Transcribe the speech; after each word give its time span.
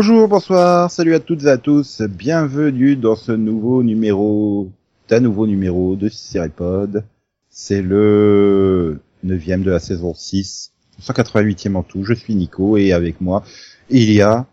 Bonjour, 0.00 0.28
bonsoir, 0.28 0.92
salut 0.92 1.16
à 1.16 1.18
toutes 1.18 1.42
et 1.42 1.48
à 1.48 1.58
tous, 1.58 2.02
bienvenue 2.02 2.94
dans 2.94 3.16
ce 3.16 3.32
nouveau 3.32 3.82
numéro, 3.82 4.70
d'un 5.08 5.18
nouveau 5.18 5.48
numéro 5.48 5.96
de 5.96 6.08
Cyrépod. 6.08 7.04
C'est 7.50 7.82
le 7.82 9.00
neuvième 9.24 9.64
de 9.64 9.72
la 9.72 9.80
saison 9.80 10.14
6, 10.14 10.72
188e 11.02 11.74
en 11.74 11.82
tout, 11.82 12.04
je 12.04 12.14
suis 12.14 12.36
Nico 12.36 12.76
et 12.76 12.92
avec 12.92 13.20
moi, 13.20 13.42
il 13.90 14.12
y 14.12 14.22
a 14.22 14.46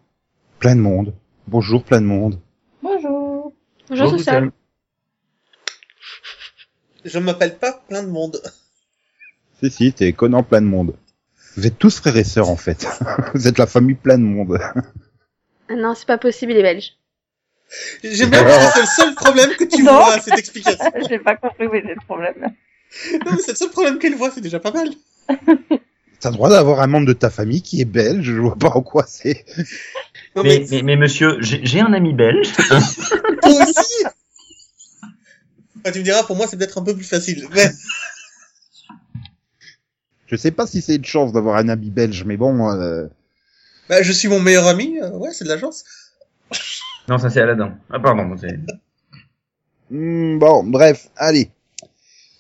plein 0.58 0.76
de 0.76 0.82
monde. 0.82 1.14
Bonjour 1.48 1.84
plein 1.84 2.02
de 2.02 2.08
monde. 2.08 2.40
Bonjour. 2.82 3.54
Bonjour 3.88 4.14
tout 4.14 4.18
seul. 4.18 4.52
Je 7.04 7.20
m'appelle 7.20 7.60
pas 7.60 7.84
plein 7.88 8.02
de 8.02 8.10
monde. 8.10 8.42
Si, 9.62 9.70
si, 9.70 9.94
t'es 9.94 10.12
connant 10.12 10.42
plein 10.42 10.62
de 10.62 10.66
monde. 10.66 10.96
Vous 11.56 11.68
êtes 11.68 11.78
tous 11.78 12.00
frères 12.00 12.18
et 12.18 12.24
sœurs 12.24 12.50
en 12.50 12.58
fait. 12.58 12.88
Vous 13.36 13.48
êtes 13.48 13.60
la 13.60 13.68
famille 13.68 13.94
plein 13.94 14.18
de 14.18 14.24
monde. 14.24 14.58
Ah 15.70 15.76
non, 15.76 15.96
c'est 15.96 16.06
pas 16.08 16.18
possible, 16.18 16.52
il 16.52 16.58
est 16.58 16.64
belge. 16.64 16.94
J'ai 18.04 18.28
bien 18.28 18.44
que 18.44 18.52
c'est 18.74 18.80
le 18.82 18.86
seul 18.86 19.16
problème 19.16 19.50
que 19.56 19.64
tu 19.64 19.82
vois 19.84 20.14
à 20.14 20.20
cette 20.22 20.38
explication. 20.38 20.86
J'ai 21.10 21.20
pas 21.20 21.36
compris 21.36 21.68
où 21.68 21.74
est 21.74 21.82
le 21.82 21.96
problème. 22.06 22.36
Non, 23.26 23.32
mais 23.32 23.38
c'est 23.42 23.52
le 23.52 23.58
seul 23.58 23.70
problème 23.72 23.98
qu'elle 24.00 24.16
voit, 24.16 24.32
c'est 24.32 24.42
déjà 24.42 24.60
pas 24.60 24.72
mal. 24.72 24.90
T'as 26.20 26.30
le 26.30 26.36
droit 26.36 26.50
d'avoir 26.50 26.80
un 26.80 26.88
membre 26.88 27.08
de 27.08 27.14
ta 27.14 27.30
famille 27.30 27.62
qui 27.62 27.82
est 27.82 27.86
belge, 27.86 28.26
je 28.26 28.40
vois 28.40 28.56
pas 28.56 28.70
en 28.70 28.82
quoi 28.82 29.06
c'est. 29.08 29.46
Non, 30.36 30.44
Mais, 30.44 30.60
mais, 30.60 30.66
mais, 30.72 30.82
mais 30.84 30.96
monsieur, 30.96 31.38
j'ai 31.42 31.60
j'ai 31.66 31.82
un 31.82 31.94
ami 31.94 32.14
belge. 32.14 32.52
toi 32.54 32.78
aussi 33.68 34.06
Ah, 35.84 35.92
Tu 35.92 36.00
me 36.00 36.04
diras, 36.04 36.24
pour 36.24 36.36
moi, 36.36 36.48
c'est 36.48 36.58
peut-être 36.58 36.78
un 36.78 36.84
peu 36.84 36.96
plus 36.96 37.04
facile. 37.04 37.48
Mais 37.54 37.70
Je 40.28 40.36
sais 40.36 40.52
pas 40.52 40.66
si 40.66 40.82
c'est 40.82 40.96
une 40.96 41.06
chance 41.06 41.34
d'avoir 41.34 41.58
un 41.58 41.70
ami 41.70 41.90
belge, 41.90 42.24
mais 42.24 42.38
bon, 42.38 42.72
euh, 42.72 43.08
bah, 43.90 44.02
je 44.02 44.12
suis 44.12 44.28
mon 44.28 44.40
meilleur 44.40 44.68
ami, 44.68 45.00
euh, 45.00 45.12
ouais, 45.12 45.32
c'est 45.32 45.44
de 45.44 45.50
la 45.50 45.58
chance. 45.58 45.84
non, 47.08 47.18
ça 47.18 47.30
c'est 47.30 47.42
Aladdin. 47.42 47.78
Ah 47.90 48.00
pardon, 48.00 48.36
c'est... 48.38 48.60
Hmm, 49.92 50.40
bon, 50.40 50.64
bref, 50.64 51.10
allez. 51.16 51.52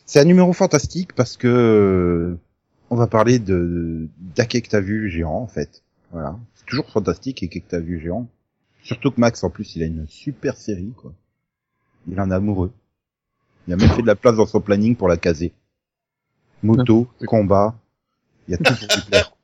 C'est 0.06 0.20
un 0.20 0.26
numéro 0.26 0.54
fantastique 0.54 1.14
parce 1.14 1.38
que 1.38 1.48
euh, 1.48 2.40
on 2.90 2.96
va 2.96 3.08
parler 3.08 3.40
de 3.40 4.08
d'Ake 4.18 4.62
que 4.62 4.70
t'as 4.70 4.82
vu 4.82 5.10
géant 5.10 5.38
en 5.38 5.48
fait. 5.48 5.84
Voilà, 6.12 6.38
c'est 6.56 6.66
toujours 6.66 6.90
fantastique 6.90 7.44
et 7.44 7.50
que 7.50 7.60
t'as 7.60 7.80
vu 7.80 8.00
géant. 8.00 8.28
Surtout 8.84 9.12
que 9.12 9.20
Max 9.20 9.44
en 9.44 9.50
plus 9.50 9.76
il 9.76 9.84
a 9.84 9.86
une 9.86 10.08
super 10.08 10.58
série 10.58 10.94
quoi. 10.96 11.14
Il 12.08 12.20
en 12.20 12.30
est 12.30 12.36
amoureux. 12.36 12.72
Il 13.68 13.74
a 13.74 13.78
même 13.78 13.90
fait 13.90 14.04
de 14.04 14.08
la 14.08 14.16
place 14.16 14.36
dans 14.36 14.46
son 14.46 14.62
planning 14.62 14.96
pour 14.96 15.08
la 15.08 15.18
caser. 15.18 15.54
Moto, 16.62 17.08
combat, 17.26 17.76
il 18.48 18.52
y 18.52 18.54
a 18.56 18.58
tout 18.58 18.76
pour 18.76 18.96
lui 18.96 19.02
plaire. 19.08 19.35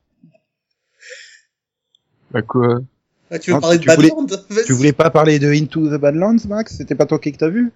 Bah 2.34 2.42
quoi 2.42 2.82
Ah, 3.30 3.40
tu 3.40 3.52
veux 3.52 3.56
Non, 3.56 3.62
parler 3.62 3.78
de 3.78 3.84
tu 3.84 3.90
voulais-. 3.96 4.12
Tu 4.66 4.74
voulais 4.74 4.94
pas 4.94 5.10
parler 5.10 5.40
de 5.40 5.48
Into 5.52 5.88
the 5.90 6.00
Badlands, 6.00 6.48
Max? 6.48 6.78
C'était 6.78 6.96
pas 6.96 7.06
toi 7.06 7.20
qui 7.20 7.32
que 7.32 7.38
t'as 7.38 7.50
vu? 7.50 7.72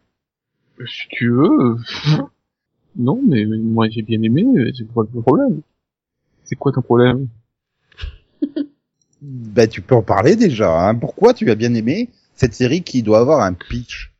Si 0.79 1.07
tu 1.09 1.29
veux. 1.29 1.49
euh, 1.71 1.75
non, 2.97 3.21
mais 3.27 3.45
moi 3.45 3.87
j'ai 3.89 4.01
bien 4.01 4.21
aimé, 4.21 4.43
c'est 4.77 4.87
pas 4.91 5.01
le 5.13 5.21
problème? 5.21 5.61
C'est 6.43 6.55
quoi 6.55 6.71
ton 6.71 6.81
problème? 6.81 7.27
Ben 9.21 9.67
tu 9.69 9.81
peux 9.81 9.95
en 9.95 10.03
parler 10.03 10.35
déjà. 10.35 10.88
Hein. 10.89 10.95
Pourquoi 10.95 11.33
tu 11.33 11.49
as 11.49 11.55
bien 11.55 11.73
aimé 11.73 12.09
cette 12.35 12.53
série 12.53 12.83
qui 12.83 13.01
doit 13.03 13.19
avoir 13.19 13.41
un 13.41 13.53
pitch? 13.53 14.11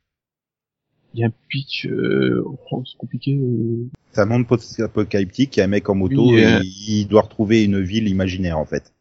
Il 1.14 1.22
y 1.22 1.24
a 1.24 1.28
un 1.28 1.34
pitch, 1.50 1.86
euh, 1.88 2.44
oh, 2.72 2.84
c'est 2.86 2.98
compliqué. 2.98 3.36
euh. 3.36 3.86
C'est 4.12 4.22
un 4.22 4.26
monde 4.26 4.48
post-apocalyptique, 4.48 5.56
il 5.56 5.60
y 5.60 5.62
a 5.62 5.66
un 5.66 5.68
mec 5.68 5.90
en 5.90 5.96
moto 5.96 6.30
Oui, 6.32 6.40
et 6.40 6.46
euh. 6.46 6.60
il 6.64 7.06
doit 7.08 7.22
retrouver 7.22 7.64
une 7.64 7.82
ville 7.82 8.08
imaginaire 8.08 8.58
en 8.58 8.66
fait. 8.66 8.94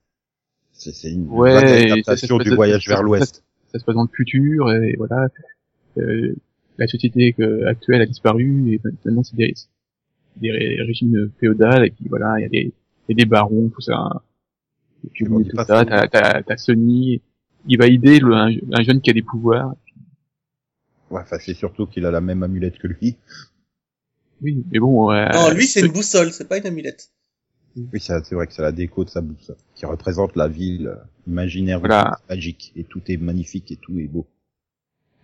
C'est 0.77 0.93
c'est 0.93 1.11
une 1.13 1.29
Ouais, 1.29 1.91
adaptation 1.93 2.37
du 2.39 2.51
voyage 2.55 2.89
vers 2.89 3.03
l'ouest. 3.03 3.43
Ça 3.73 3.79
se 3.79 3.85
passe 3.85 3.95
dans 3.95 4.03
le 4.03 4.09
futur 4.13 4.71
et 4.73 4.95
voilà. 4.97 5.29
Euh, 5.99 6.35
la 6.79 6.87
société 6.89 7.35
actuelle 7.67 8.03
a 8.03 8.07
disparu 8.07 8.73
et 8.73 8.81
maintenant 8.85 9.23
c'est 9.23 9.37
des, 9.37 9.55
des 10.37 10.51
ré- 10.51 10.83
régimes 10.83 11.31
féodaux 11.41 11.83
et 11.85 11.91
puis 11.91 12.07
voilà, 12.09 12.35
il 12.39 12.43
y 12.43 12.47
a 12.47 12.49
des, 12.49 12.73
il 13.09 13.11
y 13.11 13.13
a 13.13 13.25
des 13.25 13.29
barons, 13.29 13.69
tout 13.69 13.81
ça. 13.81 14.23
Et 15.05 15.11
puis 15.13 15.27
On 15.31 15.39
dit 15.41 15.49
tout 15.51 15.57
ça, 15.57 15.85
t'as, 15.85 16.09
t'as, 16.09 16.43
t'as 16.43 16.57
Sony, 16.57 17.23
il 17.69 17.79
va 17.79 17.87
aider 17.87 18.19
le, 18.19 18.35
un, 18.35 18.51
un 18.73 18.83
jeune 18.83 19.01
qui 19.01 19.11
a 19.11 19.13
des 19.13 19.23
pouvoirs. 19.23 19.75
Ouais, 21.11 21.21
enfin 21.23 21.37
c'est 21.39 21.55
surtout 21.55 21.87
qu'il 21.87 22.05
a 22.07 22.11
la 22.11 22.21
même 22.21 22.43
amulette 22.43 22.79
que 22.79 22.89
lui. 22.89 23.17
Oui, 24.43 24.65
mais 24.73 24.79
bon. 24.81 25.13
euh, 25.13 25.29
Non, 25.33 25.51
lui, 25.55 25.67
c'est 25.67 25.81
une 25.81 25.93
boussole, 25.93 26.33
c'est 26.33 26.49
pas 26.49 26.59
une 26.59 26.67
amulette. 26.67 27.11
Oui, 27.77 28.01
ça- 28.01 28.23
c'est 28.23 28.35
vrai 28.35 28.47
que 28.47 28.53
c'est 28.53 28.63
la 28.63 28.73
déco 28.73 29.05
de 29.05 29.11
sa 29.11 29.21
boussole 29.21 29.57
qui 29.75 29.85
représente 29.87 30.37
la 30.37 30.47
ville 30.49 30.89
euh, 30.89 30.97
imaginaire 31.27 31.81
Voilà. 31.81 32.21
magique 32.29 32.73
et 32.77 32.85
tout 32.85 33.03
est 33.09 33.17
magnifique 33.17 33.73
et 33.73 33.77
tout 33.77 33.99
est 33.99 34.07
beau. 34.07 34.27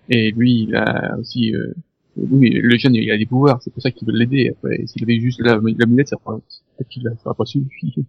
Et 0.09 0.33
lui, 0.33 0.65
il 0.65 0.75
a 0.75 1.17
aussi, 1.19 1.55
euh, 1.55 1.73
oui, 2.17 2.51
le 2.51 2.77
jeune, 2.77 2.97
il 2.97 3.11
a 3.13 3.17
des 3.19 3.27
pouvoirs, 3.27 3.63
c'est 3.63 3.73
pour 3.73 3.83
ça 3.83 3.93
qu'il 3.93 4.07
veut 4.09 4.15
l'aider. 4.19 4.51
Après, 4.51 4.85
s'il 4.87 5.03
avait 5.05 5.21
juste 5.21 5.41
la, 5.41 5.55
la 5.63 5.85
lunette, 5.87 6.09
ça 6.09 6.17
aurait- 6.25 6.41
peut-être 6.77 6.89
qu'il 6.89 7.07
a- 7.07 7.13
ça 7.17 7.27
aurait 7.27 7.37
pas 7.37 7.45
suffi. 7.45 7.95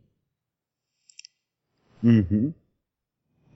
Mhm. 2.03 2.52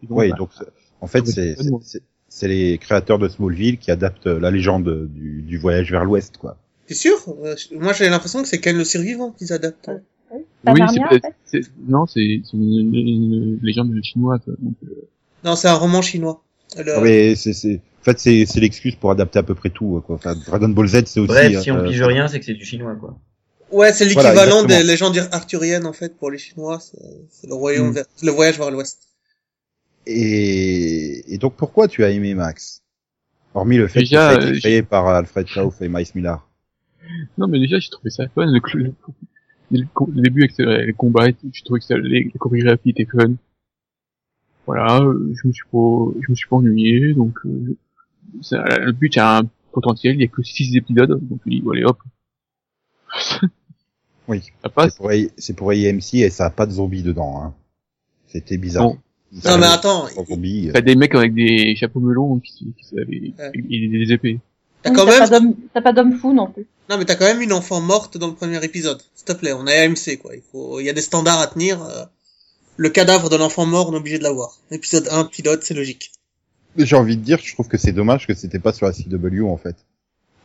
Et 0.03 0.07
donc, 0.07 0.17
Ouais, 0.17 0.29
bah, 0.29 0.35
donc 0.38 0.50
c'est- 0.53 0.66
en 1.02 1.07
fait 1.07 1.25
c'est 1.25 1.56
c'est 1.56 1.69
bon. 1.69 1.79
c'est- 1.81 2.03
c'est 2.28 2.47
les 2.47 2.78
créateurs 2.78 3.17
de 3.17 3.28
Smallville 3.28 3.78
qui 3.79 3.90
adaptent 3.91 4.28
la 4.28 4.52
légende 4.52 5.07
du, 5.07 5.41
du 5.41 5.57
voyage 5.57 5.90
vers 5.91 6.06
l'ouest 6.06 6.38
quoi. 6.38 6.57
T'es 6.85 6.94
sûr? 6.94 7.16
Euh, 7.44 7.56
Moi, 7.72 7.94
j'ai 7.94 8.07
l'impression 8.09 8.44
que 8.44 8.47
c'est 8.47 8.59
Ken 8.62 8.78
le 8.78 8.84
survivant 8.85 9.31
qu'ils 9.31 9.52
adaptent. 9.53 9.90
hein. 9.90 10.02
Pas 10.63 10.74
oui, 10.74 10.81
c'est 11.46 11.62
non, 11.88 12.06
c'est 12.08 12.22
une, 12.22 12.44
une- 12.53 12.96
une 12.96 13.59
légende 13.62 13.94
chinoise. 14.03 14.41
Donc, 14.47 14.74
euh, 14.86 15.08
Non, 15.44 15.56
c'est 15.56 15.68
un 15.68 15.75
roman 15.75 16.02
chinois. 16.02 16.44
Le- 16.78 16.94
Ah, 16.97 17.02
mais 17.02 17.36
c'est 17.36 17.53
c'est 17.53 17.75
en 18.02 18.03
fait 18.03 18.19
c'est 18.19 18.46
c'est 18.46 18.59
l'excuse 18.59 18.96
pour 18.96 19.12
adapter 19.12 19.40
à 19.40 19.44
peu 19.44 19.53
près 19.56 19.69
tout 19.69 20.02
quoi. 20.06 20.16
Enfin, 20.16 20.35
Dragon 20.35 20.69
Ball 20.69 20.88
Z 20.88 21.03
c'est 21.06 21.19
aussi 21.19 21.28
Bref, 21.28 21.62
si 21.62 21.72
on 21.72 21.78
euh, 21.78 21.88
pige 21.88 22.02
rien, 22.02 22.28
c'est 22.28 22.40
que 22.40 22.46
c'est 22.46 22.56
du 22.56 22.66
chinois, 22.66 22.96
quoi. 22.96 23.18
Ouais, 23.72 23.94
c'est 23.94 24.06
l'équivalent 24.06 24.64
des 24.64 24.84
légendes 24.84 25.18
arthuriennes, 25.31 25.85
en 25.85 25.94
fait, 25.94 26.16
pour 26.18 26.31
les 26.31 26.38
Chinois. 26.38 26.80
C'est 26.80 26.97
c'est 27.30 27.47
le 27.47 27.53
royaume 27.53 27.90
Mm. 27.90 27.94
vers- 27.94 28.06
le 28.24 28.31
voyage 28.31 28.58
vers 28.58 28.72
l'ouest. 28.72 29.00
Et, 30.08 31.34
et 31.34 31.38
donc 31.38 31.56
pourquoi 31.56 31.88
tu 31.88 32.03
as 32.03 32.09
aimé 32.12 32.34
Max? 32.35 32.81
Hormis 33.53 33.78
le 33.78 33.88
fait 33.88 34.00
Déjà, 34.02 34.35
que 34.35 34.41
ça 34.41 34.47
a 34.47 34.50
été 34.50 34.58
euh, 34.58 34.59
créé 34.59 34.84
par 34.84 35.08
Alfred 35.08 35.47
Schauf 35.47 35.81
et 35.81 35.88
Miles 35.88 36.06
Millar. 36.14 36.47
non, 37.38 37.47
mais 37.47 37.59
déjà, 37.59 37.80
j'ai 37.80 37.90
trouvé 37.90 38.09
ça 38.09 38.28
fun. 38.30 38.46
Le, 38.46 38.59
le, 39.78 40.22
début 40.22 40.44
avec 40.44 40.58
les 40.88 40.94
combats, 40.94 41.28
j'ai 41.28 41.62
trouvé 41.63 41.80
que 41.80 41.86
ça, 41.86 41.97
les, 41.97 42.24
les 42.25 42.31
chorégraphies 42.40 42.90
étaient 42.91 43.06
fun. 43.06 43.34
Voilà, 44.66 45.00
euh, 45.02 45.34
je 45.41 45.47
me 45.47 45.53
suis 45.53 45.66
pas, 45.72 46.12
je 46.25 46.31
me 46.31 46.36
suis 46.36 46.47
pas 46.47 46.56
ennuyé, 46.56 47.13
donc 47.13 47.38
euh, 47.46 47.75
ça, 48.41 48.64
le 48.80 48.91
but 48.91 49.16
a 49.18 49.40
un 49.40 49.50
potentiel. 49.72 50.16
Il 50.16 50.22
y 50.22 50.25
a 50.25 50.28
que 50.28 50.41
six 50.44 50.75
épisodes, 50.75 51.19
donc 51.22 51.40
je 51.46 51.50
dis, 51.52 51.62
bon, 51.62 51.72
allez 51.72 51.84
hop, 51.85 52.00
Oui. 54.28 54.41
ça 54.41 54.52
C'est 54.64 54.74
passe. 54.74 54.96
pour, 54.97 55.12
c'est 55.38 55.56
pour 55.56 55.69
AMC 55.72 56.16
et 56.16 56.30
ça 56.30 56.46
a 56.46 56.50
pas 56.50 56.66
de 56.66 56.72
zombies 56.72 57.03
dedans. 57.03 57.41
Hein. 57.44 57.53
C'était 58.28 58.58
bizarre. 58.58 58.85
Non. 58.85 58.97
Non, 59.44 59.58
mais 59.59 59.66
attends, 59.66 60.08
zombies. 60.28 60.69
euh, 60.69 60.74
T'as 60.74 60.81
des 60.81 60.96
mecs 60.96 61.14
avec 61.14 61.34
des 61.34 61.75
chapeaux 61.75 62.00
melons 62.00 62.40
qui, 62.40 62.74
qui, 62.74 62.74
qui 62.90 63.00
avaient 63.00 63.34
Ouais. 63.38 63.52
et 63.69 63.88
des 63.90 64.14
épées. 64.14 64.40
T'as 64.85 64.91
Oui, 64.91 64.96
quand 64.96 65.06
même, 65.06 65.19
pas 65.19 65.28
d'homme- 65.40 65.56
t'as 65.73 65.81
pas 65.81 65.94
d'homme 65.94 66.18
fou 66.18 66.34
non 66.34 66.47
plus. 66.51 66.66
non, 66.90 66.97
mais 66.97 67.06
t'as 67.06 67.16
quand 67.16 67.25
même 67.25 67.41
une 67.41 67.53
enfant 67.53 67.82
morte 67.82 68.17
dans 68.17 68.28
le 68.28 68.34
premier 68.35 68.64
épisode. 68.64 69.02
S'il 69.16 69.26
te 69.26 69.34
plaît, 69.34 69.53
on 69.53 69.67
est 69.67 69.85
AMC, 69.85 70.17
quoi. 70.22 70.35
Il 70.35 70.41
faut, 70.52 70.79
il 70.79 70.85
y 70.85 70.90
a 70.90 70.93
des 70.93 71.02
standards 71.02 71.40
à 71.40 71.47
tenir. 71.47 71.82
euh, 71.84 72.05
Le 72.78 72.90
cadavre 72.90 73.29
de 73.29 73.35
l'enfant 73.37 73.66
mort, 73.66 73.90
on 73.90 73.93
est 73.93 73.97
obligé 73.97 74.17
de 74.20 74.23
l'avoir. 74.23 74.58
Épisode 74.72 75.08
1, 75.11 75.26
pilote, 75.26 75.64
c'est 75.64 75.73
logique. 75.73 76.11
J'ai 76.78 76.96
envie 76.97 77.16
de 77.16 77.22
dire, 77.23 77.40
je 77.41 77.53
trouve 77.53 77.67
que 77.70 77.78
c'est 77.78 77.93
dommage 77.93 78.28
que 78.28 78.34
c'était 78.34 78.59
pas 78.59 78.73
sur 78.73 78.85
la 78.85 78.91
CW 78.91 79.43
en 79.49 79.55
fait. 79.58 79.76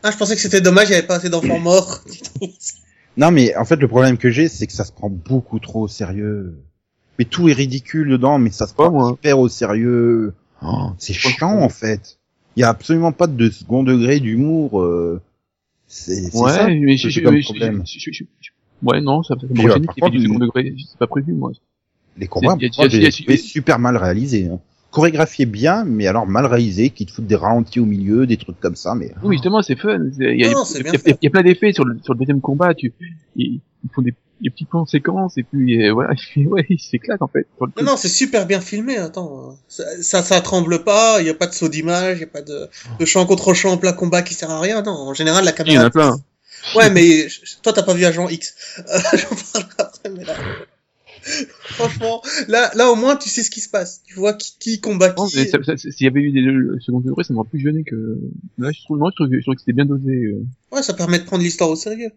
Ah, 0.03 0.11
je 0.11 0.17
pensais 0.17 0.35
que 0.35 0.41
c'était 0.41 0.61
dommage, 0.61 0.87
il 0.89 0.91
y 0.93 0.95
avait 0.95 1.05
pas 1.05 1.15
assez 1.15 1.29
d'enfants 1.29 1.59
morts. 1.69 1.99
Non 3.17 3.31
mais 3.31 3.55
en 3.57 3.65
fait 3.65 3.75
le 3.75 3.87
problème 3.89 4.17
que 4.17 4.29
j'ai 4.29 4.47
c'est 4.47 4.65
que 4.67 4.73
ça 4.73 4.85
se 4.85 4.91
prend 4.93 5.09
beaucoup 5.09 5.59
trop 5.59 5.81
au 5.81 5.87
sérieux. 5.87 6.55
Mais 7.19 7.25
tout 7.25 7.49
est 7.49 7.53
ridicule 7.53 8.09
dedans, 8.09 8.39
mais 8.39 8.49
ça 8.51 8.65
se 8.67 8.73
prend 8.73 8.89
moi. 8.89 9.11
hyper 9.11 9.37
au 9.39 9.49
sérieux. 9.49 10.33
Oh, 10.63 10.91
c'est 10.97 11.13
chiant 11.13 11.59
en 11.61 11.69
fait. 11.69 12.17
Il 12.57 12.61
y 12.61 12.63
a 12.63 12.69
absolument 12.69 13.11
pas 13.11 13.27
de 13.27 13.49
second 13.49 13.83
degré 13.83 14.19
d'humour. 14.19 14.81
euh, 14.81 15.21
C'est 15.87 16.15
c'est 16.31 16.37
Ouais, 16.37 16.51
ça 16.51 16.67
mais 16.67 16.95
je, 16.95 17.09
je, 17.09 17.19
comme 17.21 17.35
je- 17.37 17.43
problème. 17.43 17.83
je- 17.85 17.99
je- 17.99 18.11
je- 18.13 18.23
je- 18.39 18.51
ouais, 18.83 19.01
non, 19.01 19.23
ça, 19.23 19.35
ça 19.39 19.45
Puis, 19.53 19.63
par 19.67 19.75
contre, 19.75 20.09
du 20.11 20.21
second 20.21 20.39
degré, 20.39 20.73
c'est 20.89 20.97
pas 20.97 21.07
prévu, 21.07 21.33
moi. 21.33 21.51
Les 22.17 22.27
combats, 22.27 22.57
trouvais 22.71 23.37
super 23.37 23.77
mal 23.79 23.97
réalisés. 23.97 24.47
Hein. 24.47 24.59
Chorégraphiés 24.91 25.45
bien, 25.45 25.85
mais 25.85 26.07
alors 26.07 26.27
mal 26.27 26.45
réalisés, 26.45 26.89
qui 26.89 27.05
te 27.05 27.11
foutent 27.13 27.25
des 27.27 27.35
ralentis 27.35 27.79
au 27.79 27.85
milieu, 27.85 28.27
des 28.27 28.35
trucs 28.37 28.59
comme 28.59 28.75
ça. 28.75 28.93
Mais 28.95 29.11
Oui, 29.23 29.35
justement, 29.35 29.61
c'est 29.61 29.77
fun. 29.77 29.99
c'est- 30.11 30.33
Il 30.33 30.39
y 30.41 30.45
a, 30.45 30.51
Non, 30.51 30.63
il 30.63 30.65
c'est 30.65 30.77
y 30.77 30.81
a- 30.81 30.83
bien 30.83 30.91
il 30.91 30.95
y 30.95 30.95
a- 30.95 30.99
fait. 30.99 31.17
il 31.21 31.25
y 31.25 31.27
a 31.27 31.29
plein 31.31 31.43
d'effets 31.43 31.71
sur 31.71 31.85
le, 31.85 31.97
sur 32.03 32.13
le 32.13 32.19
deuxième 32.19 32.41
combat. 32.41 32.73
Tu, 32.73 32.91
ils, 33.37 33.61
ils 33.83 33.89
font 33.93 34.01
des, 34.01 34.13
les 34.41 34.49
petits 34.49 34.65
plans 34.65 34.85
séquences 34.85 35.37
et 35.37 35.43
puis 35.43 35.83
euh, 35.87 35.93
voilà, 35.93 36.13
il 36.17 36.19
fait, 36.19 36.45
ouais, 36.49 36.65
il 36.69 36.79
s'éclate 36.79 37.21
en 37.21 37.27
fait. 37.27 37.47
Non, 37.77 37.83
non, 37.83 37.97
c'est 37.97 38.09
super 38.09 38.45
bien 38.45 38.61
filmé, 38.61 38.97
attends. 38.97 39.57
Ça, 39.67 39.83
ça, 40.01 40.23
ça 40.23 40.41
tremble 40.41 40.83
pas, 40.83 41.21
il 41.21 41.27
y 41.27 41.29
a 41.29 41.33
pas 41.33 41.47
de 41.47 41.53
saut 41.53 41.69
d'image, 41.69 42.17
il 42.17 42.21
y 42.21 42.23
a 42.23 42.27
pas 42.27 42.41
de, 42.41 42.67
de 42.99 43.05
champ 43.05 43.25
contre 43.25 43.53
champ 43.53 43.71
en 43.71 43.77
plein 43.77 43.93
combat 43.93 44.21
qui 44.21 44.33
sert 44.33 44.49
à 44.51 44.59
rien, 44.59 44.81
non. 44.81 44.91
En 44.91 45.13
général, 45.13 45.45
la 45.45 45.51
Il 45.51 45.57
y 45.57 45.61
en 45.61 45.65
caméra... 45.65 45.85
a 45.85 45.89
plein. 45.89 46.17
Ouais, 46.75 46.91
mais 46.91 47.25
toi, 47.63 47.73
t'as 47.73 47.81
pas 47.81 47.93
vu 47.95 48.05
Agent 48.05 48.29
X. 48.29 48.53
Euh, 48.79 48.99
J'en 49.17 49.35
parlerai 49.53 49.73
après, 49.79 50.09
mais 50.11 50.23
là... 50.25 50.35
Franchement, 51.63 52.21
là, 52.47 52.71
là, 52.75 52.91
au 52.91 52.95
moins, 52.95 53.15
tu 53.15 53.29
sais 53.29 53.43
ce 53.43 53.51
qui 53.51 53.59
se 53.61 53.69
passe. 53.69 54.01
Tu 54.05 54.15
vois 54.15 54.33
qui, 54.33 54.53
qui 54.59 54.79
combat 54.81 55.09
qui. 55.11 55.27
S'il 55.29 56.05
y 56.05 56.07
avait 56.07 56.21
eu 56.21 56.31
des 56.31 56.41
le 56.41 56.79
second 56.79 56.99
degré, 56.99 57.23
ça 57.23 57.33
m'aurait 57.33 57.47
plus 57.49 57.59
gêné 57.59 57.83
que. 57.83 58.19
Là, 58.57 58.71
je 58.71 58.81
trouve, 58.83 58.97
moi, 58.97 59.11
je 59.11 59.23
trouve, 59.23 59.35
je 59.35 59.41
trouve 59.41 59.53
que 59.55 59.61
c'était 59.61 59.73
bien 59.73 59.85
dosé. 59.85 60.11
euh. 60.11 60.43
Ouais, 60.71 60.81
ça 60.83 60.93
permet 60.93 61.19
de 61.19 61.23
prendre 61.25 61.43
l'histoire 61.43 61.69
au 61.69 61.75
sérieux. 61.75 62.11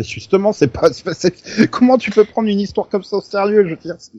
Justement, 0.00 0.52
c'est 0.52 0.66
pas, 0.68 0.92
c'est 0.92 1.04
pas- 1.04 1.14
c'est- 1.14 1.70
comment 1.70 1.98
tu 1.98 2.10
peux 2.10 2.24
prendre 2.24 2.48
une 2.48 2.60
histoire 2.60 2.88
comme 2.88 3.02
ça 3.04 3.16
au 3.16 3.20
sérieux, 3.20 3.64
je 3.64 3.70
veux 3.70 3.76
dire, 3.76 3.94
c'est- 3.98 4.12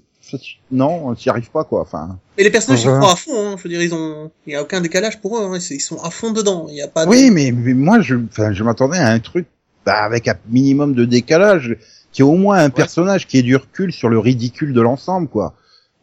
non, 0.72 1.14
t'y 1.14 1.30
arrives 1.30 1.52
pas, 1.52 1.64
quoi, 1.64 1.82
enfin. 1.82 2.18
Et 2.38 2.44
les 2.44 2.50
personnages, 2.50 2.82
ils 2.84 2.90
croient 3.00 3.14
à 3.14 3.16
fond, 3.16 3.32
hein. 3.52 3.56
Je 3.58 3.64
veux 3.64 3.70
dire, 3.70 3.82
ils 3.82 3.94
ont, 3.94 4.32
il 4.48 4.54
y 4.54 4.56
a 4.56 4.62
aucun 4.64 4.82
décalage 4.82 5.20
pour 5.22 5.38
eux, 5.38 5.44
hein. 5.44 5.60
Ils 5.70 5.80
sont 5.82 5.98
à 6.02 6.10
fond 6.10 6.32
dedans. 6.32 6.68
Il 6.70 6.76
y 6.76 6.82
a 6.82 6.88
pas 6.88 7.06
de... 7.06 7.12
Oui, 7.12 7.30
mais, 7.30 7.52
mais 7.52 7.74
moi, 7.74 8.00
je, 8.02 8.16
enfin, 8.16 8.52
je 8.54 8.64
m'attendais 8.64 8.98
à 8.98 9.10
un 9.10 9.20
truc, 9.20 9.46
bah, 9.86 10.02
avec 10.04 10.28
un 10.28 10.36
minimum 10.50 10.96
de 10.96 11.06
décalage, 11.06 11.78
qui 12.12 12.22
ait 12.22 12.26
au 12.26 12.36
moins 12.36 12.58
un 12.58 12.70
personnage 12.72 13.28
qui 13.28 13.38
ait 13.38 13.44
du 13.44 13.56
recul 13.56 13.92
sur 13.92 14.10
le 14.10 14.18
ridicule 14.18 14.74
de 14.74 14.82
l'ensemble, 14.82 15.28
quoi. 15.28 15.54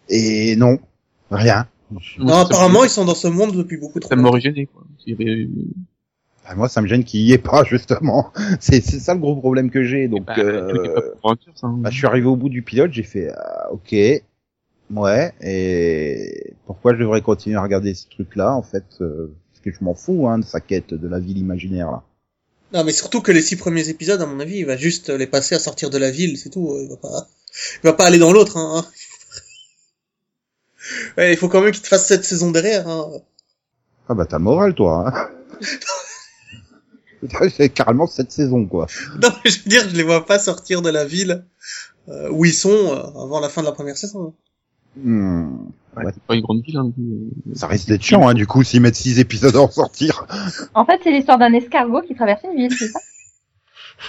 Et 0.08 0.54
non, 0.56 0.78
rien. 1.30 1.66
Non, 2.18 2.34
apparemment, 2.46 2.84
ils 2.84 2.90
sont 2.90 3.04
dans 3.04 3.14
ce 3.14 3.28
monde 3.28 3.56
depuis 3.56 3.76
beaucoup 3.78 3.98
trop 3.98 4.10
gêné, 4.38 4.66
quoi. 4.66 4.84
Bah, 6.44 6.54
moi, 6.56 6.68
ça 6.68 6.80
me 6.82 6.86
gêne 6.86 7.04
qu'il 7.04 7.20
y 7.20 7.32
ait 7.32 7.38
pas, 7.38 7.64
justement. 7.64 8.32
C'est, 8.60 8.80
c'est 8.80 9.00
ça 9.00 9.14
le 9.14 9.20
gros 9.20 9.36
problème 9.36 9.70
que 9.70 9.84
j'ai, 9.84 10.08
donc, 10.08 10.26
Bah, 10.26 10.34
euh, 10.38 10.62
le 10.62 10.68
truc 10.68 10.86
est 10.86 10.94
pas 10.94 11.00
pour 11.20 11.30
Avengers, 11.30 11.52
hein. 11.62 11.74
bah, 11.78 11.90
je 11.90 11.96
suis 11.96 12.06
arrivé 12.06 12.26
au 12.26 12.36
bout 12.36 12.48
du 12.48 12.62
pilote, 12.62 12.92
j'ai 12.92 13.02
fait, 13.02 13.30
ah, 13.36 13.68
ok, 13.72 13.92
ouais, 13.92 15.32
et 15.40 16.54
pourquoi 16.66 16.94
je 16.94 17.00
devrais 17.00 17.22
continuer 17.22 17.56
à 17.56 17.62
regarder 17.62 17.94
ce 17.94 18.08
truc-là, 18.08 18.54
en 18.54 18.62
fait, 18.62 18.84
euh, 19.00 19.32
parce 19.52 19.60
que 19.64 19.72
je 19.72 19.84
m'en 19.84 19.94
fous, 19.94 20.28
hein, 20.28 20.38
de 20.38 20.44
sa 20.44 20.60
quête 20.60 20.94
de 20.94 21.08
la 21.08 21.18
ville 21.20 21.38
imaginaire, 21.38 21.90
là. 21.90 22.02
Non, 22.74 22.84
mais 22.84 22.92
surtout 22.92 23.20
que 23.20 23.32
les 23.32 23.42
six 23.42 23.56
premiers 23.56 23.90
épisodes, 23.90 24.22
à 24.22 24.26
mon 24.26 24.40
avis, 24.40 24.56
il 24.56 24.64
va 24.64 24.78
juste 24.78 25.10
les 25.10 25.26
passer 25.26 25.54
à 25.54 25.58
sortir 25.58 25.90
de 25.90 25.98
la 25.98 26.10
ville, 26.10 26.38
c'est 26.38 26.48
tout. 26.48 26.74
Il 26.80 26.88
va 26.88 26.96
pas, 26.96 27.28
il 27.82 27.86
va 27.86 27.92
pas 27.92 28.06
aller 28.06 28.18
dans 28.18 28.32
l'autre, 28.32 28.56
hein. 28.56 28.86
Ouais, 31.18 31.32
il 31.32 31.36
faut 31.36 31.48
quand 31.48 31.60
même 31.60 31.72
qu'il 31.72 31.82
te 31.82 31.88
fasse 31.88 32.06
cette 32.06 32.24
saison 32.24 32.50
derrière, 32.50 32.88
hein. 32.88 33.10
Ah 34.08 34.14
bah 34.14 34.24
t'as 34.24 34.38
le 34.38 34.44
moral 34.44 34.74
toi. 34.74 35.12
Hein 35.14 35.28
c'est 37.56 37.68
carrément 37.68 38.06
cette 38.06 38.32
saison 38.32 38.66
quoi. 38.66 38.86
Non, 39.22 39.28
mais 39.44 39.50
je 39.50 39.62
veux 39.62 39.68
dire, 39.68 39.88
je 39.88 39.96
les 39.96 40.02
vois 40.02 40.26
pas 40.26 40.38
sortir 40.38 40.82
de 40.82 40.90
la 40.90 41.04
ville 41.04 41.44
euh, 42.08 42.30
où 42.30 42.44
ils 42.44 42.54
sont 42.54 42.70
euh, 42.70 43.22
avant 43.22 43.40
la 43.40 43.48
fin 43.48 43.60
de 43.60 43.66
la 43.66 43.72
première 43.72 43.96
saison. 43.96 44.34
Hmm. 44.96 45.56
Ouais, 45.96 46.04
Ouais. 46.04 46.10
C'est 46.14 46.22
pas 46.22 46.34
une 46.34 46.40
grande 46.40 46.62
ville, 46.62 46.78
hein. 46.78 46.90
plus. 46.90 47.54
Ça 47.54 47.66
risque 47.66 47.86
d'être 47.86 48.02
chiant 48.02 48.26
hein, 48.26 48.32
du 48.32 48.46
coup 48.46 48.64
s'ils 48.64 48.80
mettent 48.80 48.96
six 48.96 49.18
épisodes 49.18 49.54
à 49.56 49.60
en 49.60 49.70
sortir. 49.70 50.26
En 50.74 50.86
fait, 50.86 51.00
c'est 51.04 51.10
l'histoire 51.10 51.38
d'un 51.38 51.52
escargot 51.52 52.00
qui 52.02 52.14
traverse 52.14 52.40
une 52.44 52.56
ville, 52.56 52.74
c'est 52.76 52.88
ça? 52.88 52.98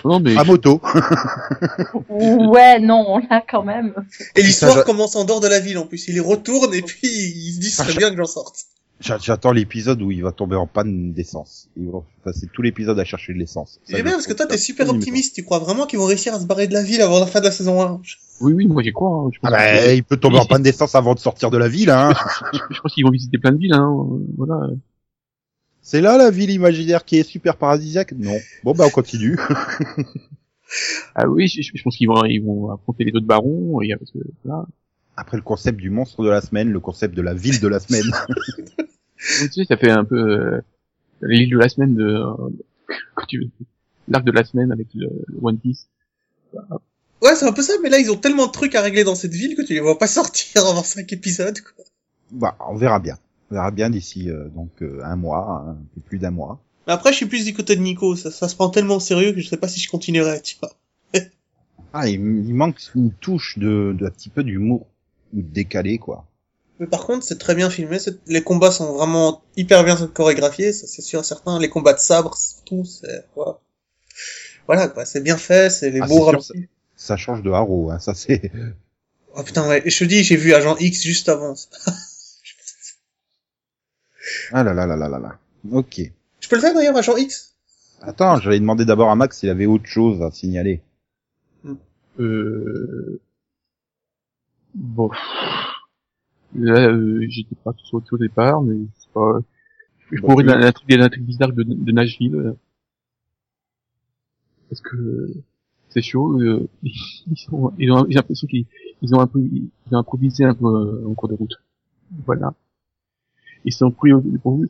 Non, 0.06 0.20
mais. 0.20 0.36
À 0.38 0.44
moto. 0.44 0.82
Ouais, 2.10 2.80
non, 2.80 3.20
là 3.30 3.44
quand 3.48 3.64
même. 3.64 3.94
Et 4.36 4.42
l'histoire 4.42 4.84
commence 4.86 5.16
en 5.16 5.26
dehors 5.26 5.40
de 5.40 5.48
la 5.48 5.60
ville 5.60 5.78
en 5.78 5.86
plus. 5.86 6.08
Il 6.08 6.16
y 6.16 6.20
retourne 6.20 6.74
et 6.74 6.82
puis 6.82 7.00
il 7.04 7.54
se 7.54 7.60
dit, 7.60 7.70
ce 7.70 7.84
serait 7.84 7.96
bien 7.96 8.10
que 8.10 8.18
j'en 8.18 8.26
sorte. 8.26 8.66
J'a- 9.00 9.18
J'attends 9.18 9.52
l'épisode 9.52 10.02
où 10.02 10.12
il 10.12 10.24
va 10.24 10.32
tomber 10.32 10.56
en 10.56 10.68
panne 10.68 11.12
d'essence. 11.14 11.68
Ils 11.76 11.90
vont 11.90 12.06
passer 12.24 12.48
tout 12.54 12.62
l'épisode 12.62 12.98
à 13.00 13.04
chercher 13.04 13.34
de 13.34 13.38
l'essence. 13.40 13.80
C'est 13.84 13.98
je 13.98 14.04
bien 14.04 14.14
parce 14.14 14.28
que 14.28 14.34
toi, 14.34 14.46
t'es 14.46 14.58
super 14.58 14.88
optimiste. 14.90 15.36
Tu 15.36 15.44
crois 15.44 15.60
vraiment 15.60 15.86
qu'ils 15.86 16.00
vont 16.00 16.06
réussir 16.06 16.34
à 16.34 16.40
se 16.40 16.46
barrer 16.46 16.68
de 16.68 16.74
la 16.74 16.84
ville 16.84 17.02
avant 17.02 17.20
la 17.20 17.26
fin 17.28 17.40
de 17.40 17.46
la 17.46 17.52
saison 17.52 17.82
1 17.82 18.02
Oui, 18.42 18.54
oui, 18.54 18.68
moi 18.68 18.82
j'y 18.82 18.94
crois. 18.94 19.10
hein. 19.26 19.30
Je 19.34 19.40
Ah 19.44 19.50
bah, 19.52 19.58
que- 19.88 19.96
il 19.96 20.04
peut 20.04 20.18
tomber 20.18 20.38
en 20.38 20.46
panne 20.46 20.64
d'essence 20.64 20.96
avant 20.96 21.16
de 21.16 21.20
sortir 21.20 21.50
de 21.52 21.58
la 21.58 21.68
ville, 21.68 21.90
hein. 21.90 22.14
je 22.72 22.80
pense 22.80 22.94
qu'ils 22.94 23.04
vont 23.04 23.12
visiter 23.12 23.38
plein 23.38 23.52
de 23.52 23.58
villes, 23.58 23.74
hein. 23.74 24.06
Voilà. 24.38 24.68
C'est 25.82 26.00
là 26.00 26.18
la 26.18 26.32
ville 26.32 26.50
imaginaire 26.52 27.04
qui 27.04 27.18
est 27.18 27.24
super 27.24 27.58
paradisiaque? 27.58 28.14
Non. 28.14 28.38
Bon 28.64 28.72
bah 28.74 28.86
on 28.88 28.90
continue. 28.90 29.38
Ah 31.16 31.28
oui, 31.28 31.48
je, 31.48 31.62
je 31.62 31.84
pense 31.84 31.96
qu'ils 31.98 32.08
vont, 32.08 32.24
ils 32.26 32.40
vont 32.44 32.72
affronter 32.72 33.04
les 33.04 33.12
autres 33.16 33.28
barons. 33.28 33.80
Et, 33.82 33.96
parce 33.96 34.10
que, 34.12 34.18
là, 34.46 34.66
Après 35.16 35.38
le 35.38 35.44
concept 35.44 35.80
du 35.80 35.90
monstre 35.90 36.24
de 36.24 36.30
la 36.30 36.42
semaine, 36.42 36.72
le 36.72 36.80
concept 36.80 37.16
de 37.16 37.22
la 37.22 37.34
ville 37.34 37.60
de 37.60 37.68
la 37.68 37.80
semaine. 37.80 38.12
tu 39.18 39.52
sais, 39.52 39.66
ça 39.66 39.78
fait 39.78 39.92
un 39.92 40.06
peu 40.06 40.16
euh, 40.18 40.62
l'île 41.22 41.52
de 41.52 41.58
la 41.58 41.70
semaine 41.70 41.96
de, 41.96 42.04
euh, 42.04 42.50
quand 43.16 43.26
tu 43.28 43.40
veux, 43.40 43.50
l'arc 44.08 44.26
de 44.26 44.32
la 44.32 44.44
semaine 44.44 44.72
avec 44.72 44.88
le, 44.96 45.08
le 45.28 45.38
One 45.42 45.60
Piece. 45.60 45.88
Ouais, 47.22 47.36
c'est 47.36 47.46
un 47.46 47.54
peu 47.54 47.62
ça, 47.62 47.74
mais 47.82 47.90
là, 47.90 48.00
ils 48.00 48.12
ont 48.12 48.18
tellement 48.18 48.48
de 48.48 48.52
trucs 48.52 48.76
à 48.76 48.82
régler 48.82 49.04
dans 49.04 49.16
cette 49.16 49.34
ville 49.34 49.56
que 49.56 49.62
tu 49.62 49.74
les 49.74 49.80
vois 49.80 49.98
pas 49.98 50.08
sortir 50.08 50.66
avant 50.68 50.84
cinq 50.84 51.14
épisodes, 51.14 51.58
quoi. 51.62 51.86
bah 52.32 52.58
on 52.70 52.76
verra 52.76 53.00
bien. 53.00 53.18
On 53.50 53.56
verra 53.56 53.72
bien 53.72 53.90
d'ici 53.90 54.30
euh, 54.30 54.50
donc 54.50 54.72
euh, 54.82 55.00
un 55.04 55.16
mois, 55.16 55.66
un 55.68 55.78
peu 55.96 56.02
plus 56.02 56.18
d'un 56.20 56.32
mois. 56.32 56.60
Mais 56.86 56.94
après, 56.94 57.12
je 57.12 57.18
suis 57.18 57.26
plus 57.26 57.46
du 57.46 57.54
côté 57.54 57.76
de 57.76 57.82
Nico. 57.82 58.16
Ça, 58.16 58.30
ça 58.30 58.50
se 58.50 58.56
prend 58.56 58.70
tellement 58.70 58.98
au 58.98 59.00
sérieux 59.00 59.32
que 59.32 59.40
je 59.40 59.48
sais 59.48 59.58
pas 59.58 59.70
si 59.70 59.80
je 59.80 59.90
continuerai, 59.90 60.42
tu 60.42 60.58
vois. 60.60 60.72
Ah, 61.96 62.10
il, 62.10 62.16
il 62.16 62.56
manque 62.56 62.82
une 62.96 63.12
touche 63.12 63.60
de, 63.60 63.96
de 63.98 64.08
un 64.08 64.10
petit 64.10 64.30
peu 64.30 64.44
d'humour 64.44 64.88
ou 65.34 65.42
décalé, 65.42 65.98
quoi. 65.98 66.26
Mais 66.80 66.88
par 66.88 67.06
contre, 67.06 67.24
c'est 67.24 67.38
très 67.38 67.56
bien 67.56 67.70
filmé. 67.70 67.98
Les 68.28 68.44
combats 68.44 68.72
sont 68.72 68.94
vraiment 68.94 69.44
hyper 69.56 69.84
bien 69.84 69.96
chorégraphiés, 70.08 70.74
ça 70.74 70.88
c'est 70.88 71.02
sûr 71.02 71.22
et 71.22 71.24
certain. 71.24 71.60
Les 71.60 71.70
combats 71.70 71.94
de 71.94 72.00
sabre, 72.00 72.36
surtout, 72.36 72.84
c'est 72.86 73.26
voilà. 73.36 73.60
Voilà, 74.66 74.88
quoi. 74.88 75.06
C'est 75.06 75.22
bien 75.22 75.38
fait, 75.38 75.70
c'est 75.70 75.92
les 75.92 76.02
Ah, 76.02 76.08
beaux 76.08 76.40
sûr. 76.42 76.54
Ça 76.96 77.18
change 77.18 77.44
de 77.44 77.52
Haro, 77.52 77.92
hein, 77.92 78.00
ça 78.00 78.14
c'est. 78.14 78.52
Oh 79.36 79.42
putain, 79.42 79.68
ouais. 79.68 79.82
Je 79.84 79.98
te 79.98 80.04
dis, 80.04 80.24
j'ai 80.24 80.36
vu 80.36 80.54
Agent 80.54 80.78
X 80.78 81.02
juste 81.02 81.28
avant. 81.28 81.56
Ah 84.52 84.64
là 84.64 84.76
là 84.76 84.86
là 84.86 84.96
là 84.96 85.10
là 85.10 85.18
là. 85.18 85.40
Ok. 85.72 86.02
Je 86.40 86.48
peux 86.48 86.56
le 86.56 86.62
faire 86.62 86.76
d'ailleurs, 86.76 86.96
Agent 86.96 87.18
X? 87.18 87.56
Attends, 88.02 88.40
j'allais 88.40 88.60
demander 88.60 88.86
d'abord 88.86 89.10
à 89.10 89.16
Max 89.16 89.40
s'il 89.40 89.50
avait 89.50 89.66
autre 89.66 89.88
chose 89.88 90.22
à 90.22 90.30
signaler. 90.30 90.82
Euh... 92.20 93.20
Bon. 94.76 95.10
Là, 96.56 96.88
euh, 96.90 97.26
j'étais 97.30 97.56
pas 97.64 97.74
chose 97.90 98.04
au 98.12 98.18
départ, 98.18 98.62
mais 98.62 98.76
c'est 98.96 99.12
pas... 99.12 99.40
Je 100.12 100.22
Bon, 100.22 100.28
pourrais 100.30 100.44
l'intrigue 100.44 100.92
l'intrigue 100.98 101.26
bizarre 101.26 101.52
de, 101.54 101.64
de 101.64 101.92
Nashville. 101.92 102.36
euh, 102.36 102.54
Parce 104.70 104.82
que 104.82 105.30
c'est 105.90 106.02
chaud. 106.02 106.40
euh, 106.42 106.68
ils, 106.84 107.38
sont, 107.38 107.74
ils 107.78 107.92
ont, 107.92 108.06
j'ai 108.08 108.16
l'impression 108.16 108.48
qu'ils 108.48 108.66
ils 109.02 109.16
ont 109.16 109.20
un 109.20 109.28
peu, 109.28 109.40
ils 109.42 109.70
ont 109.92 109.98
improvisé 109.98 110.46
un 110.46 110.54
peu 110.56 110.66
euh, 110.68 111.08
en 111.08 111.14
cours 111.16 111.30
de 111.30 111.36
route. 111.36 111.56
Voilà. 112.26 112.54
Ils 113.66 113.74
sont 113.74 113.92
pris 113.92 114.14
au 114.14 114.22
dépourvu. 114.22 114.70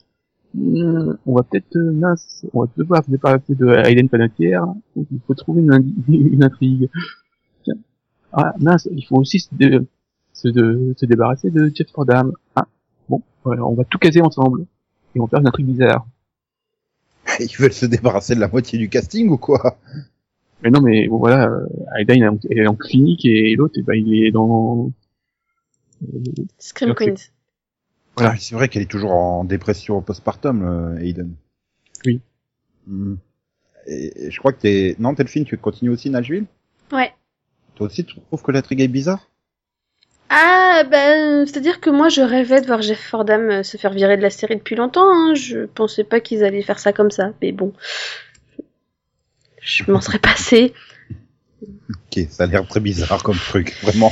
Hum, 0.57 1.17
On 1.25 1.35
va 1.35 1.43
peut-être, 1.43 1.75
euh, 1.77 1.91
mince, 1.91 2.45
on 2.53 2.61
va 2.63 2.71
devoir 2.77 3.03
se 3.03 3.11
débarrasser 3.11 3.55
de 3.55 3.67
Hayden 3.67 4.09
Panettiere. 4.09 4.65
Il 4.95 5.19
faut 5.27 5.33
trouver 5.35 5.61
une, 5.63 5.93
une 6.07 6.43
intrigue. 6.43 6.89
Ah, 8.33 8.53
mince, 8.59 8.87
il 8.91 9.05
faut 9.05 9.17
aussi 9.17 9.39
se, 9.39 9.49
dé- 9.53 9.79
se, 10.33 10.47
de- 10.47 10.93
se 10.97 11.05
débarrasser 11.05 11.51
de 11.51 11.71
Jeff 11.73 11.89
Fordham. 11.91 12.33
Ah, 12.55 12.67
bon, 13.09 13.21
voilà, 13.43 13.65
on 13.65 13.73
va 13.75 13.83
tout 13.85 13.97
caser 13.99 14.21
ensemble. 14.21 14.65
Et 15.15 15.19
on 15.19 15.25
va 15.25 15.29
faire 15.29 15.39
une 15.41 15.47
intrigue 15.47 15.67
bizarre. 15.67 16.05
Ils 17.39 17.55
veulent 17.57 17.73
se 17.73 17.85
débarrasser 17.85 18.35
de 18.35 18.39
la 18.39 18.47
moitié 18.47 18.77
du 18.79 18.89
casting 18.89 19.29
ou 19.29 19.37
quoi? 19.37 19.77
Mais 20.63 20.69
non, 20.71 20.81
mais 20.81 21.07
bon, 21.07 21.17
voilà, 21.17 21.47
euh, 21.49 21.67
elle 21.97 22.09
est 22.11 22.67
en- 22.67 22.75
clinique 22.75 23.25
et 23.25 23.55
l'autre, 23.55 23.75
eh 23.77 23.81
ben, 23.83 23.93
il 23.95 24.25
est 24.25 24.31
dans... 24.31 24.91
euh, 26.03 26.19
Scream. 26.57 26.93
Queens. 26.95 27.15
Voilà. 28.15 28.31
Ah, 28.33 28.37
C'est 28.39 28.55
vrai 28.55 28.69
qu'elle 28.69 28.83
est 28.83 28.89
toujours 28.91 29.11
en 29.11 29.43
dépression 29.43 30.01
postpartum, 30.01 30.63
euh, 30.63 30.97
Aiden. 30.99 31.33
Oui. 32.05 32.21
Hmm. 32.87 33.15
Et, 33.87 34.25
et 34.27 34.31
je 34.31 34.39
crois 34.39 34.53
que 34.53 34.61
t'es... 34.61 34.95
Non, 34.99 35.13
Delphine, 35.13 35.45
tu 35.45 35.57
continues 35.57 35.91
aussi 35.91 36.09
Nashville? 36.09 36.45
Ouais. 36.91 37.13
Toi 37.75 37.87
aussi, 37.87 38.05
tu 38.05 38.15
trouves 38.19 38.41
que 38.41 38.51
l'intrigue 38.51 38.81
est 38.81 38.87
bizarre? 38.87 39.29
Ah, 40.29 40.83
ben, 40.89 41.45
c'est-à-dire 41.45 41.79
que 41.79 41.89
moi, 41.89 42.09
je 42.09 42.21
rêvais 42.21 42.61
de 42.61 42.65
voir 42.65 42.81
Jeff 42.81 42.99
Fordham 42.99 43.49
euh, 43.49 43.63
se 43.63 43.77
faire 43.77 43.93
virer 43.93 44.17
de 44.17 44.21
la 44.21 44.29
série 44.29 44.55
depuis 44.55 44.75
longtemps. 44.75 45.05
Hein. 45.07 45.35
Je 45.35 45.65
pensais 45.65 46.03
pas 46.03 46.19
qu'ils 46.19 46.43
allaient 46.43 46.63
faire 46.63 46.79
ça 46.79 46.91
comme 46.93 47.11
ça, 47.11 47.33
mais 47.41 47.51
bon. 47.51 47.73
Je 49.61 49.89
m'en 49.91 50.01
serais 50.01 50.19
passé. 50.19 50.73
Ok, 51.61 52.25
ça 52.29 52.43
a 52.43 52.47
l'air 52.47 52.67
très 52.67 52.79
bizarre 52.79 53.21
comme 53.23 53.37
truc, 53.37 53.75
vraiment. 53.81 54.11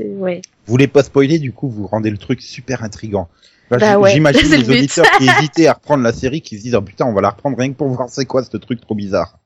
Ouais. 0.00 0.40
Vous 0.66 0.70
voulez 0.72 0.88
pas 0.88 1.02
spoiler, 1.02 1.38
du 1.38 1.52
coup, 1.52 1.68
vous 1.68 1.86
rendez 1.86 2.10
le 2.10 2.18
truc 2.18 2.40
super 2.40 2.82
intrigant. 2.82 3.28
Bah 3.70 3.78
j- 3.78 3.96
ouais, 3.96 4.12
J'imagine 4.12 4.50
les 4.50 4.64
le 4.64 4.72
auditeurs 4.72 5.10
qui 5.18 5.24
hésitaient 5.28 5.66
à 5.66 5.74
reprendre 5.74 6.02
la 6.02 6.12
série, 6.12 6.40
qui 6.40 6.56
se 6.58 6.62
disent, 6.62 6.74
oh 6.74 6.82
putain, 6.82 7.04
on 7.06 7.12
va 7.12 7.20
la 7.20 7.30
reprendre 7.30 7.58
rien 7.58 7.70
que 7.72 7.76
pour 7.76 7.88
voir 7.88 8.08
c'est 8.08 8.26
quoi 8.26 8.42
ce 8.42 8.56
truc 8.56 8.80
trop 8.80 8.94
bizarre. 8.94 9.38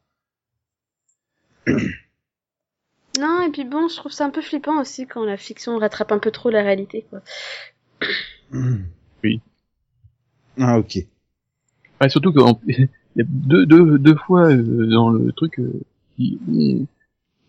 Non, 3.18 3.42
et 3.42 3.50
puis 3.50 3.64
bon, 3.64 3.88
je 3.88 3.96
trouve 3.96 4.12
ça 4.12 4.26
un 4.26 4.30
peu 4.30 4.42
flippant 4.42 4.80
aussi 4.80 5.06
quand 5.06 5.25
la 5.25 5.37
fiction 5.37 5.78
rattrape 5.78 6.12
un 6.12 6.18
peu 6.18 6.30
trop 6.30 6.50
la 6.50 6.62
réalité, 6.62 7.06
quoi. 7.11 7.20
Oui. 9.25 9.40
Ah, 10.58 10.78
ok. 10.78 10.99
Ouais, 12.00 12.08
surtout 12.08 12.32
qu'il 12.32 12.88
y 13.16 13.20
a 13.20 13.25
deux, 13.26 13.66
deux, 13.66 13.99
deux 13.99 14.14
fois 14.14 14.52
euh, 14.52 14.87
dans 14.88 15.11
le 15.11 15.32
truc, 15.32 15.58
euh, 15.58 15.73
il, 16.18 16.87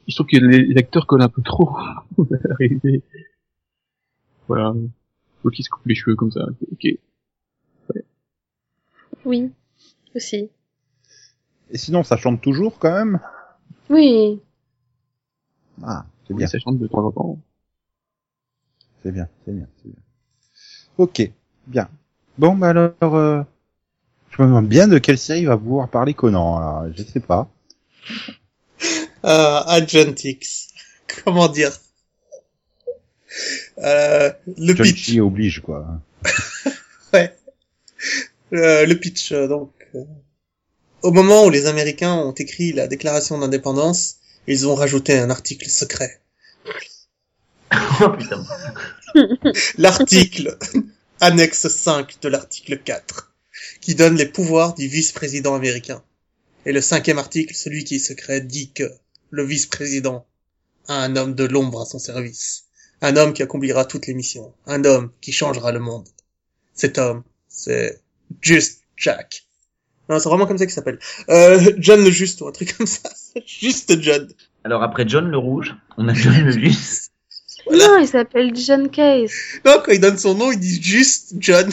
je 0.07 0.15
trouve 0.15 0.27
que 0.27 0.37
les, 0.37 0.63
les 0.63 0.77
acteurs 0.77 1.05
collent 1.05 1.21
un 1.21 1.29
peu 1.29 1.41
trop 1.41 1.77
à 1.77 1.93
la 2.29 2.55
réalité. 2.55 3.03
Voilà. 4.47 4.73
L'autre 5.43 5.55
qui 5.55 5.63
se 5.63 5.69
coupe 5.69 5.85
les 5.85 5.95
cheveux 5.95 6.15
comme 6.15 6.31
ça. 6.31 6.45
Ok. 6.71 6.87
Oui, 9.25 9.51
aussi. 10.15 10.49
Et 11.69 11.77
sinon, 11.77 12.03
ça 12.03 12.15
chante 12.15 12.41
toujours 12.41 12.79
quand 12.79 12.93
même? 12.93 13.19
Oui. 13.89 14.39
Ah, 15.83 16.05
c'est 16.27 16.33
bien, 16.35 16.47
ça 16.47 16.59
chante 16.59 16.77
de 16.79 16.87
temps 16.87 17.05
en 17.05 17.11
temps. 17.11 17.39
c'est 19.03 19.11
bien, 19.11 19.27
c'est 19.45 19.53
bien, 19.53 19.67
c'est 19.81 19.89
bien. 19.89 20.01
Ok, 20.97 21.31
bien. 21.67 21.89
Bon, 22.37 22.55
bah 22.55 22.69
alors, 22.69 22.93
euh, 23.15 23.41
je 24.31 24.41
me 24.41 24.47
demande 24.47 24.67
bien 24.67 24.87
de 24.87 24.97
quelle 24.99 25.17
série 25.17 25.45
va 25.45 25.57
pouvoir 25.57 25.89
parler 25.89 26.13
Conan, 26.13 26.59
là. 26.59 26.85
Je 26.95 27.03
sais 27.03 27.19
pas. 27.21 27.49
Euh, 29.25 29.61
Agent 29.65 30.13
X. 30.23 30.69
Comment 31.25 31.47
dire? 31.49 31.71
Euh, 33.79 34.31
Le 34.57 34.73
John 34.73 34.93
pitch. 34.93 35.17
Oblige, 35.19 35.61
quoi. 35.61 36.01
Ouais. 37.13 37.35
Euh, 38.53 38.85
le 38.85 38.95
pitch, 38.99 39.31
euh, 39.31 39.47
donc. 39.47 39.71
euh, 39.95 40.03
au 41.01 41.11
moment 41.11 41.45
où 41.45 41.49
les 41.49 41.65
Américains 41.65 42.15
ont 42.15 42.33
écrit 42.33 42.71
la 42.73 42.87
déclaration 42.87 43.37
d'indépendance, 43.39 44.17
ils 44.47 44.67
ont 44.67 44.75
rajouté 44.75 45.17
un 45.17 45.29
article 45.29 45.69
secret. 45.69 46.21
Oh 47.99 48.09
putain. 48.09 48.45
L'article 49.77 50.57
annexe 51.19 51.67
5 51.67 52.21
de 52.21 52.29
l'article 52.29 52.77
4, 52.77 53.33
qui 53.81 53.95
donne 53.95 54.15
les 54.15 54.27
pouvoirs 54.27 54.75
du 54.75 54.87
vice-président 54.87 55.55
américain. 55.55 56.03
Et 56.65 56.71
le 56.71 56.81
cinquième 56.81 57.17
article, 57.17 57.55
celui 57.55 57.83
qui 57.83 57.95
est 57.95 57.99
secret, 57.99 58.41
dit 58.41 58.71
que 58.71 58.91
le 59.31 59.43
vice-président 59.43 60.27
a 60.87 61.01
un 61.01 61.15
homme 61.15 61.33
de 61.33 61.45
l'ombre 61.45 61.81
à 61.81 61.85
son 61.85 61.99
service. 61.99 62.65
Un 63.01 63.15
homme 63.17 63.33
qui 63.33 63.43
accomplira 63.43 63.85
toutes 63.85 64.07
les 64.07 64.13
missions. 64.13 64.53
Un 64.65 64.85
homme 64.85 65.11
qui 65.21 65.31
changera 65.31 65.71
le 65.71 65.79
monde. 65.79 66.07
Cet 66.73 66.97
homme, 66.97 67.23
c'est 67.47 68.01
Just 68.41 68.81
Jack. 68.95 69.46
Non, 70.09 70.19
c'est 70.19 70.29
vraiment 70.29 70.45
comme 70.45 70.57
ça 70.57 70.65
qu'il 70.65 70.73
s'appelle. 70.73 70.99
Euh, 71.29 71.73
John 71.77 72.03
le 72.03 72.09
Juste 72.09 72.41
ou 72.41 72.47
un 72.47 72.51
truc 72.51 72.77
comme 72.77 72.87
ça. 72.87 73.09
Juste 73.45 74.01
John. 74.01 74.27
Alors 74.63 74.83
après 74.83 75.07
John 75.07 75.29
le 75.29 75.37
rouge, 75.37 75.75
on 75.97 76.07
a 76.07 76.13
John 76.13 76.33
le. 76.45 76.69
Voilà. 77.65 77.87
Non, 77.87 77.97
il 77.99 78.07
s'appelle 78.07 78.55
John 78.55 78.89
Case. 78.89 79.33
Non, 79.65 79.81
quand 79.83 79.91
il 79.91 79.99
donne 79.99 80.17
son 80.17 80.35
nom, 80.35 80.51
il 80.51 80.59
dit 80.59 80.81
juste 80.81 81.33
John. 81.39 81.69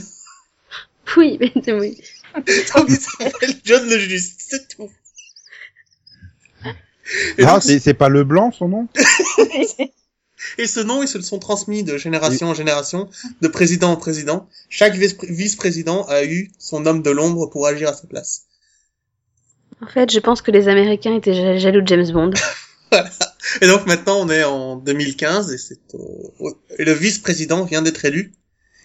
Oui, 1.17 1.39
mais 1.41 1.73
oui. 1.73 2.01
Donc 2.35 2.87
il 2.89 2.97
s'appelle 2.97 3.55
John 3.65 3.89
le 3.89 3.99
Juste, 3.99 4.41
c'est 4.49 4.69
tout. 4.77 4.91
Et, 7.39 7.45
Ah, 7.45 7.61
c'est 7.61 7.95
pas 7.95 8.09
le 8.09 8.25
blanc, 8.25 8.51
son 8.51 8.69
nom? 8.69 8.89
et 10.59 10.67
ce 10.67 10.81
nom, 10.81 11.03
ils 11.03 11.09
se 11.09 11.19
le 11.19 11.25
sont 11.25 11.39
transmis 11.39 11.83
de 11.85 11.97
génération 11.99 12.49
en 12.49 12.55
génération, 12.55 13.09
de 13.41 13.49
président 13.49 13.91
en 13.93 13.97
président. 13.97 14.49
Chaque 14.69 14.95
vice- 14.95 15.17
vice-président 15.23 16.05
a 16.07 16.25
eu 16.25 16.51
son 16.59 16.87
homme 16.87 17.03
de 17.03 17.11
l'ombre 17.11 17.47
pour 17.49 17.67
agir 17.67 17.89
à 17.89 17.95
sa 17.95 18.07
place. 18.07 18.43
En 19.83 19.87
fait, 19.87 20.11
je 20.11 20.21
pense 20.21 20.41
que 20.43 20.51
les 20.51 20.69
Américains 20.69 21.15
étaient 21.15 21.35
ja- 21.35 21.57
jaloux 21.59 21.81
de 21.83 21.89
James 21.89 22.11
Bond. 22.13 22.31
Et 23.61 23.67
donc 23.67 23.87
maintenant, 23.87 24.21
on 24.21 24.31
est 24.31 24.45
en 24.45 24.77
2015 24.77 25.53
et 25.53 25.59
c'est 25.59 25.79
le 26.79 26.93
vice-président 26.93 27.65
vient 27.65 27.83
d'être 27.83 28.05
élu 28.05 28.33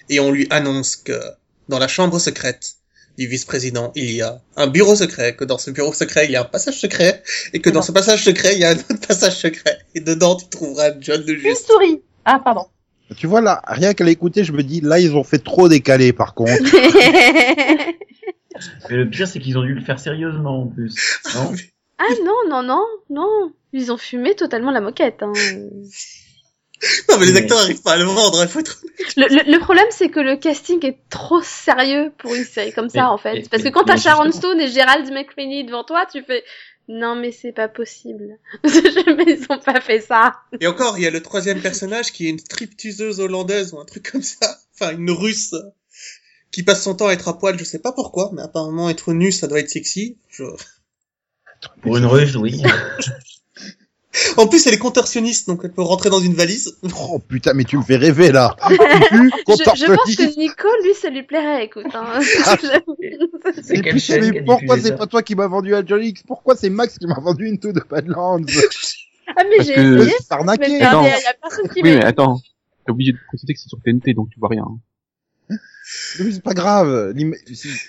et 0.09 0.19
on 0.19 0.31
lui 0.31 0.47
annonce 0.49 0.95
que 0.95 1.13
dans 1.69 1.79
la 1.79 1.87
chambre 1.87 2.19
secrète 2.19 2.75
du 3.19 3.27
vice-président, 3.27 3.91
il 3.95 4.11
y 4.11 4.21
a 4.21 4.39
un 4.55 4.67
bureau 4.67 4.95
secret, 4.95 5.35
que 5.35 5.43
dans 5.43 5.57
ce 5.57 5.71
bureau 5.71 5.91
secret, 5.91 6.25
il 6.25 6.31
y 6.31 6.38
a 6.38 6.41
un 6.41 6.45
passage 6.45 6.79
secret 6.79 7.21
et 7.51 7.59
que 7.59 7.69
dans 7.69 7.81
ce 7.81 7.91
passage 7.91 8.23
secret, 8.23 8.53
il 8.53 8.59
y 8.59 8.63
a 8.63 8.69
un 8.69 8.77
autre 8.77 8.99
passage 9.07 9.38
secret 9.38 9.77
et 9.93 9.99
dedans, 9.99 10.38
tu 10.38 10.47
trouveras 10.47 10.91
John 11.01 11.21
le 11.27 11.33
Une 11.33 11.41
Juste. 11.41 11.67
souris. 11.67 12.01
Ah, 12.23 12.39
pardon. 12.39 12.65
Tu 13.17 13.27
vois, 13.27 13.41
là, 13.41 13.61
rien 13.67 13.93
qu'à 13.93 14.05
l'écouter, 14.05 14.45
je 14.45 14.53
me 14.53 14.63
dis, 14.63 14.79
là, 14.79 14.99
ils 14.99 15.13
ont 15.15 15.25
fait 15.25 15.39
trop 15.39 15.67
décaler, 15.67 16.13
par 16.13 16.33
contre. 16.33 16.63
Mais 18.89 18.95
le 18.95 19.09
pire, 19.09 19.27
c'est 19.27 19.39
qu'ils 19.39 19.57
ont 19.57 19.63
dû 19.63 19.73
le 19.73 19.81
faire 19.81 19.99
sérieusement 19.99 20.61
en 20.61 20.67
plus. 20.67 20.95
Non 21.35 21.53
ah 21.97 22.13
non, 22.23 22.49
non, 22.49 22.63
non, 22.63 22.85
non. 23.09 23.51
Ils 23.73 23.91
ont 23.91 23.97
fumé 23.97 24.33
totalement 24.33 24.71
la 24.71 24.79
moquette. 24.79 25.21
Hein. 25.21 25.33
Non, 27.09 27.17
mais 27.19 27.25
les 27.25 27.33
Mais- 27.33 27.39
acteurs 27.41 27.57
n'arrivent 27.59 27.81
pas 27.81 27.93
à 27.93 27.98
le 27.98 28.05
vendre, 28.05 28.41
il 28.41 28.48
faut 28.48 28.59
être... 28.59 28.81
Le, 29.17 29.27
le- 29.27 29.51
le 29.51 29.59
problème, 29.59 29.86
c'est 29.91 30.09
que 30.09 30.19
le 30.21 30.38
casting 30.38 30.86
est 30.86 30.98
trop 31.09 31.41
sérieux 31.41 32.12
pour 32.19 32.33
une 32.33 32.45
série 32.45 32.71
comme 32.74 32.89
ça, 32.89 33.01
Mais- 33.01 33.07
en 33.07 33.17
fait. 33.17 33.33
mais- 33.33 33.43
Parce 33.51 33.63
que 33.63 33.69
quand 33.69 33.83
t'as 33.83 33.98
Sharon 33.98 34.25
justement. 34.25 34.53
Stone 34.53 34.62
et 34.62 34.67
Gerald 34.69 35.12
McRaney 35.12 35.63
devant 35.65 35.83
toi, 35.83 36.05
tu 36.12 36.24
fais 36.24 36.43
non, 36.88 37.15
mais 37.15 37.31
c'est 37.31 37.51
pas 37.51 37.67
possible. 37.67 38.39
mais 38.63 39.25
ils 39.27 39.45
ont 39.50 39.59
pas 39.59 39.79
fait 39.81 40.01
ça. 40.01 40.33
Et 40.59 40.65
encore, 40.67 40.98
il 40.98 41.03
y 41.03 41.07
a 41.07 41.12
le 41.12 41.21
troisième 41.21 41.62
personnage 41.62 42.12
qui 42.12 42.25
est 42.25 42.29
une 42.29 42.39
stripteaseuse 42.39 43.19
hollandaise 43.19 43.74
ou 43.74 43.79
un 43.79 43.86
truc 43.86 44.12
comme 44.12 44.24
ça. 44.24 44.57
Enfin, 44.74 44.93
une 44.98 45.12
russe 45.12 45.53
qui 46.51 46.63
passe 46.63 46.81
son 46.83 46.95
temps 46.95 47.07
à 47.07 47.12
être 47.13 47.27
à 47.27 47.38
poil, 47.38 47.59
je 47.59 47.63
sais 47.63 47.77
pas 47.79 47.91
pourquoi, 47.91 48.31
mais 48.33 48.41
apparemment 48.41 48.89
être 48.89 49.13
nu, 49.13 49.31
ça 49.31 49.48
doit 49.48 49.59
être 49.59 49.69
sexy. 49.69 50.17
Je- 50.29 50.45
Pour 51.83 51.98
une 51.98 52.05
russe, 52.07 52.36
oui. 52.38 52.59
En 54.37 54.47
plus, 54.47 54.65
elle 54.65 54.73
est 54.73 54.79
contorsionniste, 54.79 55.47
donc 55.47 55.61
elle 55.63 55.71
peut 55.71 55.83
rentrer 55.83 56.09
dans 56.09 56.19
une 56.19 56.33
valise. 56.33 56.75
Oh 56.99 57.19
putain, 57.19 57.53
mais 57.53 57.63
tu 57.63 57.77
me 57.77 57.83
fais 57.83 57.95
rêver, 57.95 58.31
là. 58.31 58.55
Je, 58.69 58.75
je 59.75 59.85
pense 59.93 60.15
que 60.15 60.39
Nico, 60.39 60.67
lui, 60.83 60.93
ça 60.93 61.09
lui 61.09 61.23
plairait, 61.23 61.65
écoute. 61.65 61.85
Hein. 61.93 62.19
C'est 63.61 63.77
Et 63.77 63.81
quelle 63.81 64.01
qui 64.01 64.19
mais 64.19 64.43
pourquoi 64.43 64.79
c'est 64.79 64.95
pas 64.95 65.07
toi 65.07 65.21
qui 65.21 65.35
m'as 65.35 65.47
vendu 65.47 65.75
à 65.75 65.83
John 65.85 66.03
X? 66.03 66.23
Pourquoi 66.23 66.55
c'est 66.55 66.69
Max 66.69 66.97
qui 66.97 67.07
m'a 67.07 67.19
vendu 67.19 67.47
une 67.47 67.59
tour 67.59 67.73
de 67.73 67.81
Badlands? 67.89 68.41
Ah, 69.37 69.43
mais 69.47 69.63
j'ai 69.63 69.73
essayé, 69.73 70.15
mais 70.59 70.81
Attends. 70.81 71.03
Oui, 71.03 71.83
m'a 71.83 71.83
mais 71.83 72.03
attends. 72.03 72.41
T'es 72.83 72.91
obligé 72.91 73.11
de 73.11 73.19
préciser 73.27 73.53
que 73.53 73.59
c'est 73.59 73.69
sur 73.69 73.77
TNT, 73.79 74.15
donc 74.15 74.29
tu 74.31 74.39
vois 74.39 74.49
rien. 74.49 74.65
C'est 75.53 76.44
pas 76.44 76.53
grave. 76.53 77.13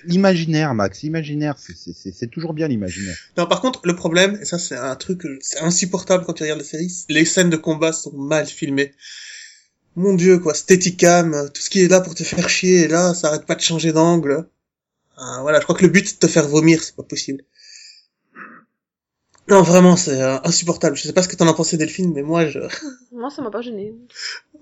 L'imaginaire, 0.04 0.74
Max, 0.74 1.02
l'imaginaire, 1.02 1.56
c'est- 1.58 2.26
toujours 2.30 2.54
bien 2.54 2.68
l'imaginaire. 2.68 3.16
Non, 3.36 3.46
par 3.46 3.60
contre, 3.60 3.80
le 3.84 3.94
problème, 3.96 4.38
et 4.40 4.44
ça 4.44 4.58
c'est 4.58 4.76
un 4.76 4.96
truc, 4.96 5.22
c'est 5.40 5.60
insupportable 5.60 6.24
quand 6.24 6.32
tu 6.34 6.42
regardes 6.42 6.60
la 6.60 6.64
série, 6.64 6.90
les 7.08 7.24
scènes 7.24 7.50
de 7.50 7.56
combat 7.56 7.92
sont 7.92 8.12
mal 8.16 8.46
filmées. 8.46 8.92
Mon 9.96 10.14
dieu, 10.14 10.38
quoi, 10.38 10.54
Steadicam, 10.54 11.50
tout 11.52 11.60
ce 11.60 11.68
qui 11.68 11.82
est 11.82 11.88
là 11.88 12.00
pour 12.00 12.14
te 12.14 12.22
faire 12.22 12.48
chier, 12.48 12.82
et 12.82 12.88
là, 12.88 13.12
ça 13.12 13.28
arrête 13.28 13.44
pas 13.46 13.56
de 13.56 13.60
changer 13.60 13.92
d'angle. 13.92 14.46
Ah, 15.16 15.38
voilà, 15.42 15.58
je 15.58 15.64
crois 15.64 15.76
que 15.76 15.82
le 15.82 15.90
but 15.90 16.06
c'est 16.06 16.14
de 16.14 16.26
te 16.26 16.32
faire 16.32 16.48
vomir, 16.48 16.82
c'est 16.82 16.94
pas 16.96 17.02
possible. 17.02 17.42
Non, 19.50 19.62
vraiment, 19.62 19.96
c'est 19.96 20.22
euh, 20.22 20.38
insupportable. 20.44 20.96
Je 20.96 21.02
sais 21.02 21.12
pas 21.12 21.22
ce 21.22 21.28
que 21.28 21.34
t'en 21.34 21.48
as 21.48 21.54
pensé 21.54 21.76
Delphine, 21.76 22.12
mais 22.14 22.22
moi, 22.22 22.46
je... 22.46 22.60
Moi, 23.12 23.30
ça 23.30 23.42
m'a 23.42 23.50
pas 23.50 23.60
gêné. 23.60 23.92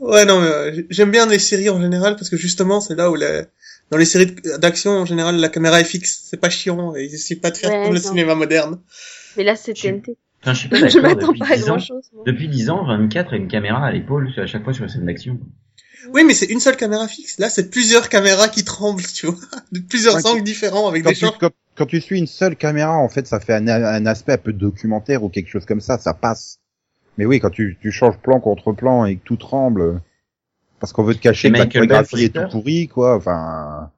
Ouais, 0.00 0.24
non, 0.24 0.40
mais 0.40 0.48
euh, 0.48 0.82
j'aime 0.88 1.10
bien 1.10 1.26
les 1.26 1.38
séries 1.38 1.68
en 1.68 1.80
général, 1.80 2.16
parce 2.16 2.30
que 2.30 2.36
justement, 2.36 2.80
c'est 2.80 2.94
là 2.94 3.10
où 3.10 3.14
les... 3.14 3.42
dans 3.90 3.98
les 3.98 4.06
séries 4.06 4.34
d'action, 4.58 4.92
en 4.92 5.04
général, 5.04 5.36
la 5.36 5.48
caméra 5.50 5.80
est 5.80 5.84
fixe, 5.84 6.22
c'est 6.28 6.38
pas 6.38 6.48
chiant, 6.48 6.96
et 6.96 7.04
ils 7.04 7.14
essaient 7.14 7.36
pas 7.36 7.50
de 7.50 7.58
faire 7.58 7.70
Ouais, 7.70 7.84
comme 7.84 7.94
le 7.94 8.00
non. 8.00 8.08
cinéma 8.08 8.34
moderne. 8.34 8.80
Mais 9.36 9.44
là, 9.44 9.54
c'est 9.56 9.74
TNT. 9.74 10.16
Enfin, 10.42 10.54
je 10.54 10.58
suis 10.60 10.68
pas 10.70 10.76
Je 10.88 10.98
d'accord. 11.00 11.02
m'attends 11.02 11.34
pas 11.34 11.52
à 11.52 11.56
10 11.56 11.62
ans, 11.64 11.66
grand 11.66 11.78
chose. 11.78 12.10
depuis 12.26 12.48
10 12.48 12.70
ans, 12.70 12.84
24 12.86 13.32
a 13.34 13.36
une 13.36 13.48
caméra 13.48 13.84
à 13.86 13.92
l'épaule 13.92 14.32
à 14.36 14.46
chaque 14.46 14.64
fois 14.64 14.72
sur 14.72 14.84
une 14.84 14.90
scène 14.90 15.06
d'action. 15.06 15.38
Oui, 16.12 16.22
mais 16.24 16.34
c'est 16.34 16.46
une 16.46 16.60
seule 16.60 16.76
caméra 16.76 17.08
fixe. 17.08 17.38
Là, 17.38 17.50
c'est 17.50 17.70
plusieurs 17.70 18.08
caméras 18.08 18.48
qui 18.48 18.64
tremblent, 18.64 19.02
tu 19.02 19.26
vois, 19.26 19.34
de 19.72 19.80
plusieurs 19.80 20.14
Ouais, 20.16 20.26
angles 20.26 20.42
différents 20.44 20.88
avec 20.88 21.02
Quand 21.02 21.10
des 21.10 21.16
tu, 21.16 21.26
quand, 21.40 21.50
quand 21.76 21.86
tu 21.86 22.00
suis 22.00 22.18
une 22.18 22.26
seule 22.26 22.56
caméra, 22.56 22.96
en 22.96 23.08
fait, 23.08 23.26
ça 23.26 23.40
fait 23.40 23.54
un, 23.54 23.66
un 23.68 24.06
aspect 24.06 24.32
un 24.32 24.38
peu 24.38 24.52
documentaire 24.52 25.22
ou 25.24 25.28
quelque 25.28 25.48
chose 25.48 25.66
comme 25.66 25.80
ça, 25.80 25.98
ça 25.98 26.14
passe. 26.14 26.60
Mais 27.18 27.26
oui, 27.26 27.40
quand 27.40 27.50
tu, 27.50 27.76
tu 27.80 27.90
changes 27.90 28.16
plan 28.18 28.38
contre 28.40 28.72
plan 28.72 29.04
et 29.04 29.16
que 29.16 29.24
tout 29.24 29.36
tremble, 29.36 30.00
parce 30.80 30.92
qu'on 30.92 31.02
veut 31.02 31.14
te 31.14 31.20
cacher 31.20 31.50
que 31.50 31.56
la 31.58 31.66
chorégraphie 31.66 32.24
est 32.24 32.34
tout 32.34 32.48
pourri, 32.50 32.86
quoi. 32.88 33.16
Enfin, 33.16 33.90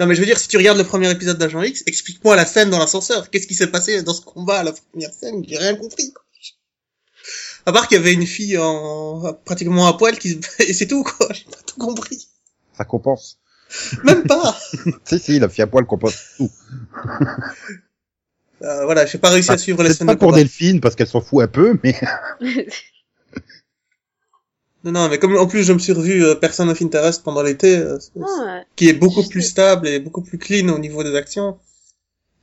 Non, 0.00 0.06
mais 0.06 0.14
je 0.14 0.20
veux 0.20 0.26
dire, 0.26 0.38
si 0.38 0.48
tu 0.48 0.56
regardes 0.56 0.78
le 0.78 0.84
premier 0.84 1.10
épisode 1.10 1.38
d'Agent 1.38 1.62
X, 1.62 1.84
explique-moi 1.86 2.34
la 2.34 2.44
scène 2.44 2.70
dans 2.70 2.78
l'ascenseur. 2.78 3.30
Qu'est-ce 3.30 3.46
qui 3.46 3.54
s'est 3.54 3.68
passé 3.68 4.02
dans 4.02 4.14
ce 4.14 4.22
combat 4.22 4.58
à 4.58 4.62
la 4.64 4.72
première 4.72 5.12
scène? 5.12 5.44
J'ai 5.46 5.56
rien 5.56 5.76
compris. 5.76 6.12
quoi. 6.12 6.24
À 7.66 7.72
part 7.72 7.88
qu'il 7.88 7.96
y 7.96 8.00
avait 8.00 8.12
une 8.12 8.26
fille 8.26 8.58
en 8.58 9.32
pratiquement 9.44 9.86
à 9.86 9.96
poil 9.96 10.18
qui 10.18 10.30
se... 10.30 10.38
et 10.62 10.74
c'est 10.74 10.86
tout 10.86 11.02
quoi. 11.02 11.28
J'ai 11.32 11.44
pas 11.44 11.62
tout 11.66 11.78
compris. 11.78 12.28
ça 12.76 12.84
compense. 12.84 13.38
Même 14.04 14.24
pas. 14.24 14.58
si, 15.04 15.18
si, 15.18 15.38
la 15.38 15.48
fille 15.48 15.62
à 15.62 15.66
poil 15.66 15.86
compense 15.86 16.16
tout. 16.36 16.50
Euh, 18.62 18.84
voilà, 18.84 19.04
j'ai 19.06 19.18
pas 19.18 19.30
réussi 19.30 19.50
à 19.50 19.58
suivre 19.58 19.82
les 19.82 19.92
scènes 19.92 20.06
pas 20.06 20.14
de 20.14 20.18
pour 20.18 20.28
combat. 20.28 20.38
Delphine, 20.38 20.80
parce 20.80 20.94
qu'elle 20.94 21.06
s'en 21.06 21.20
fout 21.20 21.42
un 21.42 21.48
peu, 21.48 21.78
mais 21.82 21.98
Non, 24.84 24.92
non, 24.92 25.08
mais 25.08 25.18
comme 25.18 25.36
en 25.36 25.46
plus 25.46 25.64
je 25.64 25.72
me 25.72 25.78
suis 25.78 25.92
revu 25.92 26.22
euh, 26.24 26.34
Person 26.34 26.68
of 26.68 26.80
Interest 26.82 27.22
pendant 27.22 27.42
l'été, 27.42 27.76
euh, 27.76 27.98
Ah, 28.20 28.44
ouais. 28.44 28.66
qui 28.76 28.88
est 28.88 28.92
beaucoup 28.92 29.22
Je 29.22 29.28
plus 29.28 29.42
sais. 29.42 29.48
stable 29.48 29.88
et 29.88 29.98
beaucoup 29.98 30.20
plus 30.22 30.36
clean 30.38 30.68
au 30.68 30.78
niveau 30.78 31.02
des 31.02 31.14
actions, 31.16 31.58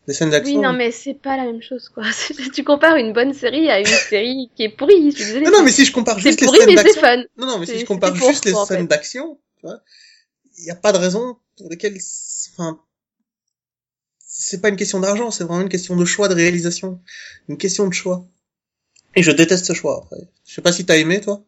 des 0.08 0.14
scènes 0.14 0.32
d'action. 0.32 0.56
Oui, 0.56 0.62
non, 0.62 0.74
mais 0.74 0.92
c'est 0.92 1.14
pas 1.14 1.38
la 1.38 1.44
même 1.44 1.62
chose, 1.62 1.88
quoi. 1.90 2.04
tu 2.54 2.64
compares 2.64 2.96
une 2.96 3.14
bonne 3.14 3.34
série 3.34 3.70
à 3.70 3.80
une 3.80 3.86
série 3.86 4.50
qui 4.56 4.64
est 4.64 4.70
pourrie, 4.70 5.12
je. 5.12 5.38
Non, 5.38 5.52
non, 5.52 5.64
mais 5.64 5.72
si 5.72 5.86
je 5.86 5.92
compare 5.92 6.18
juste 6.18 6.42
les 6.42 6.48
pourri, 6.48 6.58
scènes 6.60 6.70
mais 6.70 6.78
c'est 6.78 6.84
d'action, 7.00 7.26
non, 7.38 7.46
non, 7.48 7.60
mais 7.60 7.68
si 7.68 7.78
je 7.80 7.86
compare 7.86 8.14
pour, 8.14 8.28
juste 8.30 8.46
les 8.46 8.54
quoi, 8.54 8.62
en 8.62 8.66
scènes 8.66 8.78
fait. 8.80 8.88
d'action, 8.88 9.40
tu 9.60 9.68
vois, 9.68 9.80
il 10.58 10.66
y 10.66 10.72
a 10.72 10.76
pas 10.76 10.92
de 10.94 10.98
raison 10.98 11.38
pour 11.58 11.70
lesquelles, 11.70 11.98
enfin, 12.54 12.80
c'est 14.18 14.62
pas 14.62 14.70
une 14.70 14.78
question 14.78 15.00
d'argent, 15.00 15.30
c'est 15.30 15.44
vraiment 15.44 15.62
une 15.62 15.70
question 15.70 15.96
de 15.96 16.06
choix 16.06 16.28
de 16.28 16.34
réalisation, 16.34 17.00
une 17.50 17.58
question 17.58 17.88
de 17.88 17.94
choix. 17.94 18.26
Et 19.16 19.22
je 19.22 19.32
déteste 19.32 19.66
ce 19.66 19.74
choix, 19.74 20.02
après. 20.04 20.28
Je 20.46 20.56
sais 20.56 20.62
pas 20.62 20.72
si 20.72 20.86
t'as 20.86 20.98
aimé, 20.98 21.22
toi. 21.22 21.44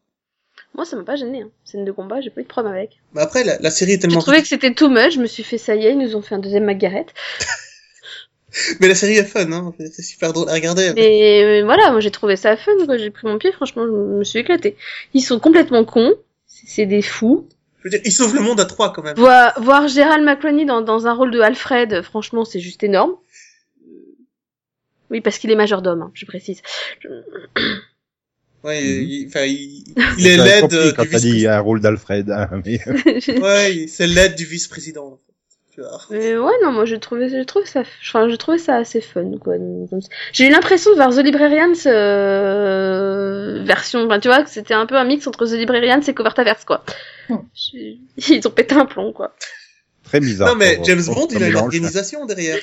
Moi, 0.75 0.85
ça 0.85 0.95
m'a 0.95 1.03
pas 1.03 1.15
gêné. 1.15 1.43
Hein. 1.43 1.49
Scène 1.65 1.85
de 1.85 1.91
combat, 1.91 2.19
j'ai 2.21 2.29
pas 2.29 2.41
eu 2.41 2.43
de 2.43 2.49
problème 2.49 2.73
avec. 2.73 2.99
Mais 3.13 3.21
après, 3.21 3.43
la, 3.43 3.59
la 3.59 3.69
série 3.69 3.91
est 3.91 3.95
J'ai 3.95 3.99
tellement... 4.01 4.21
trouvé 4.21 4.41
que 4.41 4.47
c'était 4.47 4.73
too 4.73 4.89
much, 4.89 5.13
je 5.13 5.19
me 5.19 5.27
suis 5.27 5.43
fait 5.43 5.57
ça 5.57 5.75
y 5.75 5.85
est, 5.85 5.91
ils 5.91 5.97
nous 5.99 6.15
ont 6.15 6.21
fait 6.21 6.35
un 6.35 6.39
deuxième 6.39 6.65
Margaret. 6.65 7.05
Mais 8.79 8.87
la 8.87 8.95
série 8.95 9.15
est 9.15 9.23
fun, 9.23 9.51
hein. 9.51 9.73
C'est 9.79 10.03
super 10.03 10.31
drôle 10.31 10.49
à 10.49 10.53
regarder. 10.53 10.93
Et 10.95 11.43
euh, 11.43 11.63
voilà, 11.63 11.91
moi 11.91 11.99
j'ai 11.99 12.11
trouvé 12.11 12.35
ça 12.35 12.55
fun, 12.55 12.71
quoi. 12.85 12.97
J'ai 12.97 13.09
pris 13.09 13.27
mon 13.27 13.37
pied, 13.37 13.51
franchement, 13.51 13.85
je 13.85 13.91
me 13.91 14.23
suis 14.23 14.39
éclatée. 14.39 14.77
Ils 15.13 15.21
sont 15.21 15.39
complètement 15.39 15.83
cons, 15.85 16.13
c'est 16.45 16.85
des 16.85 17.01
fous. 17.01 17.47
Je 17.79 17.83
veux 17.85 17.89
dire, 17.89 18.01
ils 18.05 18.11
sauvent 18.11 18.35
le 18.35 18.41
monde 18.41 18.59
à 18.59 18.65
trois, 18.65 18.93
quand 18.93 19.03
même. 19.03 19.15
Voir, 19.15 19.59
voir 19.59 19.87
Gérald 19.87 20.23
McCroney 20.23 20.65
dans, 20.65 20.81
dans 20.81 21.07
un 21.07 21.13
rôle 21.13 21.31
de 21.31 21.41
Alfred, 21.41 22.01
franchement, 22.03 22.45
c'est 22.45 22.59
juste 22.59 22.83
énorme. 22.83 23.15
Oui, 25.09 25.19
parce 25.21 25.37
qu'il 25.37 25.51
est 25.51 25.55
majordome, 25.55 26.03
hein, 26.03 26.11
je 26.13 26.25
précise. 26.25 26.61
Ouais, 28.63 28.81
Mhm. 28.81 29.03
il, 29.09 29.27
enfin, 29.27 29.43
il, 29.45 29.83
il 30.17 30.27
est 30.27 30.37
l'aide 30.37 30.73
euh, 30.73 30.91
quand 30.95 31.03
du 31.03 31.09
t'as 31.09 31.19
dit 31.19 31.31
vice-président. 31.31 31.51
un 31.51 31.59
rôle 31.59 31.81
d'Alfred. 31.81 32.29
hein, 32.31 32.49
mais... 32.65 32.79
Ouais, 33.41 33.85
c'est 33.87 34.07
l'aide 34.07 34.35
du 34.35 34.45
vice-président. 34.45 35.19
Mais 36.11 36.37
ouais, 36.37 36.51
non, 36.63 36.71
moi 36.71 36.85
j'ai 36.85 36.99
trouvé, 36.99 37.29
j'ai 37.29 37.45
trouvé 37.45 37.65
ça, 37.65 37.81
enfin, 37.81 38.29
j'ai 38.29 38.37
trouvé 38.37 38.59
ça 38.59 38.75
assez 38.75 39.01
fun, 39.01 39.31
quoi. 39.41 39.55
J'ai 40.31 40.45
eu 40.45 40.51
l'impression 40.51 40.91
de 40.91 40.97
voir 40.97 41.09
The 41.09 41.17
Librarians 41.23 41.73
euh, 41.87 43.63
version, 43.65 44.05
enfin, 44.05 44.19
tu 44.19 44.27
vois, 44.27 44.43
que 44.43 44.51
c'était 44.51 44.75
un 44.75 44.85
peu 44.85 44.95
un 44.95 45.03
mix 45.03 45.25
entre 45.25 45.47
The 45.47 45.53
Librarians 45.53 46.01
et 46.01 46.13
Covertaverse, 46.13 46.63
quoi. 46.65 46.83
Hmm. 47.27 47.37
Ils 48.17 48.47
ont 48.47 48.51
pété 48.51 48.75
un 48.75 48.85
plomb, 48.85 49.13
quoi. 49.13 49.35
Très 50.03 50.19
bizarre. 50.19 50.49
Non, 50.49 50.55
mais 50.55 50.79
James 50.85 51.01
Bond, 51.07 51.27
il 51.31 51.37
a 51.37 51.39
une 51.39 51.45
mélange. 51.47 51.63
organisation 51.63 52.25
derrière. 52.27 52.59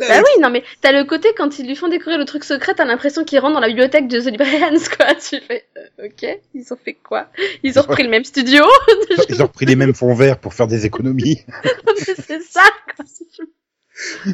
Là, 0.00 0.06
Bah 0.08 0.18
oui, 0.18 0.42
non, 0.42 0.50
mais 0.50 0.64
t'as 0.80 0.92
le 0.92 1.04
côté 1.04 1.28
quand 1.36 1.58
ils 1.58 1.66
lui 1.66 1.76
font 1.76 1.88
découvrir 1.88 2.18
le 2.18 2.24
truc 2.24 2.44
secret, 2.44 2.74
t'as 2.74 2.84
l'impression 2.84 3.24
qu'il 3.24 3.38
rentre 3.38 3.54
dans 3.54 3.60
la 3.60 3.68
bibliothèque 3.68 4.08
de 4.08 4.20
The 4.20 4.26
Librarians, 4.26 4.78
quoi. 4.96 5.14
Tu 5.14 5.40
fais, 5.40 5.64
euh, 5.76 6.06
ok, 6.06 6.40
ils 6.54 6.72
ont 6.72 6.78
fait 6.84 6.94
quoi? 6.94 7.28
Ils 7.62 7.78
ont 7.78 7.82
repris 7.82 8.02
le 8.02 8.10
même 8.10 8.24
studio? 8.24 8.64
Ils 9.28 9.40
ont 9.42 9.46
repris 9.46 9.66
les 9.66 9.76
mêmes 9.76 9.94
fonds 9.94 10.14
verts 10.14 10.38
pour 10.40 10.54
faire 10.54 10.66
des 10.66 10.84
économies. 10.86 11.44
C'est 11.96 12.42
ça, 12.42 12.64
quoi. 12.96 13.04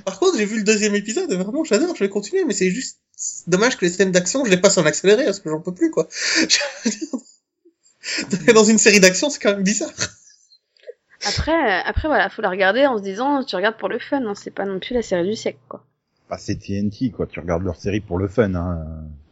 Par 0.04 0.18
contre, 0.18 0.38
j'ai 0.38 0.44
vu 0.44 0.58
le 0.58 0.64
deuxième 0.64 0.94
épisode, 0.94 1.30
et 1.30 1.36
vraiment, 1.36 1.64
j'adore, 1.64 1.94
je 1.94 2.04
vais 2.04 2.10
continuer, 2.10 2.44
mais 2.44 2.52
c'est 2.52 2.68
juste 2.70 2.98
dommage 3.46 3.78
que 3.78 3.84
les 3.86 3.90
scènes 3.90 4.12
d'action, 4.12 4.44
je 4.44 4.50
les 4.50 4.58
passe 4.58 4.76
en 4.76 4.84
accéléré, 4.84 5.24
parce 5.24 5.40
que 5.40 5.48
j'en 5.48 5.60
peux 5.60 5.72
plus, 5.72 5.90
quoi. 5.90 6.06
Dans 8.54 8.64
une 8.64 8.78
série 8.78 9.00
d'action, 9.00 9.30
c'est 9.30 9.40
quand 9.40 9.52
même 9.52 9.62
bizarre. 9.62 9.92
Après, 11.26 11.82
après, 11.82 12.08
voilà, 12.08 12.28
faut 12.28 12.42
la 12.42 12.50
regarder 12.50 12.86
en 12.86 12.98
se 12.98 13.02
disant, 13.02 13.42
tu 13.44 13.56
regardes 13.56 13.76
pour 13.76 13.88
le 13.88 13.98
fun, 13.98 14.24
hein, 14.24 14.34
c'est 14.34 14.50
pas 14.50 14.64
non 14.64 14.78
plus 14.78 14.94
la 14.94 15.02
série 15.02 15.28
du 15.28 15.36
siècle, 15.36 15.58
quoi. 15.68 15.84
Bah, 16.28 16.36
c'est 16.38 16.56
TNT, 16.56 17.10
quoi. 17.10 17.26
Tu 17.26 17.40
regardes 17.40 17.64
leur 17.64 17.76
série 17.76 18.00
pour 18.00 18.18
le 18.18 18.28
fun, 18.28 18.54
hein. 18.54 18.84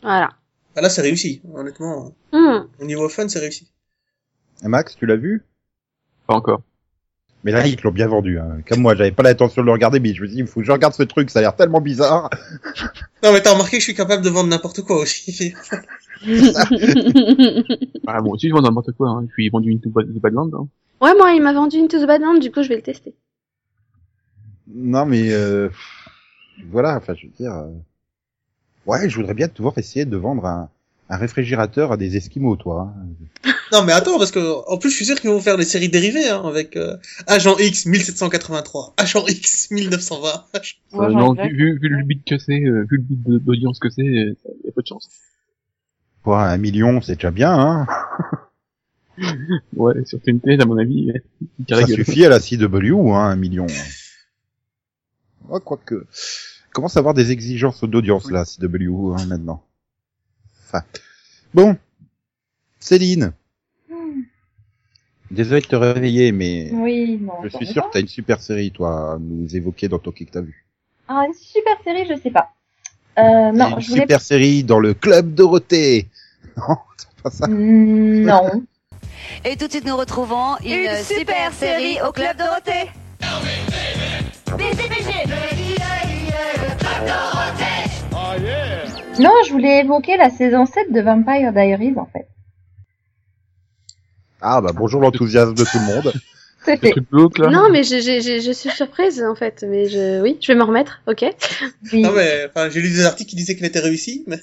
Voilà. 0.03 0.31
Ah, 0.77 0.81
là, 0.81 0.89
c'est 0.89 1.03
réussi, 1.03 1.43
honnêtement. 1.55 2.15
Hmm. 2.33 2.67
Au 2.81 2.85
niveau 2.85 3.09
fun, 3.09 3.29
c'est 3.29 3.41
réussi. 3.41 3.71
Et 4.65 4.69
Max, 4.69 4.97
tu 4.97 5.07
l'as 5.07 5.17
vu? 5.17 5.45
Pas 6.27 6.35
encore. 6.35 6.63
Mais 7.45 7.51
là, 7.51 7.67
ils 7.67 7.77
te 7.77 7.83
l'ont 7.83 7.93
bien 7.93 8.07
vendu. 8.07 8.39
Hein. 8.39 8.59
Comme 8.69 8.81
moi, 8.81 8.95
j'avais 8.95 9.11
pas 9.11 9.25
l'intention 9.25 9.63
de 9.63 9.67
le 9.67 9.73
regarder, 9.73 9.99
mais 9.99 10.15
je 10.15 10.23
me 10.23 10.27
suis 10.27 10.37
dit, 10.37 10.43
il 10.43 10.47
faut 10.47 10.61
que 10.61 10.67
je 10.67 10.71
regarde 10.71 10.95
ce 10.95 11.03
truc, 11.03 11.29
ça 11.29 11.41
a 11.41 11.43
l'air 11.43 11.57
tellement 11.57 11.81
bizarre. 11.81 12.31
Non, 13.25 13.33
mais 13.33 13.41
t'as 13.41 13.53
remarqué 13.53 13.77
que 13.77 13.81
je 13.81 13.85
suis 13.85 13.95
capable 13.95 14.25
de 14.25 14.31
vendre 14.31 14.49
n'importe 14.49 14.83
quoi 14.83 14.97
aussi. 14.99 15.55
Ah, 18.07 18.21
bon, 18.21 18.33
aussi, 18.33 18.49
je 18.49 18.55
vends 18.55 18.63
n'importe 18.63 18.93
quoi, 18.93 19.11
hein. 19.11 19.25
Je 19.29 19.33
suis 19.33 19.49
vendu 19.49 19.71
une 19.71 19.81
tout 19.81 19.91
de 19.91 20.19
Badland, 20.21 20.51
hein. 20.55 20.69
Ouais, 21.03 21.15
moi, 21.17 21.33
il 21.33 21.43
m'a 21.43 21.53
vendu 21.53 21.79
Into 21.79 21.99
the 22.01 22.07
Badland, 22.07 22.41
du 22.41 22.51
coup, 22.51 22.63
je 22.63 22.69
vais 22.69 22.77
le 22.77 22.83
tester. 22.83 23.15
Non, 24.75 25.05
mais 25.05 25.33
euh, 25.33 25.69
voilà, 26.71 26.97
enfin, 26.97 27.15
je 27.15 27.27
veux 27.27 27.33
dire, 27.33 27.53
euh, 27.53 27.71
ouais, 28.87 29.09
je 29.09 29.17
voudrais 29.17 29.35
bien 29.35 29.49
te 29.49 29.61
voir 29.61 29.77
essayer 29.77 30.05
de 30.05 30.17
vendre 30.17 30.47
un, 30.47 30.71
un 31.11 31.17
réfrigérateur 31.17 31.93
à 31.93 31.97
des 31.97 32.17
Esquimaux, 32.17 32.57
toi. 32.57 32.93
hein. 32.97 33.51
Non, 33.73 33.83
mais 33.85 33.93
attends, 33.93 34.19
parce 34.19 34.31
que, 34.31 34.71
en 34.71 34.79
plus, 34.79 34.91
je 34.91 34.97
suis 34.97 35.05
sûr 35.07 35.21
qu'ils 35.21 35.31
vont 35.31 35.41
faire 35.41 35.57
des 35.57 35.65
séries 35.65 35.89
dérivées, 35.89 36.29
hein, 36.29 36.43
avec, 36.45 36.77
euh, 36.77 36.97
Agent 37.27 37.57
X 37.59 37.87
1783, 37.87 38.95
Agent 38.99 39.25
X 39.27 39.71
1920. 39.71 40.45
Ouais, 40.93 41.07
Euh, 41.07 41.11
non, 41.11 41.33
vu, 41.33 41.49
vu, 41.57 41.79
vu 41.81 41.89
le 41.89 42.05
beat 42.05 42.25
que 42.25 42.39
c'est, 42.39 42.61
euh, 42.63 42.87
vu 42.91 42.99
le 42.99 43.05
de- 43.33 43.39
d'audience 43.39 43.79
que 43.79 43.89
c'est, 43.91 44.03
euh, 44.03 44.35
y 44.65 44.69
a 44.69 44.73
pas 44.73 44.83
de 44.83 44.87
chance. 44.87 45.09
Quoi, 46.23 46.43
un 46.45 46.59
million, 46.59 47.01
c'est 47.01 47.15
déjà 47.17 47.31
bien, 47.31 47.53
hein. 47.53 47.87
Ouais, 49.77 50.05
sur 50.05 50.21
TNT, 50.21 50.61
à 50.61 50.65
mon 50.65 50.79
avis, 50.79 51.13
Ça 51.69 51.87
suffit 51.87 52.25
à 52.25 52.29
la 52.29 52.41
CW, 52.41 53.13
hein, 53.13 53.31
un 53.31 53.37
million. 53.37 53.67
Ouais, 55.49 55.61
quoique. 55.65 56.07
Commence 56.73 56.97
à 56.97 57.01
avoir 57.01 57.15
des 57.15 57.31
exigences 57.31 57.85
d'audience, 57.85 58.31
là, 58.31 58.45
CW, 58.45 59.15
hein, 59.15 59.27
maintenant. 59.27 59.63
Enfin. 60.67 60.83
Bon. 61.53 61.77
Céline. 62.81 63.33
Désolé 65.31 65.63
de 65.63 65.67
te 65.67 65.77
réveiller, 65.77 66.31
mais 66.33 66.71
Oui, 66.75 67.19
non. 67.19 67.33
je 67.43 67.49
suis 67.49 67.67
sûr 67.67 67.87
que 67.87 67.93
t'as 67.93 68.01
une 68.01 68.09
super 68.09 68.41
série, 68.41 68.71
toi, 68.71 69.15
à 69.15 69.19
nous 69.19 69.55
évoquer 69.57 69.89
dans 69.89 69.99
Tokyo 69.99 70.27
que 70.27 70.31
t'as 70.31 70.43
vu. 70.43 70.67
Ah, 71.09 71.25
une 71.27 71.33
super 71.35 71.75
série, 71.85 72.07
je 72.07 72.21
sais 72.21 72.31
pas. 72.31 72.51
Euh, 73.19 73.51
non, 73.53 73.77
une 73.77 73.81
je 73.81 73.89
voulais 73.89 74.03
super 74.03 74.21
série 74.21 74.63
dans 74.65 74.79
le 74.79 74.95
club 74.95 75.35
Dorothée. 75.35 76.09
Non, 76.57 76.77
c'est 76.99 77.23
pas 77.23 77.31
ça. 77.31 77.47
Mm, 77.49 78.25
non. 78.25 78.51
Et 79.45 79.57
tout 79.57 79.67
de 79.67 79.73
suite, 79.73 79.85
nous 79.87 79.97
retrouvons 79.97 80.57
une, 80.65 80.89
super, 81.05 81.53
série 81.53 81.99
au 82.07 82.13
Club 82.13 82.37
Dorothée. 82.37 82.91
Non, 89.19 89.31
je 89.47 89.53
voulais 89.53 89.81
évoquer 89.81 90.17
la 90.17 90.31
saison 90.31 90.65
7 90.67 90.93
de 90.93 91.01
Vampire 91.01 91.53
Diaries, 91.53 91.95
en 91.97 92.07
fait. 92.07 92.27
Ah 94.41 94.61
bah 94.61 94.73
bonjour 94.75 95.01
l'enthousiasme 95.01 95.55
de 95.55 95.65
tout 95.65 95.79
le 95.79 95.95
monde. 95.95 96.13
C'est 96.65 96.77
fait. 96.77 96.95
là. 97.39 97.51
Non, 97.51 97.71
mais 97.71 97.83
je, 97.83 97.97
je, 97.97 98.21
je, 98.21 98.41
je 98.45 98.53
suis 98.53 98.71
surprise, 98.71 99.23
en 99.23 99.35
fait. 99.35 99.65
Mais 99.69 99.89
je, 99.89 100.23
oui, 100.23 100.39
je 100.41 100.47
vais 100.53 100.59
me 100.59 100.63
remettre, 100.63 101.03
ok. 101.09 101.25
Oui. 101.93 102.03
Non, 102.03 102.13
mais, 102.13 102.47
enfin, 102.47 102.71
j'ai 102.71 102.81
lu 102.81 102.89
des 102.89 103.05
articles 103.05 103.31
qui 103.31 103.37
disaient 103.37 103.57
qu'elle 103.57 103.67
était 103.67 103.81
réussie, 103.81 104.25
mais... 104.29 104.37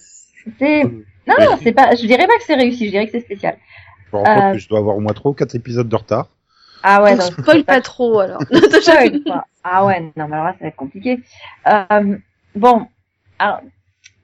C'est- 0.59 0.83
Non, 0.83 1.35
non, 1.39 1.57
c'est 1.63 1.71
pas, 1.71 1.95
je 1.95 2.05
dirais 2.05 2.27
pas 2.27 2.37
que 2.37 2.43
c'est 2.45 2.55
réussi, 2.55 2.85
je 2.87 2.91
dirais 2.91 3.05
que 3.05 3.11
c'est 3.13 3.21
spécial. 3.25 3.57
Je 4.11 4.17
me 4.17 4.21
rends 4.21 4.23
compte 4.35 4.43
Euh, 4.43 4.53
que 4.53 4.57
je 4.59 4.69
dois 4.69 4.79
avoir 4.79 4.95
au 4.97 4.99
moins 4.99 5.13
trois 5.13 5.31
ou 5.31 5.33
quatre 5.33 5.55
épisodes 5.55 5.87
de 5.89 5.95
retard. 5.95 6.27
Ah 6.83 7.03
ouais, 7.03 7.15
Donc, 7.17 7.19
non, 7.19 7.31
spoil 7.31 7.63
pas 7.65 7.81
trop, 7.81 8.19
alors. 8.19 8.41
Spoil. 8.81 9.21
Ah 9.63 9.85
ouais, 9.85 9.99
non, 10.15 10.27
mais 10.29 10.33
alors 10.35 10.45
là, 10.45 10.53
ça 10.53 10.59
va 10.61 10.67
être 10.67 10.77
compliqué. 10.77 11.19
Euh, 11.67 12.17
bon, 12.55 12.87
alors, 13.37 13.59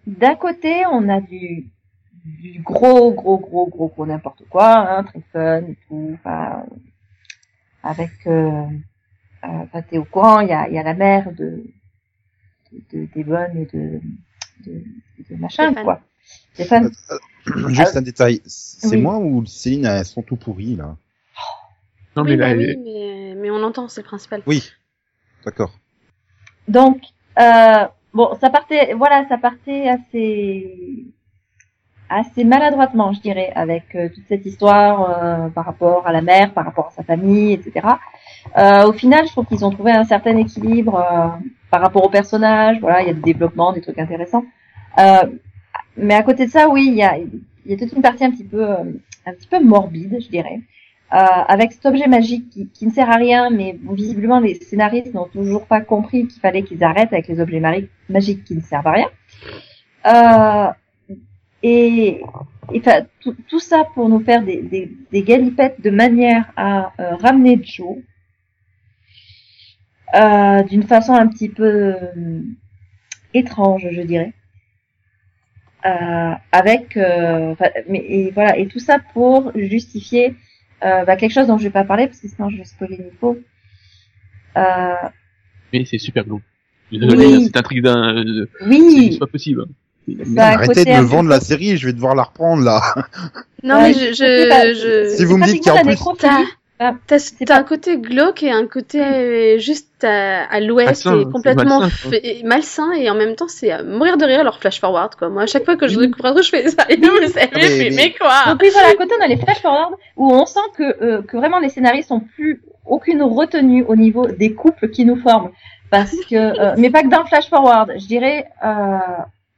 d'un 0.08 0.36
côté, 0.36 0.86
on 0.89 1.10
a 1.10 1.19
du, 1.19 1.69
du 2.24 2.62
gros, 2.63 3.12
gros, 3.13 3.38
gros, 3.38 3.67
gros, 3.67 3.89
gros 3.89 4.06
n'importe 4.06 4.43
quoi, 4.50 4.78
hein, 4.78 5.04
très 5.04 5.21
fun 5.34 5.62
et 5.67 5.78
tout, 5.88 6.12
enfin, 6.13 6.63
avec, 7.84 8.12
euh, 8.28 8.63
euh, 9.43 9.48
enfin, 9.48 9.82
t'es 9.82 9.98
au 9.98 10.06
courant, 10.06 10.39
il 10.39 10.48
y 10.50 10.54
a, 10.54 10.69
il 10.69 10.74
y 10.76 10.80
a 10.80 10.84
la 10.84 10.93
mère 10.93 11.32
de, 11.34 11.63
de, 12.71 12.80
de 12.93 13.06
d'Ebon 13.13 13.48
et 13.56 13.65
de, 13.76 14.00
de, 14.65 14.84
de 15.30 15.36
machin, 15.36 15.65
Stéphane. 15.67 15.84
quoi. 15.84 16.00
Stéphane. 16.54 16.91
Juste 17.67 17.95
un 17.97 18.01
détail. 18.01 18.41
C'est 18.45 18.95
oui. 18.95 19.01
moi 19.01 19.17
ou 19.17 19.45
Céline 19.45 19.86
a 19.86 20.03
son 20.03 20.21
tout 20.21 20.36
pourri 20.36 20.75
là 20.75 20.95
Non, 22.15 22.23
oui, 22.23 22.31
mais 22.31 22.36
là, 22.38 22.45
bah 22.45 22.51
elle- 22.51 22.77
oui, 22.77 22.81
mais, 22.84 23.36
mais 23.36 23.51
on 23.51 23.62
entend, 23.63 23.88
c'est 23.88 24.01
le 24.01 24.08
principal. 24.08 24.41
Oui. 24.47 24.71
D'accord. 25.45 25.71
Donc, 26.67 27.01
euh, 27.39 27.86
bon, 28.13 28.36
ça 28.41 28.49
partait, 28.49 28.93
voilà, 28.95 29.27
ça 29.29 29.38
partait 29.38 29.88
assez, 29.88 31.05
assez 32.10 32.43
maladroitement, 32.43 33.13
je 33.13 33.21
dirais, 33.21 33.51
avec 33.55 33.93
euh, 33.95 34.10
toute 34.10 34.23
cette 34.27 34.45
histoire 34.45 35.23
euh, 35.23 35.49
par 35.49 35.65
rapport 35.65 36.08
à 36.08 36.12
la 36.12 36.21
mère, 36.21 36.51
par 36.53 36.65
rapport 36.65 36.88
à 36.88 36.91
sa 36.91 37.03
famille, 37.03 37.53
etc. 37.53 37.88
Euh, 38.58 38.88
au 38.88 38.93
final, 38.93 39.27
je 39.27 39.31
trouve 39.31 39.45
qu'ils 39.45 39.63
ont 39.65 39.69
trouvé 39.69 39.91
un 39.91 40.05
certain 40.05 40.36
équilibre 40.38 40.95
euh, 40.95 41.27
par 41.69 41.81
rapport 41.81 42.03
au 42.03 42.10
personnage. 42.10 42.79
Voilà, 42.79 43.01
il 43.01 43.08
y 43.08 43.12
a 43.12 43.13
des 43.13 43.21
développements, 43.34 43.71
des 43.73 43.81
trucs 43.81 43.99
intéressants. 43.99 44.45
Mais 45.97 46.13
à 46.13 46.23
côté 46.23 46.45
de 46.45 46.51
ça, 46.51 46.69
oui, 46.69 46.86
il 46.88 46.95
y 46.95 47.03
a, 47.03 47.17
y 47.65 47.73
a 47.73 47.77
toute 47.77 47.93
une 47.93 48.01
partie 48.01 48.25
un 48.25 48.31
petit 48.31 48.43
peu, 48.43 48.69
euh, 48.69 48.84
un 49.25 49.34
petit 49.34 49.47
peu 49.47 49.63
morbide, 49.63 50.17
je 50.19 50.29
dirais. 50.29 50.62
Euh, 51.13 51.17
avec 51.17 51.71
cet 51.71 51.86
objet 51.86 52.08
magique 52.08 52.49
qui, 52.49 52.67
qui 52.67 52.88
ne 52.88 52.91
sert 52.91 53.10
à 53.10 53.15
rien, 53.15 53.49
mais 53.49 53.77
visiblement 53.91 54.39
les 54.39 54.55
scénaristes 54.55 55.13
n'ont 55.13 55.27
toujours 55.27 55.65
pas 55.67 55.79
compris 55.79 56.27
qu'il 56.27 56.41
fallait 56.41 56.63
qu'ils 56.63 56.84
arrêtent 56.84 57.13
avec 57.13 57.27
les 57.27 57.39
objets 57.39 57.62
magiques 58.10 58.43
qui 58.43 58.55
ne 58.55 58.62
servent 58.62 58.88
à 58.88 58.91
rien. 58.91 59.10
Euh, 60.08 60.71
et 61.63 62.21
et, 62.73 62.81
tout, 63.21 63.36
tout 63.47 63.60
ça 63.60 63.84
pour 63.93 64.10
nous 64.10 64.19
faire 64.19 64.43
des, 64.43 64.62
des, 64.62 64.91
des 65.12 65.23
galipettes 65.23 65.81
de 65.81 65.89
manière 65.89 66.51
à 66.55 66.91
euh, 66.99 67.15
ramener 67.15 67.60
Joe 67.63 67.97
euh, 70.15 70.63
d'une 70.63 70.84
façon 70.84 71.13
un 71.13 71.27
petit 71.27 71.49
peu 71.49 71.93
euh, 71.93 72.41
étrange, 73.34 73.88
je 73.91 74.01
dirais. 74.01 74.34
Euh, 75.86 76.32
avec, 76.52 76.98
euh, 76.98 77.54
mais 77.88 78.00
et 78.00 78.32
voilà, 78.32 78.58
et 78.58 78.65
tout 78.67 78.80
ça 78.80 78.98
pour 79.13 79.52
justifier 79.56 80.36
euh, 80.84 81.06
bah, 81.06 81.15
quelque 81.15 81.32
chose 81.34 81.45
dont 81.45 81.60
je 81.60 81.63
vais 81.65 81.69
pas 81.69 81.84
parler 81.84 82.08
parce 82.08 82.19
que 82.19 82.28
sinon 82.28 82.50
je 82.50 82.58
vais 82.58 82.63
spoiler 82.65 82.98
l'info. 82.98 83.38
Euh, 84.58 84.93
mais 85.71 85.86
c'est 85.86 85.98
super 86.00 86.24
glauque. 86.24 86.41
Désolé, 86.91 87.26
Oui. 87.28 87.43
c'est 87.45 87.58
un 87.58 87.62
truc 87.62 87.82
d'un, 87.84 88.15
euh, 88.17 88.50
oui, 88.65 89.10
c'est 89.13 89.19
pas 89.19 89.28
possible. 89.28 89.65
Ça 90.36 90.48
Arrêtez 90.50 90.86
de 90.86 90.89
me 90.91 91.02
vendre 91.02 91.30
la 91.30 91.39
série, 91.39 91.78
je 91.78 91.86
vais 91.88 91.93
devoir 91.93 92.15
la 92.15 92.24
reprendre 92.24 92.63
là. 92.63 92.82
Non, 93.63 93.76
Ouais, 93.78 93.89
mais 93.89 93.93
je, 93.93 94.13
je, 94.13 95.10
je... 95.10 95.15
Si 95.17 95.26
vous 95.26 95.38
me 95.38 95.45
dites 95.45 95.62
qu'il 95.63 95.71
y 95.74 95.76
a 95.76 95.82
en 95.82 95.84
plus- 95.84 95.98
Ah, 96.77 96.93
t'as, 97.07 97.19
c'est 97.19 97.45
t'as 97.45 97.55
pas- 97.55 97.59
un 97.61 97.63
côté 97.63 97.97
glauque 97.97 98.43
et 98.43 98.51
un 98.51 98.67
côté 98.67 99.01
euh, 99.01 99.57
juste 99.59 100.03
à, 100.03 100.43
à 100.43 100.59
l'ouest 100.59 100.88
Malsain, 101.05 101.11
qui 101.13 101.21
est 101.21 101.23
c'est 101.25 101.31
complètement 101.31 101.79
malsain, 101.79 102.09
fait- 102.09 102.41
malsain 102.43 102.91
et 102.91 103.09
en 103.09 103.15
même 103.15 103.35
temps 103.35 103.47
c'est 103.47 103.71
à 103.71 103.81
mourir 103.81 104.17
de 104.17 104.25
rire 104.25 104.43
leur 104.43 104.59
flash 104.59 104.81
forward 104.81 105.15
quoi. 105.15 105.29
Moi 105.29 105.43
à 105.43 105.45
chaque 105.45 105.63
fois 105.63 105.77
que 105.77 105.88
je 105.88 105.97
découvre 105.97 106.25
un 106.25 106.31
truc 106.33 106.43
je 106.43 106.49
fais 106.49 106.67
ça 106.67 106.85
et 106.89 106.95
sais, 107.01 107.01
Ah, 107.43 107.47
mais- 107.55 107.61
mais, 107.61 107.77
mais- 107.77 107.95
mais 107.95 108.11
quoi 108.13 108.51
Donc 108.51 108.61
oui, 108.61 108.69
voilà, 108.73 108.89
à 108.89 108.93
côté, 108.95 109.13
on 109.17 109.23
a 109.23 109.27
les 109.27 109.38
flash 109.38 109.61
forward 109.61 109.93
où 110.17 110.29
on 110.33 110.45
sent 110.45 110.59
que, 110.77 111.01
euh, 111.03 111.21
que 111.21 111.38
vraiment 111.38 111.59
les 111.59 111.69
scénaristes 111.69 112.11
ont 112.11 112.19
plus 112.19 112.61
aucune 112.85 113.23
retenue 113.23 113.83
au 113.88 113.95
niveau 113.95 114.27
des 114.27 114.53
couples 114.53 114.89
qui 114.89 115.05
nous 115.05 115.15
forment. 115.15 115.51
Parce 115.91 116.15
que, 116.29 116.35
euh, 116.35 116.75
mais 116.77 116.89
pas 116.89 117.03
que 117.03 117.07
dans 117.07 117.21
le 117.21 117.25
flash 117.27 117.47
forward. 117.49 117.93
Je 117.97 118.05
dirais, 118.05 118.47
euh, 118.65 118.97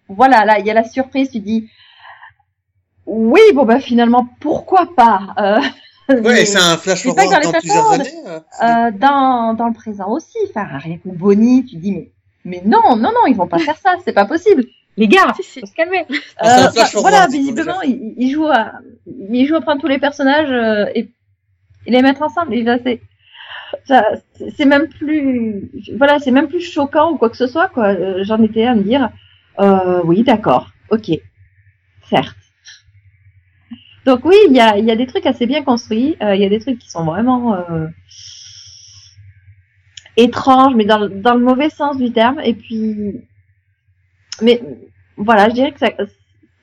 voilà, 0.08 0.45
là, 0.45 0.60
il 0.60 0.65
y 0.67 0.69
a 0.69 0.73
la 0.75 0.84
surprise, 0.84 1.32
tu 1.32 1.39
dis, 1.39 1.67
oui, 3.06 3.41
bon, 3.53 3.65
bah, 3.65 3.80
finalement, 3.80 4.27
pourquoi 4.39 4.89
pas, 4.95 5.19
euh, 5.39 5.60
Ouais, 6.24 6.46
c'est 6.46 6.58
un 6.60 6.78
flash 6.78 7.04
c'est 7.04 7.13
pas 7.13 7.26
que 7.26 7.30
forward 7.30 7.43
dans 7.43 7.52
dans 7.52 7.52
les 7.52 7.60
plusieurs 7.60 7.91
années. 7.91 8.10
euh, 8.28 8.39
euh, 8.63 8.91
dans, 8.91 9.54
dans 9.56 9.67
le 9.67 9.74
présent 9.74 10.10
aussi. 10.10 10.38
Enfin, 10.50 10.65
rien 10.78 10.98
que 10.98 11.10
Bonnie, 11.10 11.65
tu 11.65 11.76
dis, 11.78 11.91
mais, 11.91 12.12
mais 12.46 12.62
non, 12.65 12.96
non, 12.96 13.12
non, 13.12 13.26
ils 13.28 13.36
vont 13.36 13.48
pas 13.48 13.60
faire 13.60 13.78
ça, 13.78 13.96
c'est 14.06 14.13
pas 14.13 14.26
possible. 14.26 14.63
Les 14.98 15.08
gars, 15.08 15.34
Si, 15.36 15.43
si. 15.43 15.60
faut 15.60 15.65
se 15.67 15.74
calmer. 15.74 16.06
Euh, 16.10 16.70
bah, 16.76 16.86
forward, 16.86 17.13
voilà, 17.13 17.28
ils 17.30 17.32
visiblement, 17.32 17.82
il, 17.84 18.13
il 18.17 18.32
joue 18.32 18.48
à, 18.48 18.74
il 19.06 19.46
joue 19.46 19.56
à 19.56 19.62
prendre 19.62 19.80
tous 19.82 19.88
les 19.88 20.00
personnages 20.00 20.50
euh, 20.52 20.89
et, 20.96 21.10
et 21.86 21.91
les 21.91 22.02
mettre 22.02 22.22
ensemble. 22.24 22.54
Et 22.56 22.63
là, 22.63 22.78
c'est, 22.84 23.02
ça, 23.86 24.04
c'est 24.38 24.52
c'est 24.58 24.65
même 24.65 24.88
plus, 24.88 25.70
voilà, 25.98 26.20
c'est 26.20 26.32
même 26.32 26.48
plus 26.48 26.62
choquant 26.62 27.12
ou 27.12 27.17
quoi 27.17 27.30
que 27.30 27.38
ce 27.38 27.48
soit, 27.48 27.67
quoi. 27.70 27.88
Euh, 27.89 28.24
J'en 28.24 28.41
étais 28.41 28.65
à 28.65 28.76
me 28.76 28.84
dire, 28.84 29.10
euh, 29.60 30.02
oui, 30.06 30.24
d'accord, 30.24 30.70
ok, 30.89 31.12
certes. 32.10 32.36
Donc 34.08 34.26
oui, 34.26 34.38
il 34.48 34.56
y 34.56 34.60
a, 34.62 34.78
il 34.78 34.86
y 34.86 34.91
a 34.91 34.96
des 34.96 35.06
trucs 35.06 35.28
assez 35.28 35.46
bien 35.46 35.63
construits. 35.63 36.15
euh, 36.24 36.34
Il 36.34 36.41
y 36.41 36.46
a 36.46 36.50
des 36.50 36.60
trucs 36.60 36.80
qui 36.80 36.89
sont 36.89 37.06
vraiment 37.06 37.54
euh, 37.56 37.88
étranges, 40.17 40.76
mais 40.76 40.86
dans, 40.86 41.00
le- 41.00 41.10
dans 41.10 41.34
le 41.36 41.41
mauvais 41.43 41.70
sens 41.70 41.98
du 41.98 42.12
terme. 42.12 42.39
Et 42.43 42.54
puis, 42.54 43.22
mais 44.41 44.62
voilà, 45.17 45.50
je 45.50 45.54
dirais 45.56 45.72
que 45.72 45.80
ça, 45.80 45.91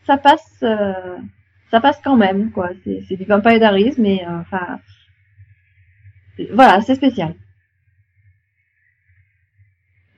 ça 0.07 0.17
passe, 0.17 0.59
euh, 0.63 1.17
ça 1.71 1.81
passe 1.81 2.01
quand 2.03 2.17
même, 2.17 2.51
quoi. 2.53 2.71
C'est, 2.85 3.03
c'est 3.09 3.17
du 3.17 3.25
Vampire 3.25 3.59
Diaries, 3.59 3.95
mais 3.99 4.25
euh, 4.27 4.41
enfin, 4.41 4.79
voilà, 6.53 6.81
c'est 6.83 6.95
spécial. 6.95 7.35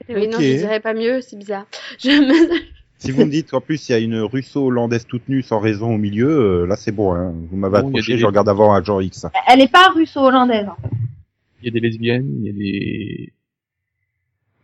Oui, 0.09 0.29
non, 0.29 0.41
je 0.41 0.53
dirais 0.55 0.81
pas 0.81 0.95
mieux, 0.95 1.21
c'est 1.21 1.37
bizarre. 1.37 1.67
Je 1.99 2.11
me... 2.11 2.76
Si 2.99 3.11
vous 3.11 3.25
me 3.27 3.31
dites 3.31 3.51
qu'en 3.51 3.61
plus 3.61 3.89
il 3.89 3.93
y 3.93 3.95
a 3.95 3.99
une 3.99 4.19
russo-hollandaise 4.21 5.07
toute 5.07 5.29
nue 5.29 5.43
sans 5.43 5.59
raison 5.61 5.95
au 5.95 5.99
milieu, 5.99 6.29
euh, 6.63 6.67
là 6.67 6.77
c'est 6.77 6.93
bon. 6.93 7.13
Hein. 7.15 7.35
Vous 7.51 7.57
m'avez 7.57 7.81
Bon, 7.83 7.89
accroché, 7.89 8.15
des- 8.15 8.19
je 8.19 8.27
regarde 8.27 8.49
avant 8.49 8.73
à 8.73 8.83
Jean 8.83 9.01
X. 9.01 9.27
Elle 9.49 9.61
est 9.61 9.71
pas 9.71 9.91
russo-hollandaise. 9.95 10.67
En 10.69 10.77
fait. 10.77 10.95
Il 11.63 11.67
y 11.67 11.69
a 11.69 11.73
des 11.73 11.81
lesbiennes, 11.81 12.31
il 12.41 12.47
y 12.47 12.51
a 12.51 12.53
des... 12.53 13.33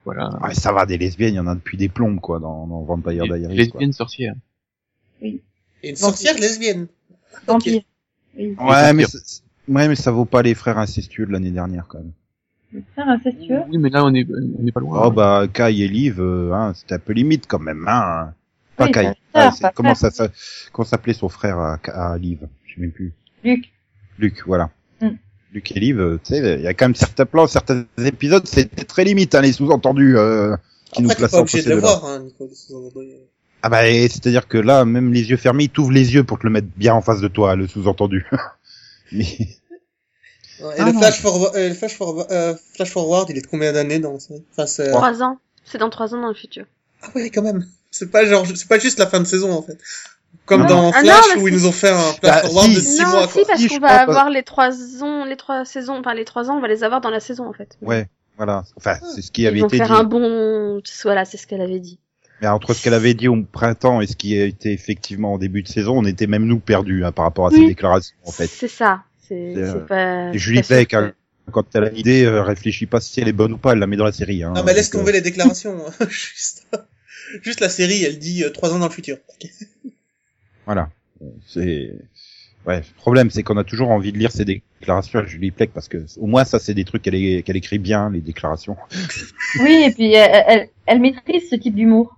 Voilà. 0.05 0.31
Ouais, 0.42 0.55
ça 0.55 0.73
va, 0.73 0.85
des 0.87 0.99
lesbiennes, 0.99 1.35
il 1.35 1.37
y 1.37 1.40
en 1.40 1.47
a 1.47 1.55
depuis 1.55 1.77
des 1.77 1.88
plombes 1.88 2.21
quoi 2.21 2.38
dans, 2.40 2.66
dans 2.66 2.83
Vampire 2.83 3.23
Des 3.25 3.38
Diaries. 3.38 3.40
quoi. 3.68 3.81
lesbiennes 3.81 3.92
sorcières. 3.92 4.35
Et 5.21 5.40
une 5.85 5.97
sorcière 5.97 6.35
lesbienne. 6.38 6.88
Vampire. 7.47 7.83
Oui. 8.37 8.57
Ouais, 8.59 8.92
mais 8.95 9.03
vampires. 9.05 9.09
c'est- 9.11 9.42
ouais, 9.68 9.88
mais 9.88 9.95
ça 9.95 10.11
vaut 10.11 10.25
pas 10.25 10.42
les 10.42 10.55
frères 10.55 10.79
incestueux 10.79 11.27
de 11.27 11.33
l'année 11.33 11.51
dernière 11.51 11.87
quand 11.87 11.99
même. 11.99 12.12
Frère 12.94 13.08
incestueux. 13.08 13.61
Oui, 13.70 13.78
mais 13.78 13.90
là, 13.90 14.04
on 14.04 14.14
est, 14.14 14.26
on 14.58 14.66
est 14.66 14.72
pas 14.72 14.80
loin. 14.80 15.02
Oh 15.04 15.11
bah 15.11 15.46
Kai 15.52 15.80
et 15.80 15.88
Liv, 15.88 16.20
euh, 16.20 16.52
hein, 16.52 16.72
c'était 16.74 16.94
un 16.94 16.98
peu 16.98 17.12
limite 17.12 17.46
quand 17.46 17.58
même. 17.58 17.87
Hein. 17.88 18.32
Pas 18.76 18.87
Oui, 18.87 18.92
Kai. 18.92 19.12
Ah, 19.35 19.50
pas 19.61 19.70
comment 19.70 19.94
frère. 19.94 20.12
ça, 20.12 20.28
ça 20.28 20.32
comment 20.72 20.87
s'appelait 20.87 21.12
son 21.12 21.28
frère 21.28 21.58
à, 21.58 21.78
à 21.92 22.18
Liv? 22.18 22.38
Je 22.64 22.74
sais 22.74 22.80
même 22.80 22.92
plus. 22.92 23.12
Luc. 23.44 23.72
Luc, 24.18 24.42
voilà. 24.46 24.70
Mm. 25.00 25.08
Luc 25.52 25.76
et 25.76 25.80
Liv, 25.80 26.00
euh, 26.00 26.18
tu 26.24 26.35
sais, 26.35 26.56
il 26.58 26.62
y 26.62 26.66
a 26.66 26.74
quand 26.74 26.87
même 26.87 26.94
certains 26.94 27.26
plans, 27.26 27.46
certains 27.46 27.85
épisodes, 28.02 28.46
c'était 28.46 28.85
très 28.85 29.04
limite, 29.04 29.35
hein, 29.35 29.42
les 29.42 29.52
sous-entendus 29.52 30.16
euh, 30.16 30.56
qui 30.92 31.02
nous 31.02 31.11
Après, 31.11 31.28
pas 31.28 31.37
entre 31.38 31.54
obligé 31.54 31.62
de 31.62 31.74
le 31.74 31.80
voir, 31.80 32.04
hein, 32.06 32.20
Nico. 32.20 32.46
les 32.48 32.54
sous-entendus. 32.54 33.08
Ah 33.62 33.68
bah, 33.68 33.88
et 33.88 34.08
c'est-à-dire 34.08 34.48
que 34.48 34.58
là, 34.58 34.85
même 34.85 35.12
les 35.12 35.30
yeux 35.30 35.37
fermés, 35.37 35.64
ils 35.64 35.70
t'ouvrent 35.70 35.92
les 35.92 36.14
yeux 36.14 36.24
pour 36.24 36.38
te 36.38 36.46
le 36.46 36.52
mettre 36.52 36.68
bien 36.76 36.94
en 36.94 37.00
face 37.00 37.20
de 37.20 37.28
toi, 37.28 37.54
le 37.54 37.66
sous-entendu. 37.66 38.26
Mais 39.12 39.26
Et 40.70 40.81
Ah 40.81 40.85
le 40.87 40.92
non. 40.92 41.01
flash, 41.01 41.20
forward, 41.20 41.57
euh, 41.57 41.68
le 41.68 41.75
flash, 41.75 41.96
forward, 41.96 42.27
euh, 42.31 42.55
flash 42.75 42.90
forward, 42.90 43.29
il 43.31 43.38
est 43.38 43.42
de 43.42 43.46
combien 43.46 43.72
d'années 43.72 43.98
dans 43.98 44.18
ça 44.18 44.35
enfin, 44.53 44.66
c'est... 44.66 44.90
Trois 44.90 45.22
ans. 45.22 45.38
C'est 45.64 45.79
dans 45.79 45.90
trois 45.90 46.14
ans 46.14 46.20
dans 46.20 46.29
le 46.29 46.35
futur. 46.35 46.64
Ah 47.03 47.09
ouais, 47.14 47.31
quand 47.31 47.42
même. 47.42 47.66
C'est 47.90 48.11
pas 48.11 48.25
genre, 48.25 48.46
c'est 48.46 48.68
pas 48.68 48.79
juste 48.79 48.98
la 48.98 49.07
fin 49.07 49.20
de 49.20 49.25
saison 49.27 49.53
en 49.53 49.62
fait. 49.62 49.79
Comme 50.46 50.62
Non. 50.62 50.68
dans 50.68 50.90
Ah 50.94 51.03
non, 51.03 51.12
Flash 51.12 51.37
où 51.37 51.48
ils 51.48 51.55
nous 51.55 51.66
ont 51.66 51.72
fait 51.72 51.90
un 51.90 51.98
flash 51.98 52.20
Bah, 52.22 52.40
forward 52.42 52.66
si. 52.68 52.75
de 52.75 52.81
six 52.81 53.03
non, 53.03 53.09
mois 53.11 53.27
si, 53.29 53.33
quoi. 53.35 53.42
parce 53.48 53.61
Si, 53.61 53.68
qu'on 53.68 53.79
va 53.81 53.88
pas. 53.88 53.94
avoir 54.01 54.31
les 54.31 54.42
trois 54.42 55.03
ans, 55.03 55.25
les 55.25 55.37
trois 55.37 55.64
saisons, 55.64 55.98
enfin 55.98 56.14
les 56.14 56.25
trois 56.25 56.51
ans, 56.51 56.57
on 56.57 56.61
va 56.61 56.68
les 56.68 56.85
avoir 56.85 57.01
dans 57.01 57.11
la 57.11 57.20
saison 57.20 57.46
en 57.48 57.53
fait. 57.53 57.77
ouais, 57.83 58.09
voilà. 58.37 58.64
Enfin, 58.77 58.96
c'est 59.14 59.22
ce 59.22 59.31
qui 59.31 59.42
Ils 59.42 59.46
avait 59.48 59.61
vont 59.61 59.66
été 59.68 59.77
faire 59.79 59.88
dit. 59.88 59.92
un 59.92 60.05
bon, 60.05 60.81
voilà, 61.05 61.25
c'est 61.25 61.37
ce 61.37 61.46
qu'elle 61.46 61.61
avait 61.61 61.81
dit. 61.81 61.98
Mais 62.40 62.48
entre 62.48 62.75
ce 62.75 62.83
qu'elle 62.83 62.94
avait 62.94 63.14
dit 63.14 63.29
au 63.29 63.40
printemps 63.44 64.01
et 64.01 64.07
ce 64.09 64.16
qui 64.16 64.37
a 64.40 64.44
été 64.46 64.72
effectivement 64.72 65.35
au 65.35 65.38
début 65.38 65.62
de 65.62 65.68
saison, 65.68 65.98
on 65.98 66.05
était 66.05 66.27
même 66.27 66.44
nous 66.46 66.59
perdus 66.59 67.05
hein, 67.05 67.12
par 67.12 67.25
rapport 67.27 67.46
à 67.46 67.51
ces 67.51 67.59
Oui. 67.59 67.66
déclarations 67.68 68.16
en 68.25 68.33
fait. 68.33 68.48
C'est 68.48 68.66
ça. 68.68 69.03
C'est, 69.55 69.62
euh, 69.62 69.81
pas. 69.87 70.33
Julie 70.33 70.62
pas 70.62 70.85
que- 70.85 70.97
hein, 70.97 71.12
quand 71.51 71.64
elle 71.75 71.85
a 71.85 71.90
une 71.90 71.97
idée, 71.97 72.25
euh, 72.25 72.42
réfléchit 72.42 72.87
pas 72.87 73.01
si 73.01 73.21
elle 73.21 73.29
est 73.29 73.33
bonne 73.33 73.53
ou 73.53 73.59
pas, 73.59 73.73
elle 73.73 73.79
la 73.79 73.87
met 73.87 73.97
dans 73.97 74.05
la 74.05 74.12
série. 74.12 74.42
Hein, 74.42 74.53
Non 74.55 74.62
mais 74.64 74.75
laisse 74.75 74.90
Donc, 74.90 74.97
euh, 74.97 74.99
tomber 75.05 75.12
les 75.12 75.21
déclarations. 75.21 75.87
hein. 75.87 76.07
juste, 76.09 76.66
juste 77.42 77.61
la 77.61 77.68
série, 77.68 78.05
elle 78.05 78.18
dit 78.18 78.45
euh, 78.45 78.51
trois 78.51 78.73
ans 78.73 78.79
dans 78.79 78.88
le 78.88 78.92
futur. 78.92 79.16
Voilà. 80.66 80.90
C'est 81.47 81.90
ouais. 82.66 82.79
Le 82.79 82.95
problème, 82.97 83.31
c'est 83.31 83.42
qu'on 83.42 83.57
a 83.57 83.64
toujours 83.64 83.90
envie 83.90 84.12
de 84.12 84.18
lire 84.18 84.31
ces 84.31 84.45
déclarations 84.45 85.18
à 85.18 85.25
Julie 85.27 85.51
Plec 85.51 85.73
parce 85.73 85.88
que 85.88 86.05
au 86.18 86.27
moins 86.27 86.45
ça, 86.45 86.61
c'est 86.61 86.75
des 86.75 86.85
trucs 86.85 87.03
qu'elle 87.03 87.16
écrit 87.57 87.79
bien, 87.79 88.11
les 88.11 88.21
déclarations. 88.21 88.77
Oui, 89.61 89.85
et 89.87 89.90
puis 89.90 90.12
elle, 90.12 90.45
elle, 90.47 90.68
elle 90.87 91.01
maîtrise 91.01 91.49
ce 91.51 91.57
type 91.57 91.75
d'humour. 91.75 92.16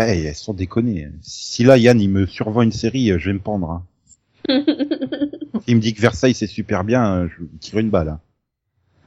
Ouais, 0.00 0.18
elles 0.22 0.34
sont 0.34 0.54
déconnées. 0.54 1.08
Si 1.20 1.62
là 1.62 1.76
Yann 1.76 2.00
il 2.00 2.08
me 2.08 2.26
survend 2.26 2.62
une 2.62 2.72
série, 2.72 3.12
je 3.18 3.26
vais 3.28 3.34
me 3.34 3.38
pendre. 3.38 3.70
Hein. 3.70 3.82
il 5.66 5.76
me 5.76 5.80
dit 5.80 5.92
que 5.92 6.00
Versailles 6.00 6.34
c'est 6.34 6.46
super 6.46 6.84
bien, 6.84 7.16
euh, 7.16 7.28
je 7.28 7.42
lui 7.42 7.48
tire 7.60 7.78
une 7.78 7.90
balle. 7.90 8.08
Hein. 8.08 8.20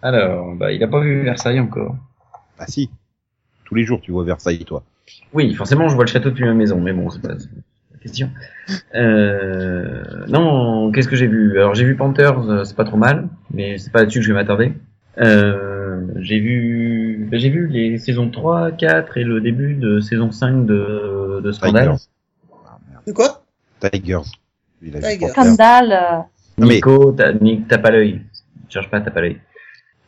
Alors, 0.03 0.53
bah, 0.55 0.71
il 0.71 0.83
a 0.83 0.87
pas 0.87 0.99
vu 0.99 1.23
Versailles 1.23 1.59
encore. 1.59 1.95
Bah 2.59 2.65
si. 2.67 2.89
Tous 3.65 3.75
les 3.75 3.83
jours 3.83 4.01
tu 4.01 4.11
vois 4.11 4.23
Versailles 4.23 4.63
toi. 4.65 4.83
Oui, 5.33 5.53
forcément, 5.55 5.89
je 5.89 5.95
vois 5.95 6.05
le 6.05 6.09
château 6.09 6.29
depuis 6.29 6.45
ma 6.45 6.53
maison, 6.53 6.79
mais 6.79 6.93
bon, 6.93 7.09
c'est 7.09 7.21
pas 7.21 7.29
la 7.29 7.97
question. 7.99 8.29
Euh, 8.95 10.25
non, 10.27 10.91
qu'est-ce 10.91 11.07
que 11.07 11.15
j'ai 11.15 11.27
vu? 11.27 11.57
Alors, 11.57 11.73
j'ai 11.73 11.85
vu 11.85 11.95
Panthers, 11.95 12.49
euh, 12.49 12.63
c'est 12.63 12.75
pas 12.75 12.85
trop 12.85 12.97
mal, 12.97 13.29
mais 13.51 13.77
c'est 13.77 13.91
pas 13.91 13.99
là-dessus 13.99 14.19
que 14.19 14.25
je 14.25 14.31
vais 14.31 14.37
m'attarder. 14.39 14.73
Euh, 15.17 15.72
j'ai 16.19 16.39
vu, 16.39 17.27
bah, 17.31 17.37
j'ai 17.37 17.49
vu 17.49 17.67
les 17.67 17.97
saisons 17.97 18.29
3, 18.29 18.71
4 18.71 19.17
et 19.17 19.23
le 19.23 19.41
début 19.41 19.73
de 19.75 19.99
saison 19.99 20.31
5 20.31 20.65
de, 20.65 21.41
de 21.43 21.51
Scandale. 21.51 21.95
De 23.07 23.11
quoi? 23.11 23.43
Tigers. 23.79 24.19
Il 24.81 24.95
a 24.97 25.01
Tigers. 25.01 25.29
Scandale. 25.29 25.91
euh, 25.91 26.17
Non, 26.57 26.67
mais- 26.67 26.75
Nico, 26.75 27.11
t'as 27.13 27.77
pas 27.77 27.91
l'œil. 27.91 28.21
Cherche 28.69 28.89
pas, 28.89 29.01
t'as 29.01 29.11
pas 29.11 29.21
l'œil. 29.21 29.39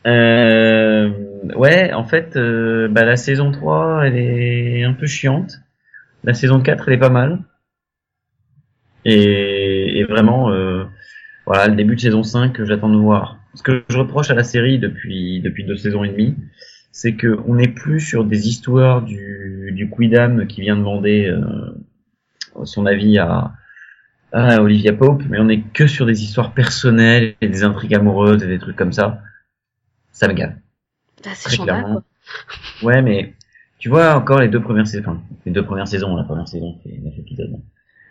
Euh, 0.06 1.10
ouais, 1.56 1.92
en 1.92 2.04
fait, 2.04 2.36
euh, 2.36 2.88
bah, 2.88 3.04
la 3.04 3.16
saison 3.16 3.50
3, 3.50 4.02
elle 4.06 4.16
est 4.16 4.84
un 4.84 4.92
peu 4.92 5.06
chiante. 5.06 5.58
La 6.24 6.32
saison 6.34 6.60
4, 6.60 6.88
elle 6.88 6.94
est 6.94 6.98
pas 6.98 7.08
mal. 7.10 7.40
Et, 9.04 9.98
et 10.00 10.04
vraiment, 10.04 10.50
euh, 10.50 10.84
voilà, 11.46 11.68
le 11.68 11.76
début 11.76 11.94
de 11.96 12.00
saison 12.00 12.22
5, 12.22 12.62
j'attends 12.64 12.88
de 12.88 12.96
voir. 12.96 13.35
Ce 13.56 13.62
que 13.62 13.82
je 13.88 13.98
reproche 13.98 14.30
à 14.30 14.34
la 14.34 14.44
série 14.44 14.78
depuis 14.78 15.40
depuis 15.40 15.64
deux 15.64 15.76
saisons 15.76 16.04
et 16.04 16.10
demie, 16.10 16.36
c'est 16.92 17.14
que 17.14 17.38
on 17.46 17.56
n'est 17.56 17.68
plus 17.68 18.00
sur 18.00 18.24
des 18.24 18.46
histoires 18.48 19.02
du 19.02 19.72
du 19.74 19.90
Quidam 19.90 20.46
qui 20.46 20.60
vient 20.60 20.76
demander 20.76 21.26
euh, 21.26 22.64
son 22.64 22.86
avis 22.86 23.18
à 23.18 23.54
à 24.32 24.60
Olivia 24.60 24.92
Pope, 24.92 25.22
mais 25.28 25.38
on 25.40 25.48
est 25.48 25.62
que 25.72 25.86
sur 25.86 26.04
des 26.04 26.22
histoires 26.22 26.52
personnelles 26.52 27.34
et 27.40 27.48
des 27.48 27.64
intrigues 27.64 27.94
amoureuses 27.94 28.42
et 28.42 28.46
des 28.46 28.58
trucs 28.58 28.76
comme 28.76 28.92
ça. 28.92 29.20
Ça 30.12 30.28
me 30.28 30.34
gave. 30.34 30.54
Ah, 31.24 31.30
c'est 31.34 31.56
clairement. 31.56 32.02
quoi. 32.80 32.88
Ouais, 32.90 33.02
mais 33.02 33.34
tu 33.78 33.88
vois 33.88 34.14
encore 34.14 34.40
les 34.40 34.48
deux 34.48 34.62
premières 34.62 34.86
saisons, 34.86 35.04
enfin, 35.06 35.22
les 35.44 35.52
deux 35.52 35.64
premières 35.64 35.88
saisons, 35.88 36.16
la 36.16 36.24
première 36.24 36.48
saison, 36.48 36.78
c'est 36.82 36.98
neuf 36.98 37.18
épisodes. 37.18 37.60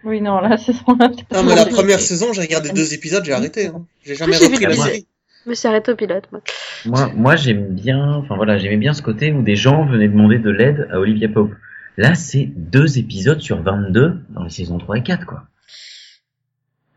Oui, 0.03 0.21
non, 0.21 0.39
là, 0.39 0.57
ce 0.57 0.71
sont 0.71 0.95
là. 0.99 1.09
Non, 1.31 1.43
mais 1.43 1.55
la 1.55 1.65
première 1.65 1.99
saison, 1.99 2.31
j'ai 2.33 2.41
regardé 2.41 2.71
deux 2.71 2.93
épisodes, 2.93 3.25
j'ai 3.25 3.33
arrêté. 3.33 3.67
Hein. 3.67 3.85
J'ai 4.03 4.15
jamais 4.15 4.37
repris 4.37 4.63
la 4.65 4.75
série. 4.75 5.07
Je 5.45 5.49
me 5.51 5.55
suis 5.55 5.67
arrêtée 5.67 5.91
au 5.91 5.95
pilote, 5.95 6.27
moi. 6.31 6.41
Moi, 6.85 7.11
moi, 7.15 7.35
j'aime 7.35 7.67
bien, 7.75 8.13
enfin 8.13 8.35
voilà, 8.35 8.57
j'aimais 8.57 8.77
bien 8.77 8.93
ce 8.93 9.01
côté 9.01 9.31
où 9.31 9.41
des 9.43 9.55
gens 9.55 9.85
venaient 9.85 10.07
demander 10.07 10.39
de 10.39 10.49
l'aide 10.49 10.87
à 10.91 10.99
Olivia 10.99 11.29
Pope. 11.29 11.53
Là, 11.97 12.15
c'est 12.15 12.45
deux 12.55 12.97
épisodes 12.97 13.39
sur 13.39 13.61
22 13.61 14.19
dans 14.29 14.43
les 14.43 14.49
saisons 14.49 14.77
3 14.79 14.97
et 14.97 15.03
4, 15.03 15.25
quoi. 15.25 15.43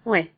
Ouais. 0.07 0.31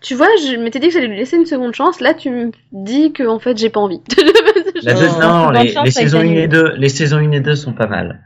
Tu 0.00 0.14
vois, 0.14 0.28
je 0.40 0.56
m'étais 0.56 0.80
dit 0.80 0.88
que 0.88 0.92
j'allais 0.94 1.06
lui 1.06 1.16
laisser 1.16 1.36
une 1.36 1.46
seconde 1.46 1.74
chance. 1.74 2.00
Là, 2.00 2.14
tu 2.14 2.30
me 2.30 2.50
dis 2.72 3.12
que, 3.12 3.22
en 3.26 3.38
fait, 3.38 3.56
j'ai 3.56 3.70
pas 3.70 3.80
envie. 3.80 4.00
La 4.82 4.94
Non, 4.94 5.00
deux- 5.00 5.20
non, 5.20 5.50
les, 5.50 5.68
chance 5.68 5.74
les 5.74 5.78
avec 5.78 5.92
saisons 5.92 6.18
1 6.18 6.22
Daniel. 6.24 6.44
et 6.44 6.48
2, 6.48 6.74
les 6.76 6.88
saisons 6.88 7.18
1 7.18 7.30
et 7.32 7.40
2 7.40 7.54
sont 7.54 7.72
pas 7.72 7.86
mal. 7.86 8.20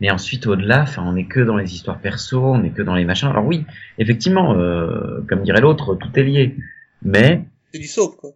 Mais 0.00 0.10
ensuite, 0.10 0.46
au-delà, 0.46 0.82
enfin, 0.82 1.02
on 1.06 1.16
est 1.16 1.24
que 1.24 1.40
dans 1.40 1.56
les 1.56 1.74
histoires 1.74 1.98
perso, 1.98 2.44
on 2.44 2.62
est 2.64 2.70
que 2.70 2.82
dans 2.82 2.94
les 2.94 3.04
machins. 3.04 3.28
Alors 3.28 3.46
oui, 3.46 3.64
effectivement, 3.98 4.54
euh, 4.54 5.24
comme 5.28 5.42
dirait 5.42 5.60
l'autre, 5.62 5.94
tout 5.94 6.10
est 6.16 6.22
lié. 6.22 6.56
Mais, 7.02 7.44
C'est 7.72 7.80
du 7.80 7.86
soap, 7.86 8.16
quoi. 8.16 8.30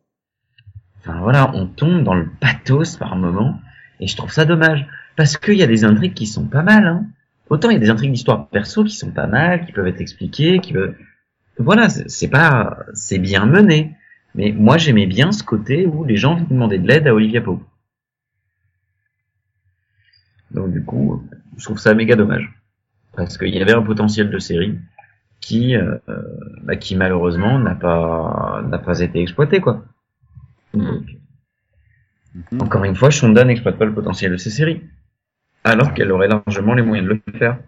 Enfin 1.01 1.21
voilà, 1.21 1.51
on 1.55 1.67
tombe 1.67 2.03
dans 2.03 2.15
le 2.15 2.29
pathos 2.41 2.97
par 2.97 3.17
moment, 3.17 3.61
et 3.99 4.07
je 4.07 4.17
trouve 4.17 4.33
ça 4.33 4.45
dommage. 4.45 4.87
Parce 5.17 5.37
qu'il 5.37 5.55
y 5.55 5.63
a 5.63 5.67
des 5.67 5.85
intrigues 5.85 6.15
qui 6.15 6.27
sont 6.27 6.47
pas 6.47 6.63
mal, 6.63 6.87
hein. 6.87 7.07
Autant 7.51 7.69
il 7.69 7.75
y 7.75 7.77
a 7.77 7.81
des 7.81 7.91
intrigues 7.91 8.13
d'histoire 8.13 8.49
perso 8.49 8.85
qui 8.85 8.95
sont 8.95 9.11
pas 9.11 9.27
mal, 9.27 9.67
qui 9.67 9.73
peuvent 9.73 9.89
être 9.89 10.01
expliquées, 10.01 10.61
qui 10.61 10.73
peuvent... 10.73 10.95
Voilà, 11.59 11.89
c'est 11.89 12.29
pas... 12.29 12.79
C'est 12.95 13.19
bien 13.19 13.45
mené. 13.45 13.97
Mais 14.37 14.53
moi, 14.53 14.79
j'aimais 14.79 15.07
bien 15.07 15.33
ce 15.33 15.43
côté 15.43 15.85
où 15.85 16.05
les 16.05 16.17
gens 16.17 16.41
demander 16.49 16.79
de 16.79 16.87
l'aide 16.87 17.09
à 17.09 17.15
Olivia 17.15 17.41
Pope. 17.41 17.63
Donc 20.53 20.73
du 20.73 20.85
coup, 20.85 21.23
je 21.57 21.65
trouve 21.65 21.79
ça 21.79 21.93
méga 21.93 22.15
dommage. 22.15 22.53
Parce 23.17 23.37
qu'il 23.37 23.55
y 23.55 23.61
avait 23.61 23.75
un 23.75 23.83
potentiel 23.83 24.31
de 24.31 24.39
série 24.39 24.79
qui, 25.41 25.75
euh, 25.75 25.99
euh, 26.09 26.23
bah, 26.63 26.77
qui 26.77 26.95
malheureusement 26.95 27.59
n'a 27.59 27.75
pas, 27.75 28.63
n'a 28.67 28.79
pas 28.79 29.01
été 29.01 29.21
exploité, 29.21 29.61
quoi. 29.61 29.85
Donc, 30.75 31.03
Mhm. 32.53 32.63
encore 32.63 32.85
une 32.85 32.95
fois, 32.95 33.11
Shonda 33.11 33.45
n'exploite 33.45 33.77
pas 33.79 33.85
le 33.85 33.95
potentiel 33.95 34.33
de 34.33 34.37
ces 34.37 34.51
séries. 34.51 34.83
Alors 35.65 35.93
qu'elle 35.95 36.11
aurait 36.13 36.29
largement 36.29 36.75
les 36.75 36.83
moyens 36.83 37.09
de 37.09 37.21
le 37.27 37.39
faire. 37.39 37.59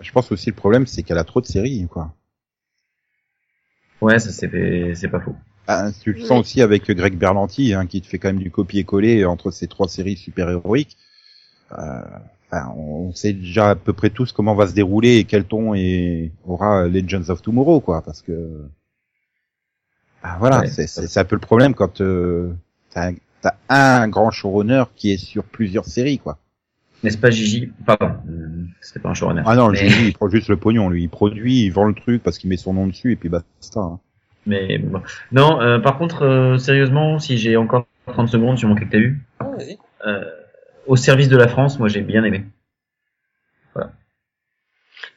Je 0.00 0.12
pense 0.12 0.30
aussi 0.32 0.50
le 0.50 0.56
problème, 0.56 0.86
c'est 0.86 1.02
qu'elle 1.02 1.18
a 1.18 1.24
trop 1.24 1.40
de 1.40 1.46
séries, 1.46 1.86
quoi. 1.90 2.14
Ouais, 4.00 4.18
ça 4.18 4.30
c'est, 4.30 4.94
c'est 4.94 5.08
pas 5.08 5.20
faux. 5.20 5.34
Ah, 5.66 5.90
tu 6.02 6.12
le 6.12 6.20
sens 6.20 6.40
aussi 6.40 6.62
avec 6.62 6.88
Greg 6.88 7.16
Berlanti, 7.16 7.74
hein, 7.74 7.86
qui 7.86 8.00
te 8.00 8.06
fait 8.06 8.18
quand 8.18 8.28
même 8.28 8.38
du 8.38 8.50
copier-coller 8.50 9.24
entre 9.24 9.50
ces 9.50 9.66
trois 9.66 9.88
séries 9.88 10.16
super-héroïques. 10.16 10.96
Euh, 11.72 12.02
enfin, 12.52 12.72
on 12.76 13.12
sait 13.12 13.32
déjà 13.32 13.70
à 13.70 13.74
peu 13.74 13.92
près 13.92 14.10
tous 14.10 14.30
comment 14.32 14.54
va 14.54 14.68
se 14.68 14.74
dérouler 14.74 15.16
et 15.16 15.24
quel 15.24 15.44
ton 15.44 15.74
et 15.74 16.30
aura 16.44 16.86
Legends 16.86 17.28
of 17.30 17.42
Tomorrow, 17.42 17.80
quoi, 17.80 18.02
parce 18.02 18.22
que 18.22 18.68
ah, 20.26 20.36
voilà, 20.38 20.60
Ouais. 20.60 20.66
c'est 20.68 20.86
c'est 20.86 21.06
c'est 21.06 21.20
un 21.20 21.24
peu 21.24 21.36
le 21.36 21.40
problème 21.40 21.74
quand 21.74 22.00
euh, 22.00 22.52
t'as 22.90 23.12
t'as 23.42 23.54
un 23.68 24.08
grand 24.08 24.30
showrunner 24.30 24.84
qui 24.96 25.12
est 25.12 25.18
sur 25.18 25.44
plusieurs 25.44 25.84
séries, 25.84 26.18
quoi. 26.18 26.38
N'est-ce 27.02 27.18
pas 27.18 27.30
Gigi? 27.30 27.70
Pardon, 27.84 28.12
euh, 28.28 28.64
c'était 28.80 29.00
pas 29.00 29.10
un 29.10 29.14
showrunner. 29.14 29.42
Ah 29.46 29.54
non, 29.54 29.68
mais, 29.68 29.76
Gigi, 29.78 30.06
il 30.08 30.12
prend 30.14 30.28
juste 30.28 30.48
le 30.48 30.56
pognon, 30.56 30.88
lui, 30.88 31.02
il 31.04 31.08
produit, 31.08 31.64
il 31.64 31.70
vend 31.70 31.84
le 31.84 31.94
truc 31.94 32.22
parce 32.22 32.38
qu'il 32.38 32.48
met 32.50 32.56
son 32.56 32.72
nom 32.74 32.86
dessus 32.86 33.12
et 33.12 33.16
puis 33.16 33.28
basta. 33.28 33.80
hein. 33.80 34.00
mais 34.46 34.78
bon. 34.78 35.02
Non, 35.30 35.60
euh, 35.60 35.78
par 35.78 35.98
contre, 35.98 36.22
euh, 36.24 36.58
sérieusement, 36.58 37.18
si 37.18 37.36
j'ai 37.38 37.56
encore 37.56 37.86
30 38.06 38.28
secondes 38.28 38.58
sur 38.58 38.68
mon 38.68 38.74
que 38.74 38.84
t'as 38.84 38.98
vu, 38.98 39.20
Ah, 39.40 39.50
vas-y. 39.56 39.78
euh, 40.06 40.24
au 40.86 40.96
service 40.96 41.28
de 41.28 41.36
la 41.36 41.48
France, 41.48 41.78
moi 41.78 41.88
j'ai 41.88 42.00
bien 42.00 42.24
aimé. 42.24 42.44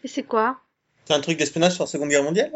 Et 0.04 0.08
c'est 0.08 0.24
quoi? 0.24 0.60
C'est 1.06 1.14
un 1.14 1.22
truc 1.22 1.38
d'espionnage 1.38 1.74
sur 1.74 1.84
la 1.84 1.88
Seconde 1.88 2.10
Guerre 2.10 2.24
mondiale? 2.24 2.52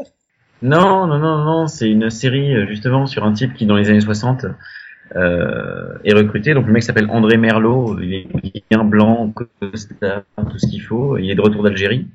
Non, 0.64 1.08
non, 1.08 1.20
non, 1.20 1.44
non, 1.44 1.68
c'est 1.68 1.90
une 1.90 2.10
série 2.10 2.56
euh, 2.56 2.66
justement 2.68 3.06
sur 3.06 3.24
un 3.26 3.34
type 3.34 3.54
qui 3.54 3.66
dans 3.66 3.76
les 3.76 3.90
années 3.90 4.02
60 4.02 4.46
euh, 5.16 5.98
est 6.04 6.14
recruté. 6.14 6.54
Donc 6.54 6.66
le 6.66 6.74
mec 6.74 6.84
s'appelle 6.84 7.08
André 7.10 7.38
Merlot, 7.38 8.00
il 8.02 8.14
est 8.14 8.64
bien 8.72 8.84
blanc, 8.84 9.32
costard, 9.32 10.24
tout 10.50 10.58
ce 10.58 10.68
qu'il 10.68 10.82
faut. 10.82 11.18
Il 11.18 11.30
est 11.30 11.36
de 11.36 11.42
retour 11.42 11.64
d'Algérie 11.64 12.08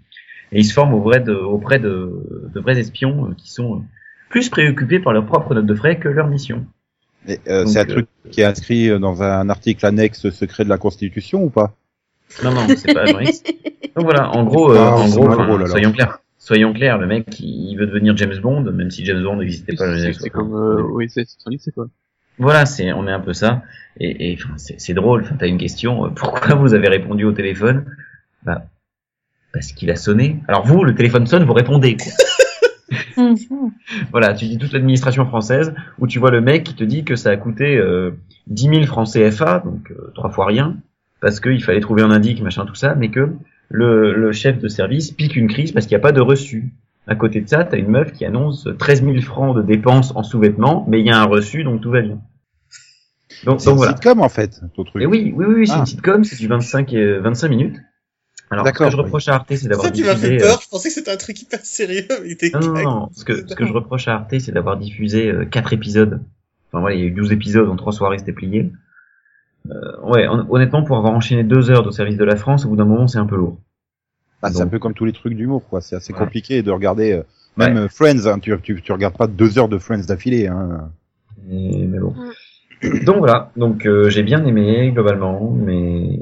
et 0.53 0.61
il 0.61 0.65
se 0.65 0.73
forme 0.73 0.95
auprès 0.95 1.21
de, 1.21 1.35
auprès 1.35 1.79
de, 1.79 2.51
de 2.55 2.61
vrais 2.61 2.79
espions 2.79 3.27
euh, 3.27 3.35
qui 3.37 3.53
sont 3.53 3.77
euh, 3.77 3.79
plus 4.31 4.49
préoccupés 4.49 4.99
par 4.99 5.13
leur 5.13 5.27
propre 5.27 5.55
note 5.55 5.67
de 5.67 5.75
frais 5.75 5.99
que 5.99 6.09
leur 6.09 6.27
mission. 6.27 6.67
Euh, 7.47 7.67
c'est 7.67 7.81
un 7.81 7.83
euh, 7.83 7.93
truc 7.93 8.07
qui 8.31 8.41
est 8.41 8.45
inscrit 8.45 8.99
dans 8.99 9.23
un 9.23 9.51
article 9.51 9.85
annexe 9.85 10.31
secret 10.31 10.65
de 10.65 10.69
la 10.71 10.79
Constitution 10.79 11.43
ou 11.43 11.51
pas? 11.51 11.75
Non, 12.43 12.53
non, 12.53 12.67
c'est 12.69 12.95
pas 12.95 13.05
X. 13.23 13.43
Donc 13.97 14.05
voilà, 14.05 14.31
en 14.31 14.45
gros, 14.45 14.73
euh, 14.73 14.79
Ah, 14.79 14.95
en 14.97 15.09
gros, 15.09 15.31
alors. 15.31 15.69
soyons 15.69 15.93
clairs. 15.93 16.21
Soyons 16.39 16.73
clairs, 16.73 16.99
le 16.99 17.07
mec, 17.07 17.41
il 17.41 17.77
veut 17.77 17.87
devenir 17.87 18.17
James 18.17 18.39
Bond, 18.41 18.63
même 18.63 18.91
si 18.91 19.05
James 19.05 19.23
Bond 19.23 19.37
n'existait 19.37 19.75
pas 19.75 19.93
C'est 19.97 20.13
c'est 20.13 20.31
60. 20.31 20.31
comme, 20.31 20.55
euh, 20.55 20.83
oui, 20.83 21.09
c'est, 21.09 21.25
c'est, 21.27 21.59
c'est 21.59 21.73
quoi. 21.73 21.89
Voilà, 22.39 22.65
c'est, 22.67 22.93
on 22.93 23.07
est 23.09 23.13
un 23.13 23.21
peu 23.21 23.33
ça. 23.33 23.63
Et, 23.99 24.31
et 24.33 24.39
enfin, 24.41 24.55
c'est, 24.57 24.95
drôle. 24.95 25.23
Enfin, 25.23 25.35
t'as 25.39 25.49
une 25.49 25.59
question. 25.59 26.07
euh, 26.07 26.11
Pourquoi 26.11 26.55
vous 26.55 26.75
avez 26.75 26.89
répondu 26.89 27.25
au 27.25 27.33
téléphone? 27.33 27.85
Bah, 28.45 28.67
parce 29.53 29.73
qu'il 29.73 29.91
a 29.91 29.97
sonné. 29.97 30.41
Alors 30.47 30.65
vous, 30.65 30.85
le 30.85 30.95
téléphone 30.95 31.27
sonne, 31.27 31.45
vous 31.45 31.53
répondez. 31.53 31.97
Quoi. 31.97 32.13
Voilà, 34.13 34.33
tu 34.33 34.47
dis 34.47 34.59
toute 34.59 34.73
l'administration 34.73 35.27
française 35.27 35.75
où 35.99 36.07
tu 36.07 36.19
vois 36.21 36.31
le 36.31 36.41
mec 36.41 36.63
qui 36.65 36.75
te 36.75 36.85
dit 36.85 37.05
que 37.05 37.17
ça 37.17 37.31
a 37.31 37.37
coûté 37.37 37.77
euh, 37.77 38.13
10 38.47 38.69
000 38.69 38.87
francs 38.87 39.09
CFA, 39.13 39.59
donc 39.65 39.91
euh, 39.91 40.13
trois 40.15 40.31
fois 40.31 40.47
rien, 40.47 40.77
parce 41.21 41.41
qu'il 41.41 41.63
fallait 41.63 41.81
trouver 41.81 42.03
un 42.03 42.11
indique, 42.13 42.41
machin, 42.41 42.65
tout 42.65 42.77
ça, 42.77 42.95
mais 42.95 43.11
que 43.11 43.31
le, 43.69 44.15
le 44.15 44.33
chef 44.33 44.59
de 44.59 44.69
service 44.69 45.11
pique 45.11 45.37
une 45.37 45.49
crise 45.49 45.73
parce 45.73 45.87
qu'il 45.87 45.95
n'y 45.97 46.01
a 46.01 46.03
pas 46.03 46.13
de 46.13 46.21
reçu. 46.21 46.73
À 47.07 47.15
côté 47.15 47.41
de 47.41 47.49
ça, 47.49 47.65
t'as 47.65 47.79
une 47.79 47.89
meuf 47.89 48.13
qui 48.13 48.25
annonce 48.25 48.69
13 48.79 49.03
000 49.03 49.21
francs 49.23 49.57
de 49.57 49.63
dépenses 49.63 50.13
en 50.15 50.23
sous-vêtements, 50.23 50.85
mais 50.89 51.01
il 51.01 51.07
y 51.07 51.11
a 51.11 51.19
un 51.21 51.25
reçu, 51.25 51.65
donc 51.65 51.81
tout 51.81 51.91
va 51.91 52.03
bien. 52.03 52.21
Donc, 53.45 53.61
C'est 53.61 53.71
une 53.71 53.77
voilà. 53.77 53.93
sitcom 53.93 54.21
en 54.21 54.29
fait, 54.29 54.61
ton 54.75 54.85
truc. 54.85 55.03
Et 55.03 55.07
oui, 55.07 55.33
oui, 55.35 55.45
oui, 55.47 55.55
oui, 55.59 55.67
c'est 55.67 55.75
Ah. 55.75 55.79
une 55.81 55.87
sitcom, 55.87 56.25
c'est 56.25 56.37
du 56.37 56.49
25, 56.49 56.93
et 56.93 57.19
25 57.19 57.49
minutes. 57.49 57.77
Alors, 58.51 58.67
ce 58.67 58.73
que 58.73 58.91
je 58.91 58.97
reproche 58.97 59.29
à 59.29 59.35
Arte, 59.35 59.55
c'est 59.55 59.69
d'avoir 59.69 59.87
Ça, 59.87 59.93
tu 59.93 60.05
m'as 60.05 60.17
fait 60.17 60.29
diffusé... 60.31 60.45
euh, 60.45 60.49
peur. 60.49 60.61
Je 60.63 60.69
pensais 60.69 60.89
que 60.89 60.95
c'était 60.95 61.11
un 61.11 61.17
truc 61.19 61.41
hyper 61.43 61.61
sérieux, 61.65 62.07
mais 62.23 62.31
était 62.31 62.51
Non, 62.55 62.61
non, 62.61 62.83
non, 62.83 63.09
ce 63.15 63.25
que, 63.25 63.47
ce 63.47 63.55
que 63.55 63.67
je 63.67 63.73
reproche 63.73 64.09
à 64.09 64.15
Arte, 64.15 64.35
c'est 64.39 64.53
d'avoir 64.53 64.77
diffusé 64.79 65.31
euh, 65.31 65.45
quatre 65.45 65.73
épisodes. 65.75 66.21
Enfin 66.73 66.81
voilà, 66.81 66.97
il 66.97 67.01
y 67.01 67.05
a 67.05 67.07
eu 67.07 67.11
12 67.11 67.31
épisodes 67.33 67.69
en 67.69 67.77
trois 67.77 67.93
soirées, 67.93 68.19
c'était 68.19 68.33
plié. 68.33 68.73
Euh, 69.71 70.01
ouais, 70.03 70.27
hon- 70.29 70.47
honnêtement, 70.51 70.83
pour 70.83 70.97
avoir 70.97 71.13
enchaîné 71.13 71.45
deux 71.45 71.71
heures 71.71 71.87
au 71.87 71.91
service 71.91 72.17
de 72.17 72.25
la 72.25 72.37
France, 72.37 72.65
au 72.65 72.69
bout 72.71 72.77
d'un 72.77 72.85
moment, 72.85 73.07
c'est 73.07 73.19
un 73.19 73.27
peu 73.27 73.37
lourd. 73.37 73.59
Bah, 74.43 74.51
c'est 74.53 74.63
un 74.63 74.69
peu 74.69 74.79
comme 74.79 74.95
tous 74.95 75.05
les 75.05 75.13
trucs 75.13 75.35
d'humour, 75.35 75.63
quoi. 75.69 75.81
C'est 75.81 75.97
assez 75.97 76.13
Ouais. 76.13 76.19
compliqué 76.19 76.63
de 76.63 76.71
regarder. 76.71 77.13
euh, 77.13 77.23
même 77.57 77.77
euh, 77.77 77.89
Friends, 77.89 78.27
hein, 78.27 78.39
tu, 78.39 78.57
tu, 78.63 78.81
tu 78.81 78.93
regardes 78.93 79.17
pas 79.17 79.27
deux 79.27 79.59
heures 79.59 79.69
de 79.69 79.79
Friends 79.79 80.05
d'affilée. 80.07 80.47
Hein. 80.47 80.91
Mais, 81.47 81.87
mais 81.89 81.99
bon. 81.99 82.15
Donc 83.05 83.17
voilà, 83.17 83.51
donc 83.57 83.87
euh, 83.87 84.09
j'ai 84.09 84.23
bien 84.23 84.47
aimé 84.47 84.93
globalement, 84.93 85.51
mais 85.51 86.21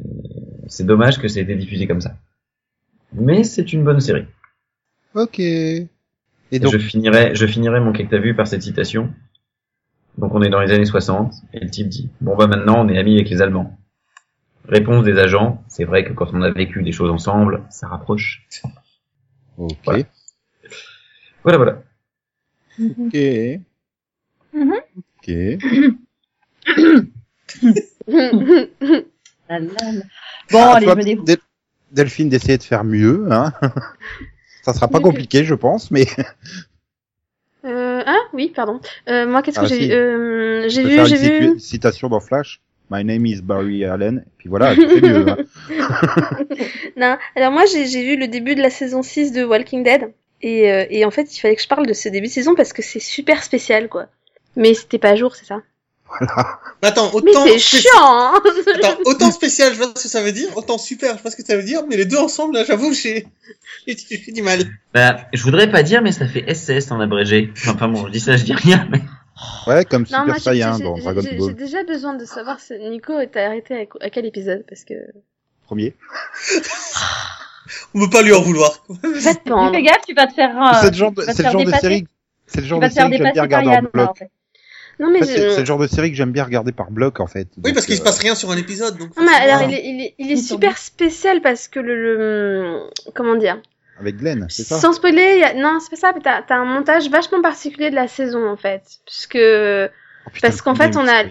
c'est 0.68 0.86
dommage 0.86 1.18
que 1.20 1.28
ça 1.28 1.38
ait 1.38 1.42
été 1.42 1.54
diffusé 1.54 1.86
comme 1.86 2.00
ça. 2.00 2.14
Mais 3.12 3.44
c'est 3.44 3.74
une 3.74 3.84
bonne 3.84 4.00
série. 4.00 4.24
Ok. 5.14 5.38
Et 5.38 5.86
Et 6.52 6.58
donc, 6.58 6.72
je 6.72 6.78
finirai, 6.78 7.34
je 7.34 7.46
finirai 7.46 7.80
mon 7.80 7.92
que 7.92 8.02
t'as 8.04 8.16
vu 8.18 8.34
par 8.34 8.46
cette 8.46 8.62
citation. 8.62 9.12
Donc 10.18 10.34
on 10.34 10.42
est 10.42 10.48
dans 10.48 10.60
les 10.60 10.72
années 10.72 10.84
60, 10.86 11.34
et 11.52 11.60
le 11.60 11.70
type 11.70 11.88
dit, 11.88 12.10
bon 12.20 12.36
bah 12.36 12.46
maintenant 12.46 12.84
on 12.84 12.88
est 12.88 12.98
amis 12.98 13.16
avec 13.16 13.28
les 13.30 13.42
Allemands. 13.42 13.76
Réponse 14.68 15.04
des 15.04 15.18
agents, 15.18 15.62
c'est 15.68 15.84
vrai 15.84 16.04
que 16.04 16.12
quand 16.12 16.28
on 16.32 16.42
a 16.42 16.50
vécu 16.50 16.82
des 16.82 16.92
choses 16.92 17.10
ensemble, 17.10 17.62
ça 17.70 17.86
rapproche. 17.88 18.46
ok. 19.58 19.76
Voilà. 19.84 20.02
Voilà, 21.44 21.58
voilà. 21.58 21.82
Ok. 22.80 23.16
Mhm. 24.52 24.74
Ok. 25.18 25.30
La, 29.48 29.60
la. 29.60 29.92
Bon, 30.50 30.58
Ah, 30.60 30.74
allez, 30.76 30.86
toi, 30.86 30.96
je 31.00 31.06
me. 31.08 31.24
Del- 31.24 31.38
Delphine 31.92 32.28
d'essayer 32.28 32.58
de 32.58 32.62
faire 32.64 32.82
mieux, 32.84 33.28
hein. 33.30 33.52
Ça 34.62 34.72
sera 34.74 34.88
pas 34.88 34.98
compliqué, 35.00 35.44
je 35.44 35.54
pense, 35.54 35.90
mais 35.92 36.06
Euh, 37.66 38.02
ah 38.06 38.18
oui, 38.32 38.52
pardon. 38.54 38.80
Euh, 39.08 39.26
moi, 39.26 39.42
qu'est-ce 39.42 39.58
Ah, 39.58 39.62
que 39.62 39.68
j'ai 39.68 39.80
si. 39.80 39.88
vu 39.88 39.92
euh, 39.94 40.68
J'ai 40.68 40.82
vu, 40.84 41.06
j'ai 41.06 41.16
vu. 41.40 41.58
citation 41.60 42.08
dans 42.08 42.20
Flash. 42.20 42.60
My 42.90 43.04
name 43.04 43.26
is 43.26 43.42
Barry 43.42 43.84
Allen. 43.84 44.22
Et 44.24 44.30
puis 44.38 44.48
voilà, 44.48 44.74
tu 44.74 44.88
fais 44.88 45.00
mieux. 45.00 45.26
Hein. 45.28 45.36
Non, 46.96 47.16
alors 47.34 47.52
moi, 47.52 47.64
j'ai 47.66 47.86
j'ai 47.86 48.04
vu 48.04 48.16
le 48.16 48.28
début 48.28 48.54
de 48.54 48.62
la 48.62 48.70
saison 48.70 49.02
6 49.02 49.32
de 49.32 49.44
Walking 49.44 49.82
Dead. 49.82 50.12
Et, 50.42 50.70
euh, 50.70 50.84
et 50.90 51.04
en 51.04 51.10
fait, 51.10 51.34
il 51.36 51.40
fallait 51.40 51.56
que 51.56 51.62
je 51.62 51.68
parle 51.68 51.86
de 51.86 51.92
ce 51.92 52.08
début 52.08 52.28
de 52.28 52.32
saison 52.32 52.54
parce 52.54 52.72
que 52.72 52.82
c'est 52.82 53.00
super 53.00 53.42
spécial, 53.42 53.88
quoi. 53.88 54.06
Mais 54.54 54.72
c'était 54.74 54.98
pas 54.98 55.10
à 55.10 55.16
jour, 55.16 55.34
c'est 55.34 55.44
ça? 55.46 55.62
Voilà. 56.08 56.60
Mais 56.82 56.88
attends, 56.88 57.10
Mais 57.12 57.30
autant, 57.30 57.44
c'est 57.46 57.58
spé- 57.58 57.78
chiant 57.78 57.90
hein 58.00 58.40
attends, 58.74 58.98
autant 59.06 59.30
spécial, 59.30 59.72
je 59.72 59.78
vois 59.78 59.88
ce 59.96 60.02
que 60.04 60.08
ça 60.08 60.22
veut 60.22 60.32
dire, 60.32 60.48
autant 60.56 60.78
super, 60.78 61.16
je 61.16 61.22
vois 61.22 61.30
ce 61.30 61.36
que 61.36 61.44
ça 61.44 61.56
veut 61.56 61.62
dire, 61.62 61.82
mais 61.88 61.96
les 61.96 62.04
deux 62.04 62.18
ensemble, 62.18 62.54
là, 62.54 62.64
j'avoue, 62.64 62.92
j'ai, 62.92 63.26
j'ai 63.86 64.32
du 64.32 64.42
mal. 64.42 64.60
Bah, 64.94 65.16
je 65.32 65.42
voudrais 65.42 65.70
pas 65.70 65.82
dire, 65.82 66.02
mais 66.02 66.12
ça 66.12 66.26
fait 66.26 66.44
SCS 66.54 66.90
en 66.92 67.00
abrégé. 67.00 67.52
Enfin 67.68 67.88
bon, 67.88 68.06
je 68.06 68.12
dis 68.12 68.20
ça, 68.20 68.36
je 68.36 68.44
dis 68.44 68.52
rien, 68.54 68.86
mais... 68.90 69.00
Ouais, 69.66 69.84
comme 69.84 70.02
Non, 70.10 70.20
Super 70.20 70.34
j'ai- 70.34 70.40
Saiyan 70.40 70.78
dans 70.78 70.96
Dragon 70.96 71.20
j'ai- 71.22 71.30
J'ai 71.32 71.36
Ball. 71.36 71.54
déjà 71.54 71.84
besoin 71.84 72.14
de 72.14 72.24
savoir 72.24 72.58
si 72.60 72.72
Nico 72.78 73.18
est 73.18 73.36
arrêté 73.36 73.74
à, 74.00 74.04
à 74.06 74.08
quel 74.10 74.24
épisode 74.24 74.64
parce 74.66 74.84
que. 74.84 74.94
Premier. 75.66 75.94
On 77.94 78.00
peut 78.00 78.10
pas 78.10 78.22
lui 78.22 78.32
en 78.32 78.40
vouloir. 78.40 78.82
Fais 79.02 79.82
gaffe, 79.82 80.06
tu 80.06 80.14
vas 80.14 80.26
te 80.26 80.32
faire. 80.34 80.56
euh, 80.56 80.78
c'est 80.80 80.90
le 80.90 80.96
genre 80.96 81.12
de, 81.12 81.22
c'est 81.22 81.42
le 81.42 81.50
genre 81.50 81.80
série, 81.80 82.06
c'est 82.46 82.58
le 82.58 82.62
Tu 82.62 82.68
genre 82.68 82.80
vas 82.80 82.88
de 82.88 82.92
te 82.94 82.98
faire 82.98 83.06
série 83.08 83.18
que 83.18 83.24
j'aime 83.24 83.32
bien 83.32 83.42
regarder 83.42 83.68
en 83.68 83.82
bloc. 83.92 84.22
Non, 84.98 85.10
mais 85.10 85.18
En 85.22 85.26
fait, 85.26 85.26
c'est 85.26 85.42
je- 85.42 85.50
c'est 85.50 85.60
le 85.60 85.66
genre 85.66 85.78
de 85.78 85.86
série 85.86 86.10
que 86.10 86.16
j'aime 86.16 86.32
bien 86.32 86.44
regarder 86.44 86.72
par 86.72 86.90
bloc, 86.90 87.20
en 87.20 87.26
fait. 87.26 87.48
Oui, 87.58 87.62
Donc, 87.64 87.74
parce 87.74 87.86
qu'il 87.86 87.94
euh, 87.94 87.98
se 87.98 88.02
passe 88.02 88.18
rien 88.18 88.34
sur 88.34 88.50
un 88.50 88.56
épisode, 88.56 88.96
donc. 88.96 89.16
Non, 89.16 89.24
mais 89.24 89.32
alors, 89.34 89.60
forcément. 89.60 89.72
il 89.72 89.74
est, 89.76 89.84
il 89.86 90.00
est, 90.02 90.14
il 90.18 90.32
est 90.32 90.36
super 90.36 90.78
spécial 90.78 91.40
parce 91.42 91.68
que 91.68 91.80
le, 91.80 91.94
le 92.16 92.80
comment 93.14 93.34
dire, 93.36 93.60
Avec 94.00 94.16
Glenn, 94.16 94.46
c'est 94.48 94.62
ça? 94.64 94.78
Sans 94.78 94.92
spoiler, 94.94 95.34
il 95.36 95.40
y 95.40 95.44
a... 95.44 95.54
non, 95.54 95.78
c'est 95.80 95.90
pas 95.90 95.96
ça, 95.96 96.12
mais 96.14 96.20
t'as, 96.22 96.42
t'as 96.42 96.56
un 96.56 96.64
montage 96.64 97.10
vachement 97.10 97.42
particulier 97.42 97.90
de 97.90 97.94
la 97.94 98.08
saison, 98.08 98.48
en 98.48 98.56
fait. 98.56 98.82
Puisque, 99.06 99.36
Oh, 99.38 100.30
putain, 100.32 100.48
parce 100.48 100.60
qu'en 100.62 100.74
fait, 100.74 100.96
on 100.96 101.06
a 101.06 101.24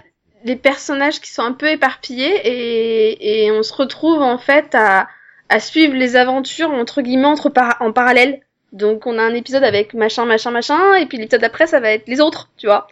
les 0.44 0.56
personnages 0.56 1.20
qui 1.20 1.30
sont 1.32 1.42
un 1.42 1.52
peu 1.52 1.68
éparpillés 1.68 2.34
et, 2.44 3.44
et 3.46 3.50
on 3.50 3.62
se 3.62 3.72
retrouve, 3.74 4.22
en 4.22 4.38
fait, 4.38 4.74
à, 4.74 5.08
à 5.48 5.60
suivre 5.60 5.94
les 5.94 6.14
aventures, 6.16 6.70
entre 6.70 7.02
guillemets, 7.02 7.26
entre 7.26 7.48
par... 7.50 7.76
en 7.80 7.92
parallèle. 7.92 8.40
Donc, 8.72 9.06
on 9.06 9.18
a 9.18 9.22
un 9.22 9.34
épisode 9.34 9.64
avec 9.64 9.92
machin, 9.94 10.24
machin, 10.24 10.50
machin, 10.50 10.94
et 10.94 11.06
puis 11.06 11.18
l'épisode 11.18 11.40
d'après, 11.40 11.66
ça 11.66 11.80
va 11.80 11.90
être 11.90 12.06
les 12.08 12.20
autres, 12.20 12.50
tu 12.56 12.66
vois. 12.66 12.86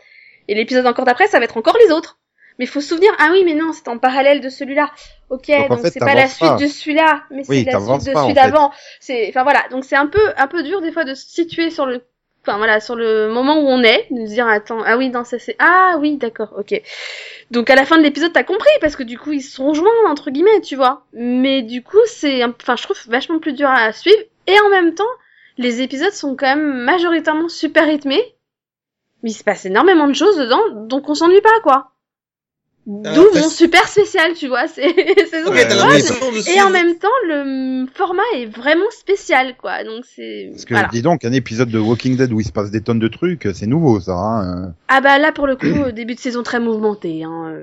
Et 0.48 0.54
l'épisode 0.54 0.87
encore 0.87 1.04
d'après, 1.04 1.26
ça 1.28 1.38
va 1.38 1.44
être 1.44 1.57
encore 1.57 1.76
les 1.87 1.92
autres. 1.92 2.18
Mais 2.59 2.66
il 2.66 2.68
faut 2.68 2.80
se 2.80 2.88
souvenir, 2.88 3.11
ah 3.18 3.30
oui, 3.33 3.42
mais 3.44 3.54
non, 3.54 3.72
c'est 3.72 3.88
en 3.88 3.98
parallèle 3.98 4.40
de 4.40 4.48
celui-là. 4.48 4.90
Ok, 5.28 5.48
Donc, 5.48 5.68
donc, 5.68 5.70
en 5.72 5.83
fait, 5.83 5.90
c'est 5.90 5.98
pas 6.00 6.14
la 6.14 6.28
suite 6.28 6.48
pas. 6.50 6.57
de 6.57 6.66
celui-là, 6.68 7.24
mais 7.30 7.42
Oui, 7.48 7.64
c'est 7.64 7.72
la 7.72 7.80
suite 7.80 8.07
de 8.07 8.12
pas, 8.12 8.20
en 8.20 8.22
celui 8.28 8.35
fait. 8.35 8.40
d'avant. 8.40 8.70
C'est, 9.00 9.28
enfin 9.30 9.42
voilà, 9.42 9.64
donc 9.70 9.85
c'est 9.85 9.96
un 9.96 10.07
peu, 10.07 10.20
un 10.37 10.46
peu 10.46 10.62
dur 10.62 10.80
des 10.80 10.92
fois 10.92 11.02
de 11.04 11.14
se 11.14 11.26
situer 11.26 11.70
sur 11.70 11.85
le, 11.87 12.02
enfin 12.46 12.57
voilà, 12.59 12.78
sur 12.78 12.94
le 12.94 13.28
moment 13.28 13.59
où 13.59 13.66
on 13.66 13.83
est, 13.83 14.07
de 14.12 14.24
se 14.26 14.33
dire 14.35 14.46
attends, 14.46 14.78
ah 14.87 14.96
oui, 14.96 15.09
non, 15.11 15.24
ça 15.24 15.40
c'est, 15.40 15.57
ah 15.59 15.96
oui, 15.98 16.16
d'accord, 16.16 16.54
ok. 16.57 16.80
Donc 17.50 17.70
à 17.70 17.74
la 17.74 17.85
fin 17.85 17.98
de 17.98 18.02
l'épisode, 18.02 18.33
t'as 18.33 18.44
compris 18.44 18.70
parce 18.80 18.94
que 18.94 19.02
du 19.02 19.18
coup 19.18 19.33
ils 19.33 19.42
se 19.42 19.57
sont 19.57 19.74
joints 19.74 19.90
entre 20.09 20.30
guillemets, 20.30 20.61
tu 20.61 20.76
vois. 20.76 21.04
Mais 21.12 21.62
du 21.62 21.83
coup 21.83 21.98
c'est, 22.07 22.42
un- 22.42 22.54
enfin 22.62 22.76
je 22.76 22.85
trouve 22.85 22.96
vachement 23.09 23.40
plus 23.40 23.52
dur 23.54 23.68
à 23.68 23.92
suivre 23.92 24.18
et 24.46 24.61
en 24.61 24.68
même 24.68 24.94
temps 24.94 25.02
les 25.59 25.83
épisodes 25.83 26.12
sont 26.12 26.37
quand 26.37 26.46
même 26.46 26.85
majoritairement 26.85 27.48
super 27.48 27.85
rythmés. 27.87 28.34
Mais 29.25 29.31
il 29.31 29.35
se 29.35 29.43
passe 29.43 29.65
énormément 29.65 30.07
de 30.07 30.15
choses 30.15 30.37
dedans, 30.37 30.61
donc 30.87 31.09
on 31.09 31.15
s'ennuie 31.15 31.41
pas 31.41 31.61
quoi. 31.63 31.91
D'où 32.87 33.23
après, 33.23 33.41
mon 33.41 33.49
super 33.49 33.89
spécial, 33.89 34.35
tu 34.35 34.47
vois, 34.47 34.69
c'est 34.69 34.85
Ouais, 34.87 36.55
Et 36.55 36.61
en 36.61 36.69
même 36.69 36.99
temps, 36.99 37.09
le 37.27 37.87
format 37.95 38.23
est 38.37 38.45
vraiment 38.45 38.91
spécial, 38.91 39.57
quoi. 39.57 39.83
Donc 39.85 40.05
c'est 40.05 40.49
Parce 40.53 40.67
que, 40.67 40.75
voilà. 40.75 40.89
dis 40.93 41.01
donc, 41.01 41.25
un 41.25 41.33
épisode 41.33 41.71
de 41.71 41.79
Walking 41.79 42.19
Dead 42.19 42.31
où 42.31 42.41
il 42.41 42.47
se 42.47 42.53
passe 42.53 42.71
des 42.71 42.83
tonnes 42.83 42.99
de 42.99 43.09
trucs, 43.09 43.49
c'est 43.55 43.67
nouveau, 43.67 44.01
ça, 44.01 44.13
hein. 44.13 44.75
Ah 44.89 45.01
bah 45.01 45.19
là 45.19 45.33
pour 45.33 45.47
le 45.47 45.57
coup, 45.57 45.65
euh, 45.65 45.93
début 45.93 46.15
de 46.15 46.21
saison 46.21 46.43
très 46.43 46.61
mouvementé. 46.61 47.25
Hein. 47.25 47.63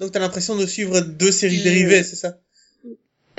Donc 0.00 0.12
t'as 0.12 0.20
l'impression 0.20 0.56
de 0.56 0.64
suivre 0.64 1.00
deux 1.00 1.32
séries 1.32 1.60
Euh, 1.60 1.64
dérivées, 1.64 2.02
c'est 2.02 2.16
ça? 2.16 2.36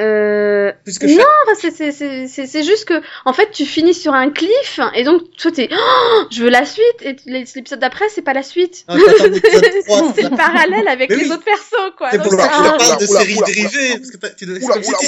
Euh... 0.01 0.71
Que 0.99 1.05
Non, 1.05 1.17
chaque... 1.17 1.27
enfin, 1.43 1.55
c'est 1.59 1.71
c'est 1.71 1.91
c'est 1.91 2.27
c'est 2.27 2.47
c'est 2.47 2.63
juste 2.63 2.85
que 2.85 3.01
en 3.25 3.33
fait 3.33 3.51
tu 3.51 3.65
finis 3.65 3.93
sur 3.93 4.13
un 4.13 4.29
cliff 4.29 4.79
et 4.95 5.03
donc 5.03 5.21
toi 5.37 5.51
t'es 5.51 5.69
oh, 5.71 6.23
je 6.31 6.43
veux 6.43 6.49
la 6.49 6.65
suite 6.65 7.01
et 7.01 7.15
l'épisode 7.25 7.79
d'après 7.79 8.09
c'est 8.09 8.21
pas 8.21 8.33
la 8.33 8.43
suite. 8.43 8.83
Ah, 8.87 8.95
t'attends 8.97 9.23
l'épisode 9.25 9.63
3, 9.85 10.13
c'est 10.15 10.29
parallèle 10.35 10.87
avec 10.87 11.09
Mais 11.09 11.15
les 11.17 11.23
oui. 11.25 11.31
autres 11.31 11.43
persos 11.43 11.91
quoi. 11.97 12.09
C'est 12.11 12.17
Donc, 12.17 12.27
pour 12.29 12.37
que 12.37 12.43
ah, 12.43 12.75
parle 12.77 12.99
de 12.99 13.05
séries 13.05 13.37
dérivées, 13.45 13.97
parce 13.97 14.11
que 14.11 14.17
t'as- 14.17 14.29
tu 14.31 14.45
dois... 14.45 14.57
c'est 14.59 14.81
tu-. 14.99 15.05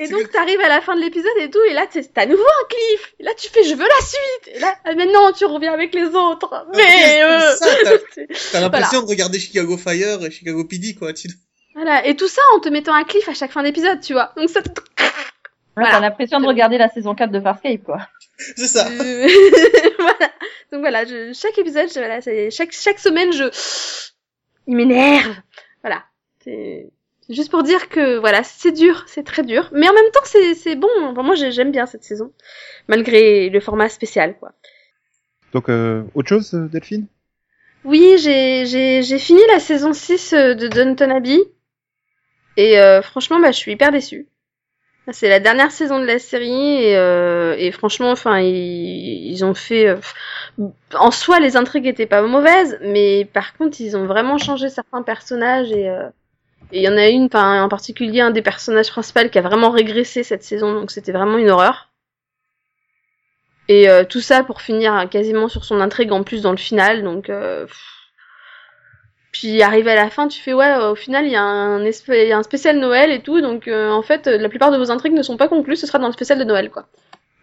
Et, 0.00 0.06
C'est 0.06 0.10
donc 0.12 0.24
que- 0.24 0.32
t'arrives 0.32 0.60
à 0.60 0.68
la 0.68 0.80
fin 0.80 0.96
de 0.96 1.00
l'épisode 1.00 1.30
et 1.40 1.48
tout, 1.48 1.62
et 1.70 1.72
là 1.72 1.86
t'es- 1.90 2.02
t'as 2.02 2.22
à 2.22 2.26
nouveau 2.26 2.42
un 2.42 2.66
cliff. 2.68 3.14
Et 3.20 3.22
là 3.24 3.30
tu 3.38 3.48
fais 3.48 3.62
je 3.62 3.74
veux 3.74 3.84
la 3.86 4.04
suite. 4.04 4.56
Et 4.56 4.58
là 4.58 4.74
ah, 4.84 4.90
mais 4.96 5.06
non 5.06 5.30
tu 5.36 5.44
reviens 5.44 5.72
avec 5.72 5.94
les 5.94 6.06
autres. 6.06 6.66
Mais 6.74 7.20
Ah, 7.22 7.52
euh, 7.52 7.56
c'est 7.60 8.02
c'est- 8.14 8.50
T'as 8.52 8.60
l'impression 8.60 9.02
de 9.02 9.06
regarder 9.06 9.38
Chicago 9.38 9.76
Fire 9.76 10.24
et 10.24 10.30
Chicago 10.30 10.64
PD, 10.64 10.94
quoi. 10.94 11.12
Tu... 11.12 11.28
voilà 11.86 12.06
et 12.06 12.16
tout 12.16 12.28
ça 12.28 12.42
en 12.54 12.60
te 12.60 12.68
mettant 12.68 12.94
un 12.94 13.04
cliff 13.04 13.28
à 13.28 13.34
chaque 13.34 13.52
fin 13.52 13.62
d'épisode, 13.62 14.00
tu 14.00 14.12
vois. 14.12 14.32
Donc 14.36 14.48
ça 14.50 14.62
te- 14.62 14.80
Voilà. 15.76 15.90
T'as 15.92 16.00
l'impression 16.00 16.40
de 16.40 16.46
regarder 16.46 16.78
la 16.78 16.88
saison 16.88 17.14
4 17.14 17.30
de 17.30 17.40
Farscape, 17.40 17.82
quoi. 17.84 17.98
C'est 18.56 18.66
ça. 18.66 18.88
Euh, 18.88 19.28
voilà. 19.98 20.30
Donc 20.72 20.80
voilà, 20.80 21.04
je, 21.04 21.32
chaque 21.32 21.56
épisode, 21.58 21.88
je, 21.88 21.98
voilà, 22.00 22.20
c'est 22.20 22.50
chaque 22.50 22.72
chaque 22.72 22.98
semaine, 22.98 23.32
je, 23.32 23.44
il 24.66 24.76
m'énerve. 24.76 25.34
Voilà. 25.82 26.02
C'est 26.42 26.90
c'est 27.26 27.34
juste 27.34 27.50
pour 27.50 27.62
dire 27.64 27.88
que 27.88 28.18
voilà, 28.18 28.42
c'est 28.44 28.70
dur, 28.72 29.04
c'est 29.08 29.24
très 29.24 29.42
dur, 29.42 29.68
mais 29.72 29.88
en 29.88 29.92
même 29.94 30.10
temps, 30.12 30.20
c'est 30.24 30.54
c'est 30.54 30.76
bon. 30.76 30.88
Enfin, 31.02 31.22
moi, 31.22 31.34
j'ai- 31.34 31.50
j'aime 31.52 31.72
bien 31.72 31.86
cette 31.86 32.04
saison, 32.04 32.32
malgré 32.88 33.48
le 33.50 33.60
format 33.60 33.88
spécial, 33.88 34.36
quoi. 34.38 34.52
Donc, 35.52 35.68
euh, 35.68 36.02
autre 36.14 36.28
chose, 36.28 36.52
euh, 36.54 36.68
Delphine? 36.68 37.06
Oui, 37.84 38.16
j'ai 38.18 38.66
j'ai 38.66 39.02
j'ai 39.02 39.18
fini 39.18 39.40
la 39.48 39.60
saison 39.60 39.92
6 39.92 40.32
de 40.34 40.66
Downton 40.68 41.10
Abbey 41.12 41.38
et 42.56 42.78
euh, 42.80 43.02
franchement, 43.02 43.40
bah, 43.40 43.52
je 43.52 43.58
suis 43.58 43.72
hyper 43.72 43.92
déçue. 43.92 44.28
C'est 45.12 45.28
la 45.28 45.38
dernière 45.38 45.70
saison 45.70 46.00
de 46.00 46.04
la 46.04 46.18
série 46.18 46.82
et, 46.82 46.96
euh, 46.96 47.70
franchement, 47.70 48.10
enfin, 48.10 48.40
ils, 48.40 49.44
ont 49.44 49.54
fait. 49.54 49.86
euh, 49.86 49.96
en 50.94 51.12
soi, 51.12 51.38
les 51.38 51.56
intrigues 51.56 51.86
étaient 51.86 52.06
pas 52.06 52.22
mauvaises, 52.22 52.78
mais 52.82 53.24
par 53.24 53.56
contre, 53.56 53.80
ils 53.80 53.96
ont 53.96 54.06
vraiment 54.06 54.36
changé 54.36 54.68
certains 54.68 55.02
personnages 55.02 55.70
et 55.70 55.88
il 56.72 56.82
y 56.82 56.88
en 56.88 56.96
a 56.96 57.06
une, 57.06 57.28
en 57.32 57.68
particulier 57.68 58.20
un 58.20 58.32
des 58.32 58.42
personnages 58.42 58.90
principaux 58.90 59.28
qui 59.30 59.38
a 59.38 59.42
vraiment 59.42 59.70
régressé 59.70 60.24
cette 60.24 60.42
saison, 60.42 60.74
donc 60.74 60.90
c'était 60.90 61.12
vraiment 61.12 61.38
une 61.38 61.50
horreur. 61.50 61.92
Et 63.68 63.86
tout 64.08 64.20
ça 64.20 64.42
pour 64.42 64.60
finir 64.60 65.08
quasiment 65.08 65.46
sur 65.46 65.64
son 65.64 65.80
intrigue 65.80 66.10
en 66.10 66.24
plus 66.24 66.42
dans 66.42 66.50
le 66.50 66.56
final, 66.56 67.04
donc. 67.04 67.30
Puis 69.38 69.62
arrivé 69.62 69.90
à 69.90 69.94
la 69.96 70.08
fin, 70.10 70.28
tu 70.28 70.40
fais 70.40 70.52
ouais, 70.54 70.76
au 70.76 70.94
final 70.94 71.26
il 71.26 71.32
y 71.32 71.36
a 71.36 71.42
un 71.42 71.84
espèce, 71.84 72.22
il 72.24 72.28
y 72.28 72.32
a 72.32 72.38
un 72.38 72.42
spécial 72.42 72.78
Noël 72.78 73.10
et 73.10 73.20
tout, 73.20 73.40
donc 73.40 73.68
euh, 73.68 73.90
en 73.90 74.02
fait 74.02 74.26
la 74.26 74.48
plupart 74.48 74.70
de 74.70 74.78
vos 74.78 74.90
intrigues 74.90 75.12
ne 75.14 75.22
sont 75.22 75.36
pas 75.36 75.48
conclues, 75.48 75.76
ce 75.76 75.86
sera 75.86 75.98
dans 75.98 76.06
le 76.06 76.12
spécial 76.12 76.38
de 76.38 76.44
Noël 76.44 76.70
quoi. 76.70 76.86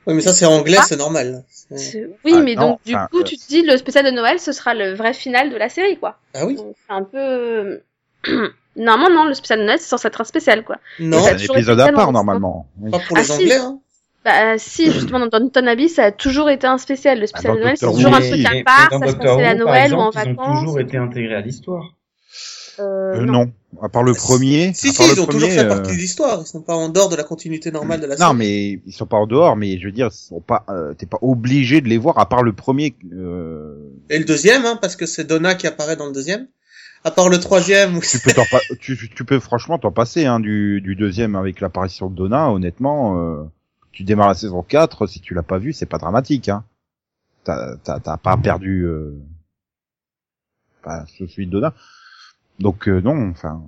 Ouais, 0.05 0.13
mais 0.13 0.21
ça, 0.21 0.33
c'est 0.33 0.45
anglais, 0.45 0.77
Ah. 0.79 0.85
c'est 0.87 0.97
normal. 0.97 1.43
Oui, 1.71 2.33
Ah, 2.35 2.41
mais 2.41 2.55
non, 2.55 2.61
donc 2.71 2.79
du 2.85 2.93
coup 3.11 3.19
euh, 3.19 3.23
tu 3.23 3.37
te 3.37 3.47
dis 3.47 3.61
le 3.61 3.77
spécial 3.77 4.03
de 4.05 4.11
Noël 4.11 4.39
ce 4.39 4.51
sera 4.51 4.73
le 4.73 4.93
vrai 4.93 5.13
final 5.13 5.49
de 5.51 5.55
la 5.55 5.69
série 5.69 5.97
quoi. 5.97 6.17
Ah 6.33 6.45
oui? 6.45 6.55
Donc 6.55 6.75
c'est 6.87 6.93
un 6.93 7.03
peu. 7.03 7.81
Normalement 8.75 9.09
non, 9.23 9.25
le 9.25 9.33
spécial 9.35 9.59
de 9.59 9.65
Noël 9.65 9.77
c'est 9.79 9.87
censé 9.89 10.07
être 10.07 10.19
un 10.21 10.25
spécial 10.25 10.63
quoi. 10.63 10.77
Non, 10.99 11.19
C'est 11.21 11.33
un 11.33 11.37
épisode 11.37 11.79
à 11.79 11.91
part, 11.91 12.11
normalement. 12.11 12.65
Oui. 12.81 12.91
pas 12.91 12.99
pour 12.99 13.17
Ah, 13.17 13.19
les 13.21 13.25
si. 13.25 13.33
anglais, 13.33 13.55
hein. 13.57 13.79
Bah 14.25 14.57
si, 14.57 14.91
justement 14.91 15.19
dans 15.19 15.27
Downton 15.39 15.67
Abbey 15.67 15.87
ça 15.89 16.05
a 16.05 16.11
toujours 16.11 16.49
été 16.49 16.67
un 16.67 16.77
spécial. 16.77 17.19
Le 17.19 17.27
spécial 17.27 17.53
Ah, 17.53 17.57
de 17.57 17.61
Noël 17.63 17.77
c'est 17.77 17.85
toujours 17.91 18.13
un 18.15 18.21
truc 18.21 18.45
à 18.45 18.63
part, 18.63 18.89
ça 18.99 19.07
se 19.11 19.15
passait 19.15 19.45
à 19.45 19.55
Noël 19.55 19.93
ou 19.93 19.97
en 19.97 20.11
exemple, 20.11 20.27
Ils 20.27 20.31
ont 20.31 20.35
vacances. 20.43 20.59
toujours 20.59 20.79
été 20.79 20.97
intégrés 20.97 21.35
à 21.35 21.41
l'histoire. 21.41 21.93
Euh, 22.79 23.13
Euh, 23.15 23.25
non. 23.25 23.33
non. 23.45 23.51
À 23.81 23.89
part 23.89 24.03
le 24.03 24.13
premier. 24.13 24.71
Si, 24.73 24.91
si, 24.91 25.03
ils 25.11 25.19
ont 25.21 25.25
toujours 25.27 25.49
fait 25.49 25.59
euh, 25.65 25.67
partie 25.67 25.91
de 25.95 25.97
l'histoire. 26.01 26.39
Ils 26.41 26.47
sont 26.47 26.61
pas 26.61 26.75
en 26.75 26.89
dehors 26.89 27.09
de 27.09 27.15
la 27.15 27.23
continuité 27.23 27.71
normale 27.71 27.99
de 28.01 28.05
la 28.07 28.17
série. 28.17 28.27
Non, 28.29 28.35
mais 28.35 28.79
ils 28.85 28.91
sont 28.93 29.05
pas 29.07 29.17
en 29.17 29.27
dehors, 29.27 29.55
mais 29.55 29.77
je 29.79 29.85
veux 29.85 29.91
dire, 29.91 30.09
ils 30.11 30.15
sont 30.15 30.41
pas, 30.41 30.63
euh, 30.69 30.93
t'es 30.95 31.05
pas 31.07 31.17
obligé 31.21 31.81
de 31.81 31.87
les 31.89 31.97
voir 31.99 32.17
à 32.19 32.27
part 32.29 32.41
le 32.43 32.53
premier. 32.53 32.95
Euh, 33.11 33.75
Et 34.09 34.17
le 34.19 34.25
deuxième, 34.25 34.65
hein, 34.65 34.77
parce 34.81 34.95
que 34.95 35.05
c'est 35.05 35.23
Donna 35.25 35.53
qui 35.55 35.67
apparaît 35.67 35.95
dans 35.95 36.05
le 36.07 36.13
deuxième. 36.13 36.47
À 37.03 37.11
part 37.11 37.29
le 37.29 37.39
troisième 37.39 37.97
où 37.97 37.99
tu 38.01 38.17
peux 38.19 38.31
tu, 38.79 38.97
tu 39.13 39.25
peux 39.25 39.39
franchement 39.39 39.77
t'en 39.77 39.91
passer 39.91 40.25
hein, 40.25 40.39
du, 40.39 40.79
du 40.81 40.95
deuxième 40.95 41.35
avec 41.35 41.59
l'apparition 41.61 42.09
de 42.09 42.15
Donna. 42.15 42.49
Honnêtement, 42.51 43.19
euh, 43.19 43.43
tu 43.93 44.03
démarres 44.03 44.27
la 44.27 44.33
saison 44.33 44.63
4, 44.63 45.07
si 45.07 45.21
tu 45.21 45.33
l'as 45.33 45.43
pas 45.43 45.59
vu, 45.59 45.71
c'est 45.71 45.85
pas 45.85 45.99
dramatique. 45.99 46.49
Hein. 46.49 46.65
T'as 47.45 47.77
t'as 47.77 47.99
t'as 47.99 48.17
pas 48.17 48.35
perdu 48.37 48.81
euh, 48.81 49.13
bah, 50.83 51.05
celui 51.07 51.45
de 51.45 51.51
Donna. 51.51 51.73
Donc 52.59 52.87
euh, 52.87 52.99
non, 53.01 53.29
enfin, 53.29 53.61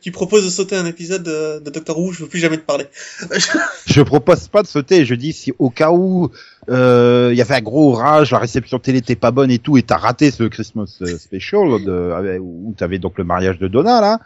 Tu 0.00 0.10
proposes 0.10 0.44
de 0.44 0.50
sauter 0.50 0.76
un 0.76 0.86
épisode 0.86 1.22
de, 1.22 1.60
de 1.60 1.70
Doctor 1.70 1.98
Who, 1.98 2.12
je 2.12 2.22
veux 2.22 2.28
plus 2.28 2.38
jamais 2.38 2.56
te 2.56 2.64
parler. 2.64 2.86
je 3.86 4.02
propose 4.02 4.48
pas 4.48 4.62
de 4.62 4.66
sauter. 4.66 5.04
Je 5.04 5.14
dis 5.14 5.32
si 5.32 5.52
au 5.58 5.70
cas 5.70 5.92
où 5.92 6.30
euh, 6.68 7.28
il 7.32 7.36
y 7.36 7.42
avait 7.42 7.56
un 7.56 7.60
gros 7.60 7.92
orage, 7.92 8.30
la 8.30 8.38
réception 8.38 8.78
télé 8.78 8.98
était 8.98 9.16
pas 9.16 9.30
bonne 9.30 9.50
et 9.50 9.58
tout, 9.58 9.76
et 9.76 9.82
t'as 9.82 9.98
raté 9.98 10.30
ce 10.30 10.44
Christmas 10.44 10.98
euh, 11.02 11.18
special 11.18 11.84
de, 11.84 12.38
où 12.40 12.74
t'avais 12.76 12.98
donc 12.98 13.18
le 13.18 13.24
mariage 13.24 13.58
de 13.58 13.68
Donna 13.68 14.00
là. 14.00 14.20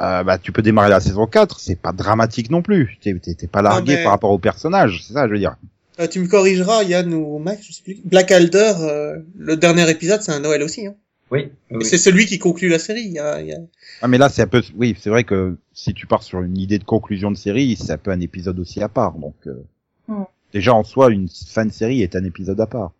Euh, 0.00 0.22
bah 0.24 0.38
tu 0.38 0.52
peux 0.52 0.62
démarrer 0.62 0.90
la 0.90 1.00
saison 1.00 1.26
4, 1.26 1.60
c'est 1.60 1.76
pas 1.80 1.92
dramatique 1.92 2.50
non 2.50 2.62
plus. 2.62 2.98
T'es 3.00 3.14
t'es- 3.18 3.34
t'es 3.34 3.46
pas 3.46 3.62
largué 3.62 3.96
mais- 3.96 4.02
par 4.02 4.12
rapport 4.12 4.30
au 4.30 4.38
personnage, 4.38 5.02
c'est 5.06 5.14
ça 5.14 5.26
je 5.26 5.32
veux 5.32 5.38
dire. 5.38 5.56
Euh, 6.00 6.06
tu 6.06 6.20
me 6.20 6.28
corrigeras, 6.28 6.84
Yann 6.84 7.12
ou 7.12 7.38
Max, 7.38 7.66
je 7.66 7.72
sais 7.72 7.82
plus. 7.82 7.98
Black 8.04 8.30
Alder, 8.30 8.72
euh, 8.80 9.16
le 9.36 9.56
dernier 9.56 9.90
épisode, 9.90 10.22
c'est 10.22 10.30
un 10.32 10.38
Noël 10.40 10.62
aussi. 10.62 10.86
Hein. 10.86 10.94
Oui. 11.30 11.50
C'est 11.82 11.98
celui 11.98 12.24
qui 12.26 12.38
conclut 12.38 12.68
la 12.68 12.78
série. 12.78 13.02
Il 13.02 13.12
y 13.12 13.18
a, 13.18 13.40
il 13.42 13.48
y 13.48 13.52
a... 13.52 13.58
Ah 14.00 14.08
mais 14.08 14.16
là 14.16 14.28
c'est 14.28 14.42
un 14.42 14.46
peu, 14.46 14.62
oui 14.76 14.96
c'est 14.98 15.10
vrai 15.10 15.24
que 15.24 15.56
si 15.74 15.92
tu 15.94 16.06
pars 16.06 16.22
sur 16.22 16.40
une 16.40 16.56
idée 16.56 16.78
de 16.78 16.84
conclusion 16.84 17.30
de 17.30 17.36
série, 17.36 17.76
c'est 17.76 17.92
un 17.92 17.98
peu 17.98 18.10
un 18.10 18.20
épisode 18.20 18.58
aussi 18.60 18.82
à 18.82 18.88
part 18.88 19.12
donc. 19.18 19.34
euh, 19.46 19.64
Hmm. 20.10 20.24
Déjà 20.54 20.72
en 20.72 20.84
soi, 20.84 21.10
une 21.10 21.28
fin 21.28 21.66
de 21.66 21.70
série 21.72 22.00
est 22.00 22.16
un 22.16 22.24
épisode 22.24 22.58
à 22.62 22.66
part. 22.66 22.92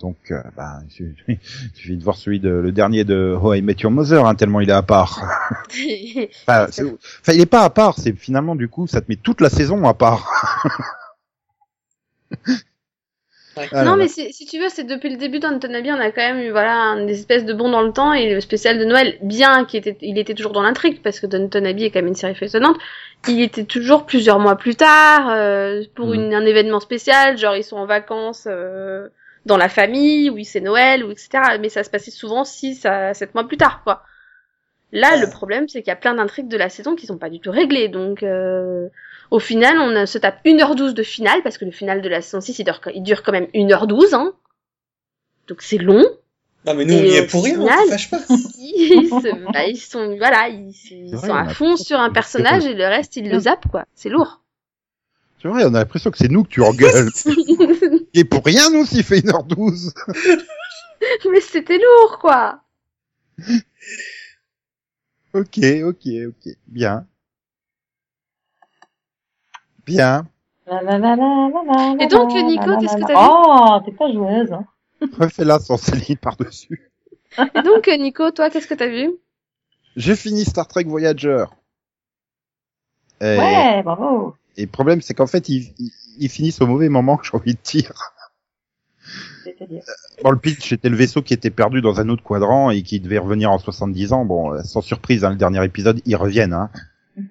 Donc, 0.00 0.16
euh, 0.30 0.42
bah, 0.56 0.80
il 0.86 0.90
suffit 0.90 1.14
il 1.28 1.76
suffit 1.76 1.96
de 1.96 2.02
voir 2.04 2.16
celui 2.16 2.40
de 2.40 2.48
le 2.50 2.72
dernier 2.72 3.04
de 3.04 3.36
How 3.40 3.54
I 3.54 3.62
Met 3.62 3.76
Your 3.80 3.92
Mother, 3.92 4.26
hein, 4.26 4.34
tellement 4.34 4.60
il 4.60 4.68
est 4.70 4.72
à 4.72 4.82
part. 4.82 5.20
Enfin, 6.48 7.32
il 7.32 7.40
est 7.40 7.46
pas 7.46 7.62
à 7.62 7.70
part, 7.70 7.98
c'est 7.98 8.12
finalement 8.12 8.56
du 8.56 8.68
coup, 8.68 8.86
ça 8.86 9.00
te 9.00 9.06
met 9.08 9.16
toute 9.16 9.40
la 9.40 9.50
saison 9.50 9.86
à 9.88 9.94
part. 9.94 10.26
Ouais. 13.56 13.68
Ah 13.72 13.84
non, 13.84 13.90
là. 13.92 13.96
mais 13.96 14.08
si, 14.08 14.32
si 14.32 14.46
tu 14.46 14.60
veux, 14.60 14.68
c'est 14.68 14.84
depuis 14.84 15.10
le 15.10 15.16
début 15.16 15.40
d'Antonabi, 15.40 15.90
on 15.90 15.98
a 16.00 16.12
quand 16.12 16.22
même 16.22 16.38
eu 16.38 16.50
voilà 16.50 16.94
une 17.00 17.08
espèce 17.08 17.44
de 17.44 17.52
bond 17.52 17.68
dans 17.68 17.82
le 17.82 17.92
temps 17.92 18.12
et 18.12 18.32
le 18.32 18.40
spécial 18.40 18.78
de 18.78 18.84
Noël, 18.84 19.18
bien 19.22 19.64
qu'il 19.64 19.80
était, 19.80 19.98
il 20.02 20.18
était 20.18 20.34
toujours 20.34 20.52
dans 20.52 20.62
l'intrigue 20.62 21.02
parce 21.02 21.18
que 21.18 21.26
Downton 21.26 21.66
Abbey 21.66 21.82
est 21.82 21.90
quand 21.90 21.98
même 21.98 22.06
une 22.06 22.14
série 22.14 22.36
étonnante. 22.40 22.76
Il 23.28 23.40
était 23.42 23.64
toujours 23.64 24.06
plusieurs 24.06 24.38
mois 24.38 24.56
plus 24.56 24.76
tard 24.76 25.28
euh, 25.30 25.82
pour 25.96 26.06
Mhm. 26.06 26.14
une, 26.14 26.34
un 26.34 26.46
événement 26.46 26.78
spécial, 26.80 27.36
genre 27.38 27.56
ils 27.56 27.64
sont 27.64 27.76
en 27.76 27.86
vacances 27.86 28.46
euh, 28.48 29.08
dans 29.46 29.56
la 29.56 29.68
famille, 29.68 30.30
oui 30.30 30.44
c'est 30.44 30.60
Noël 30.60 31.04
ou 31.04 31.10
etc. 31.10 31.30
Mais 31.60 31.68
ça 31.68 31.82
se 31.84 31.90
passait 31.90 32.10
souvent 32.10 32.44
6 32.44 32.84
à 32.86 33.14
7 33.14 33.34
mois 33.34 33.46
plus 33.46 33.56
tard, 33.56 33.82
quoi. 33.84 34.02
Là, 34.92 35.12
Ouais. 35.14 35.20
le 35.20 35.30
problème, 35.30 35.68
c'est 35.68 35.82
qu'il 35.82 35.88
y 35.88 35.92
a 35.92 35.96
plein 35.96 36.14
d'intrigues 36.14 36.48
de 36.48 36.56
la 36.56 36.68
saison 36.68 36.96
qui 36.96 37.06
sont 37.06 37.16
pas 37.18 37.30
du 37.30 37.38
tout 37.40 37.50
réglées, 37.52 37.88
donc. 37.88 38.22
Euh... 38.22 38.88
Au 39.30 39.38
final, 39.38 39.78
on 39.78 39.90
euh, 39.94 40.06
se 40.06 40.18
tape 40.18 40.44
1h12 40.44 40.92
de 40.92 41.04
finale, 41.04 41.40
parce 41.44 41.56
que 41.56 41.64
le 41.64 41.70
final 41.70 42.02
de 42.02 42.08
la 42.08 42.20
saison 42.20 42.40
6, 42.40 42.58
il 42.58 42.64
dure, 42.64 42.80
il 42.92 43.02
dure 43.04 43.22
quand 43.22 43.30
même 43.30 43.46
1h12, 43.54 44.12
hein. 44.16 44.32
Donc 45.46 45.62
c'est 45.62 45.78
long. 45.78 46.04
Non, 46.66 46.74
mais 46.74 46.84
nous, 46.84 46.94
on 46.94 47.02
y 47.04 47.14
est 47.14 47.26
pour 47.28 47.44
rien, 47.44 47.60
on 47.60 47.68
se 47.68 47.88
fâche 47.90 48.10
pas. 48.10 48.18
Ils, 48.58 49.08
se- 49.08 49.52
bah, 49.52 49.66
ils 49.66 49.76
sont, 49.78 50.16
voilà, 50.18 50.48
ils, 50.48 50.72
ils 50.90 51.14
vrai, 51.14 51.28
sont 51.28 51.32
on 51.32 51.36
à 51.36 51.42
a 51.42 51.48
fond 51.54 51.76
sur 51.76 52.00
un 52.00 52.10
personnage 52.10 52.66
et 52.66 52.74
le 52.74 52.84
reste, 52.86 53.14
ils 53.16 53.30
le 53.30 53.38
zappent, 53.38 53.68
quoi. 53.70 53.84
C'est 53.94 54.08
lourd. 54.08 54.40
C'est 55.40 55.46
vrai, 55.48 55.62
on 55.64 55.74
a 55.74 55.78
l'impression 55.78 56.10
que 56.10 56.18
c'est 56.18 56.28
nous 56.28 56.42
que 56.42 56.48
tu 56.48 56.62
engueules. 56.62 57.08
Et 58.14 58.24
pour 58.24 58.44
rien, 58.44 58.70
nous, 58.70 58.84
s'il 58.84 59.04
fait 59.04 59.20
1h12. 59.20 59.92
Mais 61.30 61.40
c'était 61.40 61.78
lourd, 61.78 62.18
quoi. 62.18 62.60
Ok, 65.32 65.58
ok, 65.84 66.06
ok. 66.28 66.54
Bien. 66.66 67.06
Bien. 69.86 70.26
La, 70.66 70.82
la, 70.82 70.98
la, 70.98 71.16
la, 71.16 71.48
la, 71.48 71.94
la, 71.96 72.04
Et 72.04 72.08
donc, 72.08 72.32
la, 72.34 72.42
Nico, 72.42 72.66
la, 72.66 72.72
la, 72.74 72.80
qu'est-ce 72.80 72.94
que 72.96 73.00
la. 73.00 73.06
t'as 73.06 73.14
vu 73.14 73.28
Oh, 73.30 73.80
t'es 73.84 73.92
pas 73.92 74.12
joueuse. 74.12 74.52
Hein. 74.52 74.66
Refais-la 75.18 75.58
sans 75.58 75.76
Céline 75.76 76.16
par-dessus. 76.18 76.90
Et 77.38 77.62
donc, 77.62 77.86
Nico, 77.88 78.30
toi, 78.30 78.50
qu'est-ce 78.50 78.66
que 78.66 78.74
t'as 78.74 78.88
vu? 78.88 79.10
J'ai 79.96 80.16
fini 80.16 80.44
Star 80.44 80.68
Trek 80.68 80.84
Voyager. 80.84 81.44
Et, 83.20 83.36
Ouais, 83.38 83.82
bravo. 83.82 84.34
et 84.56 84.62
le 84.62 84.70
problème, 84.70 85.00
c'est 85.02 85.14
qu'en 85.14 85.26
fait, 85.26 85.48
ils, 85.48 85.72
ils 86.18 86.28
finissent 86.28 86.60
au 86.60 86.66
mauvais 86.66 86.88
moment, 86.88 87.18
j'ai 87.22 87.36
envie 87.36 87.54
de 87.54 87.60
dire. 87.64 87.92
Bon, 90.22 90.30
le 90.30 90.38
pitch, 90.38 90.68
c'était 90.68 90.88
le 90.88 90.96
vaisseau 90.96 91.22
qui 91.22 91.32
était 91.34 91.50
perdu 91.50 91.80
dans 91.80 91.98
un 92.00 92.08
autre 92.08 92.22
quadrant 92.22 92.70
et 92.70 92.82
qui 92.82 93.00
devait 93.00 93.18
revenir 93.18 93.50
en 93.50 93.58
70 93.58 94.12
ans. 94.12 94.24
Bon, 94.24 94.52
euh, 94.52 94.62
sans 94.62 94.80
surprise, 94.82 95.24
hein, 95.24 95.30
le 95.30 95.36
dernier 95.36 95.64
épisode, 95.64 96.00
ils 96.04 96.16
reviennent. 96.16 96.52
Hein. 96.52 96.70
Mhm. 97.16 97.28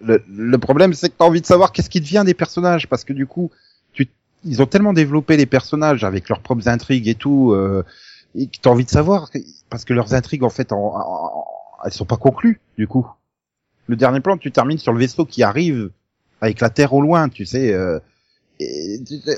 le, 0.00 0.22
le 0.28 0.58
problème, 0.58 0.92
c'est 0.94 1.08
que 1.08 1.14
t'as 1.18 1.24
envie 1.24 1.40
de 1.40 1.46
savoir 1.46 1.72
qu'est-ce 1.72 1.90
qui 1.90 2.00
devient 2.00 2.24
des 2.26 2.34
personnages, 2.34 2.88
parce 2.88 3.04
que 3.04 3.12
du 3.12 3.26
coup, 3.26 3.50
tu, 3.92 4.08
ils 4.44 4.60
ont 4.60 4.66
tellement 4.66 4.92
développé 4.92 5.36
les 5.36 5.46
personnages 5.46 6.04
avec 6.04 6.28
leurs 6.28 6.40
propres 6.40 6.68
intrigues 6.68 7.08
et 7.08 7.14
tout, 7.14 7.52
euh, 7.52 7.84
et 8.34 8.46
que 8.48 8.58
t'as 8.60 8.70
envie 8.70 8.84
de 8.84 8.90
savoir, 8.90 9.30
parce 9.70 9.84
que 9.84 9.94
leurs 9.94 10.14
intrigues, 10.14 10.42
en 10.44 10.50
fait, 10.50 10.72
en, 10.72 10.78
en- 10.96 11.44
elles 11.84 11.92
sont 11.92 12.04
pas 12.06 12.16
conclues, 12.16 12.60
du 12.76 12.86
coup. 12.88 13.06
Le 13.86 13.96
dernier 13.96 14.20
plan, 14.20 14.36
tu 14.36 14.50
termines 14.52 14.78
sur 14.78 14.92
le 14.92 14.98
vaisseau 14.98 15.24
qui 15.24 15.42
arrive 15.42 15.90
avec 16.40 16.60
la 16.60 16.70
Terre 16.70 16.92
au 16.92 17.00
loin, 17.00 17.28
tu 17.28 17.46
sais. 17.46 17.72
Euh, 17.72 17.98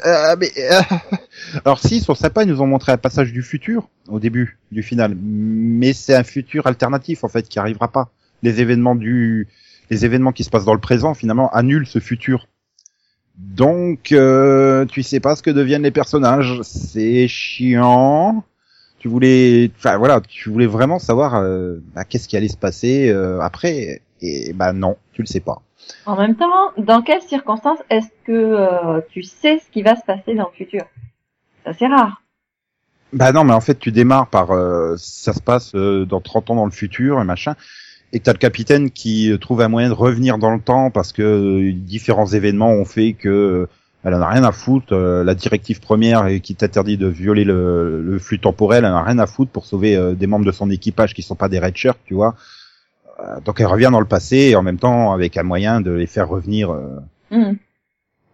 euh, 0.07 0.37
euh, 0.37 0.81
alors 1.65 1.79
si, 1.79 2.01
sont 2.01 2.15
sympas, 2.15 2.45
ils 2.45 2.49
nous 2.49 2.61
ont 2.61 2.67
montré 2.67 2.93
un 2.93 2.97
passage 2.97 3.33
du 3.33 3.43
futur 3.43 3.89
au 4.09 4.19
début 4.19 4.59
du 4.73 4.83
final, 4.83 5.17
mais 5.21 5.93
c'est 5.93 6.15
un 6.15 6.25
futur 6.25 6.67
alternatif 6.67 7.25
en 7.25 7.29
fait 7.29 7.49
qui 7.49 7.59
arrivera 7.59 7.89
pas. 7.91 8.11
Les 8.43 8.61
événements 8.61 8.95
du, 8.95 9.49
les 9.91 10.05
événements 10.05 10.33
qui 10.33 10.45
se 10.45 10.51
passent 10.51 10.65
dans 10.65 10.75
le 10.75 10.81
présent 10.81 11.15
finalement 11.15 11.51
annulent 11.51 11.87
ce 11.87 11.99
futur. 11.99 12.47
Donc 13.37 14.13
euh, 14.13 14.85
tu 14.87 15.03
sais 15.03 15.21
pas 15.21 15.35
ce 15.35 15.43
que 15.43 15.51
deviennent 15.51 15.83
les 15.83 15.91
personnages, 15.91 16.61
c'est 16.63 17.27
chiant. 17.27 18.45
Tu 18.99 19.09
voulais, 19.09 19.71
enfin 19.77 19.99
voilà, 19.99 20.21
tu 20.21 20.51
voulais 20.51 20.67
vraiment 20.67 20.99
savoir 20.99 21.35
euh, 21.35 21.79
bah, 21.95 22.05
qu'est-ce 22.05 22.29
qui 22.29 22.37
allait 22.37 22.49
se 22.49 22.57
passer 22.57 23.11
après, 23.41 24.03
et 24.23 24.53
bah 24.55 24.73
non, 24.73 24.97
tu 25.13 25.23
le 25.23 25.27
sais 25.27 25.41
pas. 25.41 25.64
En 26.07 26.17
même 26.17 26.37
temps, 26.37 26.73
dans 26.79 27.03
quelles 27.03 27.23
circonstances 27.23 27.79
est-ce 27.91 28.09
que 28.25 28.33
euh, 28.33 29.01
tu 29.11 29.23
sais 29.23 29.59
ce 29.59 29.71
qui 29.71 29.83
va 29.83 29.97
se 29.97 30.05
passer 30.05 30.35
dans 30.35 30.49
le 30.49 30.57
futur? 30.57 30.85
Ça, 31.65 31.73
c'est 31.73 31.87
rare. 31.87 32.23
Bah 33.13 33.33
non, 33.33 33.45
mais 33.45 33.53
en 33.53 33.61
fait, 33.61 33.79
tu 33.79 33.93
démarres 33.93 34.29
par 34.29 34.51
euh, 34.51 34.97
ça 34.99 35.33
se 35.33 35.41
passe 35.41 35.75
euh, 35.75 36.05
dans 36.05 36.21
30 36.21 36.51
ans 36.51 36.57
dans 36.57 36.65
le 36.65 36.73
futur 36.73 37.21
et 37.21 37.25
machin, 37.25 37.55
et 38.15 38.21
t'as 38.21 38.33
le 38.33 38.39
capitaine 38.39 38.93
qui 38.93 39.31
euh, 39.31 39.39
trouve 39.39 39.61
un 39.61 39.69
moyen 39.69 39.89
de 39.89 39.95
revenir 39.95 40.39
dans 40.39 40.55
le 40.55 40.61
temps 40.61 40.91
parce 40.91 41.13
que 41.13 41.23
euh, 41.23 41.73
différents 41.75 42.29
événements 42.29 42.71
ont 42.71 42.85
fait 42.85 43.13
que 43.13 43.29
euh, 43.29 43.69
elle 44.05 44.15
en 44.15 44.21
a 44.21 44.29
rien 44.29 44.45
à 44.45 44.53
foutre. 44.53 44.95
la 44.95 45.35
directive 45.35 45.81
première 45.81 46.29
qui 46.43 46.55
t'interdit 46.55 46.99
de 46.99 47.07
violer 47.07 47.45
le, 47.45 48.03
le 48.03 48.19
flux 48.19 48.39
temporel, 48.39 48.85
elle 48.85 48.93
en 48.93 48.99
a 48.99 49.03
rien 49.03 49.19
à 49.19 49.27
foutre 49.27 49.51
pour 49.51 49.65
sauver 49.65 50.15
des 50.15 50.27
membres 50.27 50.45
de 50.45 50.53
son 50.53 50.69
équipage 50.69 51.15
qui 51.15 51.23
sont 51.23 51.37
pas 51.37 51.49
des 51.49 51.59
red 51.59 51.75
shirts, 51.75 51.99
tu 52.05 52.13
vois. 52.13 52.35
Euh, 53.21 53.41
donc 53.45 53.61
elle 53.61 53.67
revient 53.67 53.91
dans 53.93 54.01
le 54.01 54.07
passé 54.07 54.37
et 54.37 54.57
en 54.57 54.63
même 54.63 54.79
temps 54.79 55.13
avec 55.13 55.37
un 55.37 55.43
moyen 55.45 55.81
de 55.81 55.91
les 55.93 56.07
faire 56.07 56.29
revenir. 56.29 56.71
euh, 56.73 56.99
Hmm. 57.31 57.55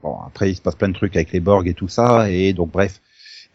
Bon, 0.02 0.16
après, 0.26 0.50
il 0.50 0.54
se 0.56 0.62
passe 0.62 0.74
plein 0.74 0.88
de 0.88 0.94
trucs 0.94 1.14
avec 1.16 1.30
les 1.32 1.40
Borg 1.40 1.66
et 1.68 1.74
tout 1.74 1.88
ça, 1.88 2.30
et 2.30 2.52
donc 2.52 2.70
bref. 2.72 3.00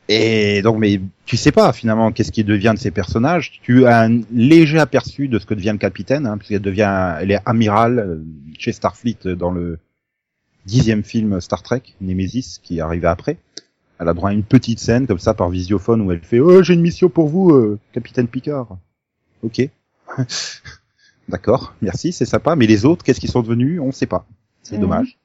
Et 0.08 0.62
donc, 0.62 0.78
mais 0.78 1.02
tu 1.26 1.36
sais 1.38 1.52
pas 1.52 1.74
finalement 1.74 2.12
qu'est-ce 2.12 2.32
qui 2.32 2.44
devient 2.44 2.74
de 2.76 2.80
ces 2.80 2.92
personnages. 2.92 3.60
Tu 3.64 3.86
as 3.88 4.02
un 4.04 4.22
léger 4.32 4.78
aperçu 4.80 5.28
de 5.28 5.40
ce 5.40 5.46
que 5.48 5.56
devient 5.56 5.72
le 5.72 5.80
capitaine, 5.80 6.28
hein, 6.28 6.38
puisqu'elle 6.38 6.62
devient, 6.62 7.16
elle 7.20 7.32
est 7.32 7.40
amiral 7.46 7.98
euh, 8.00 8.24
chez 8.60 8.72
Starfleet 8.72 9.18
dans 9.36 9.50
le 9.52 9.80
dixième 10.68 11.04
film 11.04 11.42
Star 11.42 11.64
Trek, 11.64 11.82
Nemesis, 12.02 12.60
qui 12.62 12.78
est 12.78 12.82
arrivé 12.82 13.08
après. 13.08 13.38
Elle 14.00 14.08
a 14.10 14.14
droit 14.14 14.30
à 14.30 14.34
une 14.34 14.44
petite 14.44 14.80
scène 14.80 15.08
comme 15.08 15.20
ça 15.20 15.34
par 15.34 15.50
visiophone 15.50 16.02
où 16.02 16.12
elle 16.12 16.22
fait 16.22 16.40
"Oh, 16.40 16.62
j'ai 16.62 16.76
une 16.76 16.82
mission 16.82 17.10
pour 17.10 17.28
vous, 17.28 17.52
euh, 17.52 17.80
capitaine 17.94 18.28
Picard." 18.28 18.78
Ok. 19.42 19.68
D'accord, 21.30 21.74
merci, 21.82 22.12
c'est 22.12 22.26
sympa. 22.26 22.56
Mais 22.56 22.68
les 22.68 22.86
autres, 22.86 23.04
qu'est-ce 23.04 23.20
qu'ils 23.20 23.32
sont 23.32 23.42
devenus? 23.42 23.80
On 23.82 23.92
sait 23.92 24.06
pas. 24.06 24.26
C'est 24.62 24.76
Mhm. 24.76 24.82
dommage. 24.82 25.18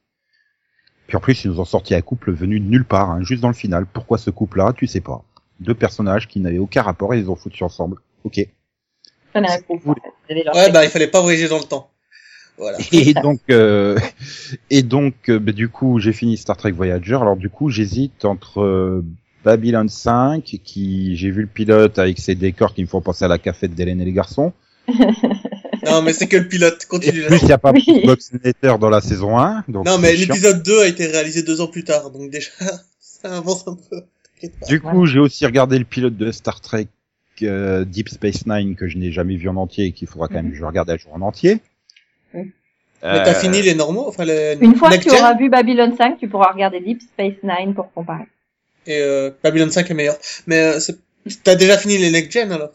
Puis 1.07 1.17
en 1.17 1.21
plus, 1.21 1.45
ils 1.45 1.51
nous 1.51 1.61
ont 1.61 1.65
sorti 1.65 1.95
un 1.95 2.01
couple 2.03 2.33
venu 2.33 2.61
de 2.61 2.65
nulle 2.67 2.85
part, 2.85 3.11
hein, 3.11 3.23
juste 3.23 3.43
dans 3.43 3.49
le 3.49 3.55
final. 3.55 3.85
Pourquoi 3.87 4.17
ce 4.17 4.31
couple-là? 4.31 4.73
Tu 4.77 4.87
sais 4.87 5.01
pas. 5.01 5.23
Deux 5.59 5.75
personnages 5.75 6.29
qui 6.29 6.41
n'avaient 6.41 6.59
aucun 6.59 6.83
rapport 6.83 7.13
et 7.15 7.19
ils 7.19 7.23
les 7.23 7.29
ont 7.29 7.37
foutus 7.37 7.63
ensemble. 7.63 7.97
Ok. 8.25 8.41
Leur 9.35 9.45
Ouais, 10.57 10.71
bah, 10.73 10.85
il 10.85 10.91
fallait 10.91 11.07
pas 11.09 11.21
voyager 11.21 11.49
dans 11.49 11.59
le 11.59 11.65
temps. 11.65 11.91
Voilà. 12.59 12.79
Et 12.93 13.15
donc, 13.15 13.41
euh, 13.51 13.99
et 14.69 14.83
donc, 14.83 15.15
euh, 15.31 15.39
bah, 15.39 15.53
du 15.53 15.69
coup, 15.71 15.99
j'ai 15.99 16.13
fini 16.13 16.37
Star 16.37 16.57
Trek 16.59 16.73
Voyager. 16.73 17.15
Alors 17.17 17.37
du 17.37 17.49
coup, 17.49 17.71
j'hésite 17.71 18.25
entre 18.27 18.61
euh, 18.61 19.03
Babylon 19.45 19.89
5, 19.89 20.43
qui 20.63 21.17
j'ai 21.17 21.31
vu 21.31 21.41
le 21.43 21.47
pilote 21.47 21.99
avec 21.99 22.19
ses 22.19 22.35
décors 22.35 22.75
qui 22.75 22.83
me 22.83 22.87
font 22.87 23.01
penser 23.01 23.25
à 23.25 23.29
la 23.29 23.39
cafette 23.39 23.75
d'Hélène 23.75 24.01
et 24.01 24.05
les 24.05 24.13
garçons. 24.13 24.53
Non, 25.87 26.03
mais 26.03 26.13
c'est 26.13 26.27
que 26.27 26.37
le 26.37 26.49
pilote. 26.49 26.83
Et 26.83 26.87
Continue 26.87 27.23
plus, 27.27 27.39
il 27.43 27.47
n'y 27.47 27.53
a 27.53 27.59
pas 27.59 27.73
Oui. 27.73 27.85
Letter 28.45 28.75
dans 28.81 28.91
la 28.91 29.01
saison 29.01 29.39
1. 29.39 29.65
Donc 29.69 29.87
Non, 29.87 29.99
mais 29.99 30.15
l'épisode 30.15 30.63
2 30.63 30.81
a 30.83 30.87
été 30.87 31.07
réalisé 31.07 31.43
deux 31.43 31.61
ans 31.61 31.67
plus 31.69 31.85
tard, 31.85 32.11
donc 32.11 32.31
déjà, 32.31 32.51
ça 33.01 33.37
avance 33.37 33.67
un 33.69 33.75
peu. 33.77 34.03
T'inquiète 34.35 34.59
pas. 34.61 34.67
Du 34.67 34.81
coup, 34.81 35.07
j'ai 35.07 35.19
aussi 35.19 35.45
regardé 35.47 35.79
le 35.79 35.85
pilote 35.85 36.17
de 36.17 36.31
Star 36.33 36.61
Trek 36.61 36.89
euh, 37.43 37.85
Deep 37.87 38.09
Space 38.11 38.47
Nine 38.47 38.77
que 38.77 38.87
je 38.89 38.99
n'ai 38.99 39.13
jamais 39.13 39.37
vu 39.37 39.49
en 39.49 39.57
entier 39.57 39.87
et 39.87 39.93
qu'il 39.93 40.07
faudra 40.09 40.29
quand 40.29 40.35
même 40.35 40.51
que 40.51 40.57
je 40.57 40.65
regarde 40.65 40.91
un 40.91 40.97
jour 40.99 41.15
en 41.15 41.23
entier. 41.23 41.61
Mhm. 42.35 42.51
Mais 43.03 43.25
t'as 43.25 43.31
Euh, 43.31 43.35
fini 43.41 43.63
les 43.63 43.75
normaux, 43.75 44.07
enfin 44.07 44.27
les 44.27 44.59
Une 44.61 44.75
fois 44.77 44.91
que 44.99 45.03
tu 45.03 45.11
auras 45.11 45.35
vu 45.35 45.49
Babylon 45.49 45.95
5, 45.97 46.19
tu 46.19 46.29
pourras 46.29 46.53
regarder 46.53 46.81
Deep 46.81 47.01
Space 47.01 47.37
Nine 47.43 47.73
pour 47.75 47.91
comparer. 47.95 48.25
et 48.87 48.99
euh, 49.01 49.31
Babylon 49.43 49.71
5 49.71 49.91
est 49.91 49.95
meilleur. 49.95 50.19
Mais 50.47 50.59
euh, 50.59 50.79
t'as 51.43 51.55
déjà 51.55 51.79
fini 51.79 51.97
les 51.97 52.11
Next 52.11 52.31
Gen 52.33 52.53
alors? 52.53 52.73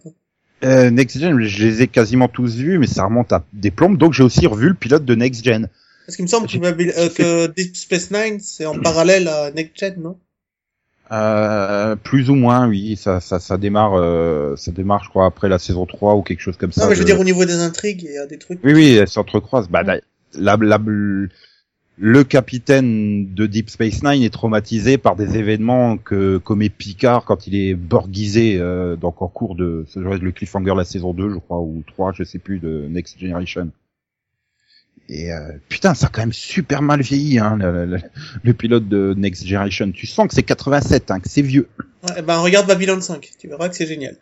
Euh, 0.64 0.90
Next 0.90 1.20
Gen, 1.20 1.40
je 1.42 1.66
les 1.66 1.82
ai 1.84 1.88
quasiment 1.88 2.28
tous 2.28 2.56
vus, 2.56 2.78
mais 2.78 2.88
ça 2.88 3.06
remonte 3.06 3.32
à 3.34 3.44
des 3.54 3.72
plombes, 3.72 3.98
donc 3.98 4.14
j'ai 4.14 4.24
aussi 4.24 4.48
revu 4.48 4.70
le 4.70 4.74
pilote 4.74 5.06
de 5.06 5.16
Next 5.16 5.44
Gen. 5.44 5.70
Parce 6.06 6.16
qu'il 6.16 6.24
me 6.24 6.30
semble 6.30 6.48
que, 6.48 6.58
euh, 6.58 7.10
que 7.10 7.48
Deep 7.48 7.76
Space 7.76 8.12
Nine 8.12 8.40
c'est 8.40 8.66
en 8.66 8.80
parallèle 8.80 9.28
à 9.28 9.52
Next 9.52 9.78
Gen, 9.80 9.96
non? 10.02 10.18
Euh, 11.12 11.96
plus 11.96 12.30
ou 12.32 12.36
moins, 12.36 12.68
oui, 12.68 12.96
ça, 12.96 13.20
ça, 13.20 13.40
ça 13.40 13.58
démarre, 13.58 13.94
euh, 13.94 14.56
ça 14.56 14.72
démarre, 14.72 15.04
je 15.04 15.10
crois, 15.10 15.28
après 15.28 15.50
la 15.50 15.60
saison 15.60 15.86
3 15.86 16.16
ou 16.16 16.24
quelque 16.24 16.40
chose 16.40 16.58
comme 16.58 16.72
ça. 16.72 16.82
Non, 16.82 16.90
mais 16.90 16.96
je 16.96 17.00
veux 17.02 17.06
dire 17.06 17.20
au 17.20 17.24
niveau 17.24 17.46
des 17.46 17.60
intrigues, 17.60 18.04
il 18.04 18.14
y 18.14 18.18
a 18.18 18.26
des 18.26 18.40
trucs. 18.40 18.60
Oui, 18.64 18.74
oui, 18.74 18.94
elles 18.96 19.08
s'entrecroisent. 19.08 19.70
Bah, 19.70 19.84
la, 19.84 20.00
la- 20.34 20.58
la- 20.60 20.80
le 21.98 22.24
capitaine 22.26 23.34
de 23.34 23.46
Deep 23.46 23.70
Space 23.70 24.04
Nine 24.04 24.22
est 24.24 24.30
traumatisé 24.34 24.98
par 24.98 25.16
des 25.16 25.38
événements 25.38 25.98
que 25.98 26.38
commet 26.38 26.70
Picard 26.70 27.24
quand 27.24 27.48
il 27.48 27.56
est 27.56 27.74
borgisé, 27.74 28.58
euh, 28.60 28.96
donc 28.98 29.22
en 29.22 29.28
cours 29.30 29.56
de, 29.56 29.86
le 29.96 30.32
cliffhanger 30.32 30.72
de 30.72 30.78
la 30.78 30.84
saison 30.84 31.14
2, 31.14 31.30
je 31.34 31.38
crois, 31.40 31.60
ou 31.62 31.84
3, 31.88 32.12
je 32.14 32.24
sais 32.24 32.40
plus, 32.40 32.60
de 32.60 32.88
Next 32.90 33.18
Generation. 33.20 33.72
Et 35.08 35.32
euh, 35.32 35.52
putain, 35.70 35.94
ça 35.94 36.08
a 36.08 36.10
quand 36.10 36.22
même 36.22 36.34
super 36.34 36.82
mal 36.82 37.02
vieilli, 37.02 37.38
hein, 37.40 37.58
le, 37.62 37.86
le- 37.86 38.00
le 38.44 38.54
pilote 38.54 38.88
de 38.90 39.14
Next 39.16 39.46
Generation. 39.46 39.92
Tu 39.92 40.08
sens 40.08 40.28
que 40.28 40.34
c'est 40.34 40.44
87, 40.44 41.12
hein, 41.12 41.20
que 41.20 41.30
c'est 41.30 41.44
vieux. 41.44 41.70
Ouais, 42.10 42.22
ben 42.24 42.40
regarde 42.40 42.68
Babylon 42.68 43.00
5, 43.00 43.30
tu 43.40 43.48
verras 43.48 43.70
que 43.70 43.76
c'est 43.76 43.86
génial. 43.88 44.18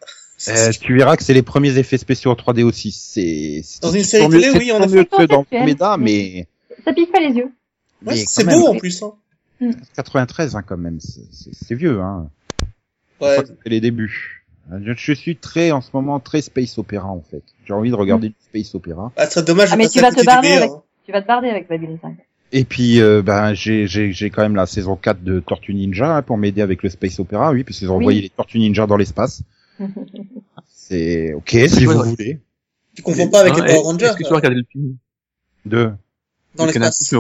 Euh, 0.50 0.72
tu 0.72 0.96
verras 0.98 1.16
que 1.16 1.24
c'est 1.24 1.34
les 1.34 1.42
premiers 1.42 1.78
effets 1.78 1.98
spéciaux 1.98 2.32
en 2.32 2.36
3D 2.36 2.64
aussi. 2.64 2.92
C'est 2.92 3.62
c'est 3.64 3.82
Dans 3.82 3.92
une 3.92 4.04
série 4.04 4.28
télé, 4.28 4.50
oui, 4.52 4.60
toujours 4.70 4.84
effet. 4.84 4.96
mieux 4.96 5.04
que 5.06 5.24
dans. 5.26 5.46
Meda, 5.52 5.96
mais, 5.98 6.48
Ça 6.84 6.92
pique 6.92 7.12
pas 7.14 7.20
les 7.22 7.34
yeux. 7.34 7.50
Ouais, 8.06 8.16
c'est 8.28 8.44
beau 8.46 8.68
en 8.68 8.76
plus. 8.78 9.04
Hein. 9.04 9.14
93 9.96 10.56
hein, 10.56 10.62
quand 10.62 10.78
même, 10.78 11.00
c'est- 11.00 11.22
c'est 11.32 11.54
c'est 11.54 11.76
vieux. 11.76 12.02
Hein. 12.02 12.30
Ouais. 13.22 13.38
C'est 13.64 13.70
les 13.70 13.80
débuts. 13.82 14.46
Je, 14.96 15.14
suis 15.14 15.36
très 15.36 15.72
en 15.72 15.82
ce 15.82 15.90
moment 15.94 16.20
très 16.20 16.42
space 16.42 16.78
opéra 16.78 17.08
en 17.10 17.22
fait. 17.22 17.44
J'ai 17.66 17.74
envie 17.74 17.90
de 17.92 17.96
regarder 17.96 18.30
du 18.30 18.36
space 18.40 18.74
opéra. 18.76 19.12
Ah, 19.18 19.26
ce 19.28 19.34
serait 19.34 19.46
dommage 19.46 19.70
Ah, 19.72 19.76
mais 19.78 19.84
passer 19.86 20.00
tu 20.00 20.02
vas 20.02 20.12
te 20.12 20.26
barrer 20.26 20.42
meilleur. 20.48 20.58
avec- 20.64 20.72
hein. 20.72 20.82
Tu 21.06 21.12
vas 21.12 21.22
te 21.22 21.28
barder 21.28 21.50
avec 21.50 21.68
Babylon 21.70 21.98
5. 22.02 22.16
Et 22.54 22.64
puis 22.66 23.02
euh, 23.02 23.22
ben 23.22 23.54
j'ai 23.54 23.88
j'ai 23.88 24.12
j'ai 24.14 24.30
quand 24.30 24.42
même 24.42 24.56
la 24.56 24.66
saison 24.66 24.96
4 24.96 25.24
de 25.24 25.40
Tortue 25.40 25.74
Ninja 25.74 26.18
hein, 26.18 26.22
pour 26.22 26.38
m'aider 26.38 26.62
avec 26.62 26.84
le 26.84 26.90
space 26.90 27.20
opéra, 27.20 27.52
oui, 27.52 27.64
parce 27.64 27.80
qu'ils 27.80 27.90
ont 27.92 27.96
Oui. 27.98 28.04
envoyé 28.04 28.22
les 28.22 28.30
Tortues 28.30 28.60
Ninja 28.60 28.86
dans 28.88 28.98
l'espace. 28.98 29.42
C'est 30.68 31.34
ok 31.34 31.50
si 31.68 31.86
vous 31.86 32.02
voulez. 32.04 32.40
Tu 32.96 33.02
confonds 33.02 33.30
pas 33.30 33.42
avec 33.42 33.54
Hein, 33.54 33.66
les 33.66 33.74
Power 33.74 33.74
est- 33.80 33.82
Rangers. 33.84 34.06
Est-ce 34.06 34.18
que 34.18 34.24
tu 34.24 34.30
vas 34.30 34.36
regarder 34.36 34.58
le 34.58 34.66
film? 34.72 34.96
De 35.66 35.92
Dans 36.56 36.66
l'espace. 36.66 37.14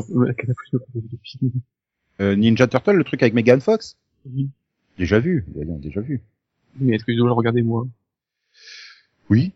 euh, 2.22 2.36
Ninja 2.36 2.68
Turtle, 2.68 2.92
le 2.98 3.04
truc 3.04 3.22
avec 3.24 3.34
Megan 3.34 3.60
Fox. 3.62 3.98
Oui. 4.26 4.50
Déjà 4.98 5.20
vu, 5.20 5.46
voyons, 5.54 5.78
déjà 5.80 6.02
vu. 6.02 6.22
Mais 6.80 6.96
est-ce 6.96 7.04
que 7.04 7.12
je 7.14 7.18
dois 7.18 7.28
le 7.28 7.34
regarder 7.34 7.62
moi? 7.64 7.88
Oui. 9.30 9.52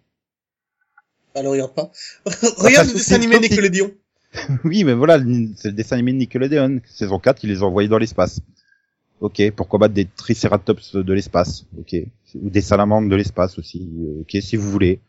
Ah, 1.36 1.44
le 1.44 1.50
regarde 1.50 1.74
pas. 1.74 1.92
regarde 2.58 2.88
le 2.88 2.94
dessin 2.94 3.16
animé 3.16 3.36
c'est- 3.36 3.42
Nickelodeon. 3.50 3.92
Oui, 4.64 4.84
mais 4.84 4.94
voilà, 4.94 5.18
le- 5.18 5.50
c'est 5.56 5.70
le 5.70 5.74
dessin 5.76 5.96
animé 5.96 6.14
de 6.14 6.18
Nickelodeon. 6.18 6.82
Saison 6.86 7.20
4, 7.20 7.44
ils 7.44 7.50
les 7.50 7.64
ont 7.64 7.68
envoyés 7.68 7.90
dans 7.90 7.98
l'espace. 7.98 8.42
Ok, 9.20 9.42
pour 9.52 9.68
combattre 9.68 9.94
des 9.96 10.06
triceratops 10.06 10.96
de 10.96 11.14
l'espace? 11.14 11.66
Ok. 11.80 11.96
Ou 12.36 12.50
des 12.50 12.62
salamandres 12.62 13.10
de 13.10 13.16
l'espace 13.16 13.58
aussi. 13.58 13.90
Euh, 14.00 14.22
Ok, 14.22 14.38
si 14.42 14.56
vous 14.56 14.70
voulez. 14.70 15.00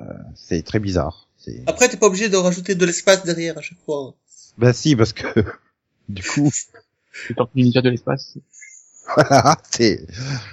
Euh, 0.00 0.04
c'est 0.34 0.62
très 0.62 0.78
bizarre. 0.80 1.27
Après, 1.66 1.88
t'es 1.88 1.96
pas 1.96 2.06
obligé 2.06 2.28
de 2.28 2.36
rajouter 2.36 2.74
de 2.74 2.84
l'espace 2.86 3.24
derrière 3.24 3.56
à 3.58 3.62
chaque 3.62 3.78
fois. 3.84 4.14
Bah 4.58 4.72
si, 4.72 4.96
parce 4.96 5.12
que 5.12 5.26
du 6.08 6.22
coup, 6.22 6.50
Tortue 7.36 7.62
Ninja 7.62 7.80
de 7.82 7.90
l'espace 7.90 8.36
voilà, 9.14 9.56
c'est 9.70 10.04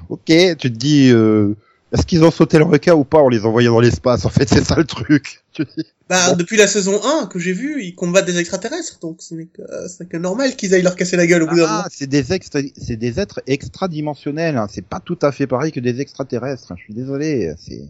ok. 0.09 0.23
Tu 0.25 0.55
te 0.55 0.67
dis, 0.69 1.09
euh, 1.11 1.55
est-ce 1.91 2.05
qu'ils 2.05 2.23
ont 2.23 2.31
sauté 2.31 2.57
le 2.57 2.63
requin 2.63 2.93
ou 2.93 3.03
pas 3.03 3.17
en 3.19 3.27
les 3.27 3.45
envoyant 3.45 3.73
dans 3.73 3.79
l'espace 3.81 4.23
En 4.25 4.29
fait, 4.29 4.47
c'est 4.49 4.63
ça 4.63 4.75
le 4.77 4.85
truc. 4.85 5.43
Tu 5.51 5.65
dis, 5.65 5.83
Bah, 6.07 6.29
Bon. 6.29 6.37
depuis 6.37 6.55
la 6.55 6.67
saison 6.67 7.01
1 7.03 7.27
que 7.27 7.37
j'ai 7.39 7.51
vu, 7.51 7.83
ils 7.83 7.95
combattent 7.95 8.25
des 8.27 8.37
extraterrestres, 8.37 8.99
donc 9.01 9.21
ce 9.21 9.33
n'est 9.35 9.47
que, 9.47 9.61
euh, 9.61 9.87
c'est 9.89 10.07
que 10.07 10.15
normal 10.15 10.55
qu'ils 10.55 10.73
aillent 10.73 10.83
leur 10.83 10.95
casser 10.95 11.17
la 11.17 11.27
gueule 11.27 11.43
au 11.43 11.47
bout 11.47 11.55
d'un 11.57 11.63
moment. 11.63 11.81
Ah, 11.83 11.87
c'est 11.91 12.07
des 12.07 12.31
extra, 12.31 12.61
c'est 12.81 12.95
des 12.95 13.19
êtres 13.19 13.41
extradimensionnels. 13.45 14.55
Hein. 14.55 14.67
C'est 14.71 14.85
pas 14.85 15.01
tout 15.01 15.19
à 15.21 15.31
fait 15.33 15.47
pareil 15.47 15.73
que 15.73 15.81
des 15.81 15.99
extraterrestres. 15.99 16.71
hein. 16.71 16.75
Je 16.77 16.83
suis 16.83 16.93
désolé. 16.93 17.53
C'est 17.59 17.81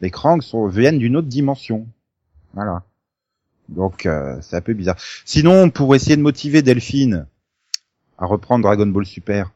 les 0.00 0.10
Krangs 0.10 0.40
sont 0.40 0.66
viennent 0.66 0.98
d'une 0.98 1.16
autre 1.16 1.28
dimension. 1.28 1.86
Voilà. 2.52 2.82
Donc 3.68 4.06
euh, 4.06 4.38
c'est 4.42 4.56
un 4.56 4.60
peu 4.60 4.74
bizarre. 4.74 4.96
Sinon, 5.24 5.70
pour 5.70 5.94
essayer 5.94 6.16
de 6.16 6.22
motiver 6.22 6.62
Delphine 6.62 7.26
à 8.18 8.26
reprendre 8.26 8.62
Dragon 8.62 8.86
Ball 8.86 9.06
Super. 9.06 9.52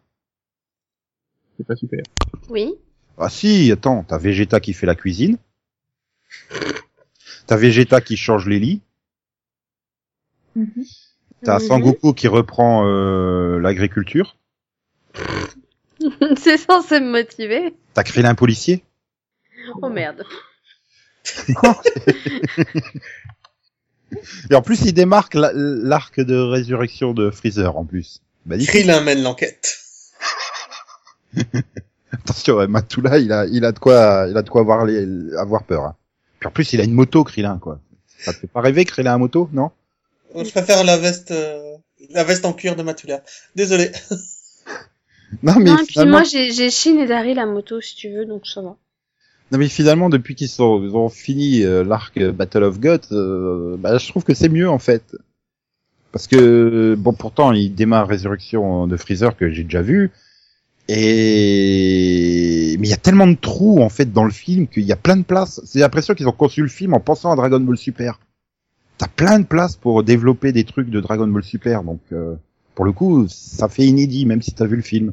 C'est 1.57 1.67
pas 1.67 1.77
super. 1.77 2.03
Oui. 2.49 2.75
Ah 3.19 3.29
si, 3.29 3.71
attends, 3.73 4.05
t'as 4.05 4.19
Vegeta 4.19 4.61
qui 4.61 4.73
fait 4.73 4.87
la 4.87 4.95
cuisine. 4.95 5.39
T'as 7.47 7.57
Vegeta 7.57 8.01
qui 8.01 8.17
change 8.17 8.47
les 8.47 8.61
lits. 8.61 8.81
Mhm. 10.55 10.85
T'as 11.43 11.59
Mhm. 11.59 11.67
Sangoku 11.67 12.15
qui 12.15 12.29
reprend 12.29 12.87
euh, 12.87 13.59
l'agriculture. 13.61 14.37
C'est 16.37 16.59
censé 16.59 17.01
me 17.01 17.11
motiver. 17.11 17.75
T'as 17.95 18.05
Krillin 18.05 18.35
policier. 18.35 18.85
Oh 19.83 19.89
merde. 19.89 20.25
Et 24.51 24.55
en 24.55 24.63
plus, 24.63 24.81
il 24.87 24.93
démarque 24.95 25.35
la- 25.35 25.53
l'arc 25.55 26.19
de 26.21 26.37
résurrection 26.37 27.13
de 27.13 27.31
Freezer, 27.31 27.77
en 27.77 27.85
plus. 27.85 28.21
Krillin 28.67 29.03
mène 29.03 29.23
l'enquête. 29.23 29.79
Attention, 32.13 32.57
ouais, 32.57 32.67
Matula, 32.67 33.19
il 33.19 33.31
a, 33.33 33.45
il 33.47 33.65
a 33.67 33.73
de 33.73 33.79
quoi, 33.79 34.27
il 34.31 34.37
a 34.37 34.43
de 34.43 34.49
quoi 34.49 34.63
avoir, 34.63 34.87
les, 34.87 35.07
avoir 35.37 35.65
peur. 35.65 35.83
hein. 35.85 35.95
Puis 36.41 36.47
en 36.47 36.51
plus, 36.51 36.73
il 36.73 36.81
a 36.81 36.85
une 36.85 36.95
moto, 36.95 37.23
Krillin, 37.25 37.59
quoi. 37.59 37.81
Ça 38.19 38.33
te 38.33 38.39
fait 38.39 38.47
pas 38.47 38.63
rêver, 38.63 38.85
Krillin 38.87 39.15
à 39.15 39.19
moto, 39.19 39.51
non? 39.53 39.71
Je 40.35 40.51
préfère 40.51 40.83
la 40.85 40.97
veste, 40.97 41.31
euh, 41.31 41.77
la 42.11 42.25
veste 42.25 42.45
en 42.47 42.53
cuir 42.55 42.77
de 42.77 42.83
Matula. 42.83 43.23
Désolé. 43.55 43.93
Non, 45.43 45.57
mais 45.59 45.65
non, 45.65 45.75
et 45.75 45.77
puis 45.85 45.93
finalement, 45.93 46.13
moi 46.21 46.23
j'ai 46.23 46.53
j'ai 46.53 46.71
Shin 46.71 46.97
et 47.01 47.07
Dari 47.07 47.35
la 47.35 47.45
moto 47.45 47.83
si 47.83 47.95
tu 47.95 48.09
veux, 48.11 48.25
donc 48.25 48.47
ça 48.47 48.63
va. 48.63 48.79
Non, 49.53 49.59
mais 49.59 49.69
finalement, 49.69 50.09
depuis 50.11 50.35
qu'ils 50.35 50.49
sont, 50.49 50.83
ils 50.85 50.95
ont 50.97 51.09
fini 51.09 51.63
euh, 51.63 51.83
l'arc 51.85 52.19
Battle 52.31 52.65
of 52.65 52.81
Gods, 52.81 53.13
euh, 53.13 53.77
bah, 53.79 53.97
je 53.99 54.09
trouve 54.09 54.25
que 54.25 54.35
c'est 54.35 54.49
mieux, 54.49 54.69
en 54.69 54.79
fait. 54.79 55.17
Parce 56.13 56.27
que, 56.27 56.95
bon, 56.99 57.13
pourtant, 57.13 57.53
il 57.53 57.75
démarre 57.75 58.09
Résurrection 58.09 58.87
de 58.87 58.97
Freezer 58.97 59.37
que 59.37 59.51
j'ai 59.51 59.65
déjà 59.65 59.83
vu. 59.83 60.11
Et 61.31 62.77
mais 62.81 62.87
il 62.89 62.91
y 62.91 62.95
a 62.95 62.99
tellement 62.99 63.27
de 63.27 63.35
trous 63.35 63.81
en 63.83 63.89
fait 63.91 64.11
dans 64.13 64.25
le 64.25 64.31
film 64.31 64.67
qu'il 64.69 64.85
y 64.85 64.93
a 64.93 64.97
plein 64.97 65.17
de 65.17 65.23
place. 65.23 65.61
C'est 65.67 65.81
l'impression 65.81 66.15
qu'ils 66.15 66.29
ont 66.29 66.33
conçu 66.33 66.63
le 66.63 66.69
film 66.69 66.95
en 66.95 67.01
pensant 67.01 67.31
à 67.31 67.37
Dragon 67.37 67.61
Ball 67.61 67.77
Super. 67.77 68.19
T'as 68.97 69.09
plein 69.09 69.39
de 69.39 69.45
place 69.45 69.77
pour 69.77 70.03
développer 70.03 70.53
des 70.53 70.65
trucs 70.65 70.89
de 70.89 71.01
Dragon 71.01 71.27
Ball 71.29 71.45
Super, 71.45 71.83
donc 71.85 72.01
euh, 72.13 72.35
pour 72.75 72.85
le 72.87 72.93
coup, 72.93 73.27
ça 73.29 73.69
fait 73.69 73.85
inédit 73.87 74.25
même 74.27 74.41
si 74.43 74.53
t'as 74.53 74.67
vu 74.67 74.77
le 74.77 74.83
film. 74.83 75.13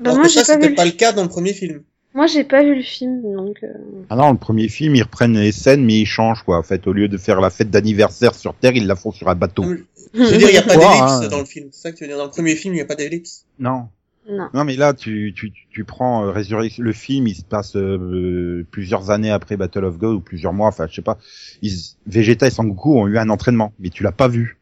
Bah 0.00 0.10
Alors 0.10 0.16
moi 0.16 0.26
que 0.26 0.32
ça, 0.32 0.40
pas 0.44 0.46
vu. 0.56 0.62
c'était 0.62 0.68
le- 0.70 0.74
pas 0.74 0.84
le 0.84 0.90
cas 0.90 1.12
dans 1.12 1.22
le 1.22 1.28
premier 1.28 1.52
film. 1.52 1.82
Moi 2.14 2.26
j'ai 2.26 2.44
pas 2.44 2.62
vu 2.62 2.74
le 2.74 2.82
film 2.82 3.22
donc. 3.22 3.56
euh, 3.62 3.68
Ah 4.10 4.16
non, 4.16 4.32
le 4.32 4.38
premier 4.38 4.68
film, 4.68 4.94
ils 4.94 5.02
reprennent 5.02 5.38
les 5.38 5.52
scènes 5.52 5.84
mais 5.84 6.00
ils 6.00 6.06
changent 6.06 6.42
quoi. 6.42 6.58
En 6.58 6.62
fait, 6.62 6.86
au 6.86 6.92
lieu 6.92 7.08
de 7.08 7.16
faire 7.16 7.40
la 7.40 7.50
fête 7.50 7.70
d'anniversaire 7.70 8.34
sur 8.34 8.54
Terre, 8.54 8.72
ils 8.74 8.86
la 8.86 8.96
font 8.96 9.12
sur 9.12 9.28
un 9.28 9.34
bateau. 9.34 9.64
Je 10.14 10.20
veux 10.20 10.36
dire, 10.38 10.48
il 10.50 10.54
y 10.54 10.58
a 10.58 10.62
pas 10.62 10.76
d'ellipse 10.76 11.00
hein. 11.12 11.28
dans 11.28 11.38
le 11.38 11.44
film. 11.46 11.68
C'est 11.72 11.80
ça 11.82 11.92
que 11.92 11.96
tu 11.96 12.04
veux 12.04 12.08
dire. 12.08 12.18
Dans 12.18 12.24
le 12.24 12.30
premier 12.30 12.54
film, 12.54 12.74
il 12.74 12.78
y 12.78 12.82
a 12.82 12.84
pas 12.84 12.96
d'ellipse. 12.96 13.46
Non, 13.58 13.88
Non. 14.28 14.48
Non 14.52 14.64
mais 14.64 14.76
là 14.76 14.92
tu 14.92 15.32
tu 15.34 15.50
tu- 15.52 15.66
tu 15.70 15.84
prends 15.84 16.24
euh, 16.26 16.30
Résurrection 16.30 16.84
le 16.84 16.92
film 16.92 17.26
il 17.26 17.34
se 17.34 17.42
passe 17.44 17.76
euh, 17.76 18.64
plusieurs 18.70 19.10
années 19.10 19.30
après 19.30 19.56
Battle 19.56 19.84
of 19.86 19.96
God 19.98 20.14
ou 20.16 20.20
plusieurs 20.20 20.52
mois 20.52 20.68
enfin 20.68 20.86
je 20.88 20.94
sais 20.94 21.02
pas 21.02 21.18
ils, 21.62 21.72
Vegeta 22.06 22.46
et 22.46 22.50
Sangoku 22.50 22.94
ont 22.98 23.08
eu 23.08 23.16
un 23.18 23.30
entraînement 23.30 23.72
mais 23.80 23.88
tu 23.88 24.02
l'as 24.04 24.12
pas 24.12 24.28
vu 24.28 24.58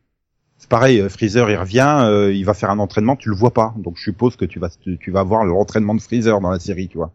c'est 0.56 0.68
pareil 0.70 1.00
euh, 1.00 1.08
Freezer 1.10 1.50
il 1.50 1.56
revient 1.56 1.98
euh, 2.04 2.32
il 2.32 2.44
va 2.44 2.54
faire 2.54 2.70
un 2.70 2.78
entraînement 2.78 3.16
tu 3.16 3.28
le 3.28 3.34
vois 3.34 3.52
pas 3.52 3.74
donc 3.76 3.96
je 3.98 4.04
suppose 4.04 4.36
que 4.36 4.46
tu 4.46 4.58
vas 4.60 4.70
tu, 4.80 4.96
tu 4.98 5.10
vas 5.10 5.24
voir 5.24 5.44
l'entraînement 5.44 5.94
de 5.94 6.00
Freezer 6.00 6.40
dans 6.40 6.50
la 6.50 6.58
série 6.60 6.88
tu 6.88 6.96
vois 6.96 7.12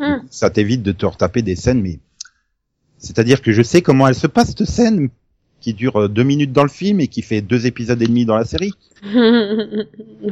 Hmm. 0.00 0.22
Ça 0.30 0.48
t'évite 0.50 0.82
de 0.82 0.92
te 0.92 1.04
retaper 1.06 1.42
des 1.42 1.54
scènes 1.56 1.82
mais 1.82 2.00
c'est-à-dire 2.98 3.42
que 3.42 3.52
je 3.52 3.62
sais 3.62 3.82
comment 3.82 4.08
elle 4.08 4.14
se 4.14 4.26
passe 4.26 4.48
cette 4.48 4.64
scène 4.64 5.10
qui 5.60 5.74
dure 5.74 5.96
euh, 6.00 6.08
deux 6.08 6.22
minutes 6.22 6.52
dans 6.52 6.62
le 6.62 6.70
film 6.70 7.00
et 7.00 7.08
qui 7.08 7.20
fait 7.20 7.42
deux 7.42 7.66
épisodes 7.66 8.00
et 8.00 8.06
demi 8.06 8.24
dans 8.24 8.36
la 8.36 8.46
série 8.46 8.72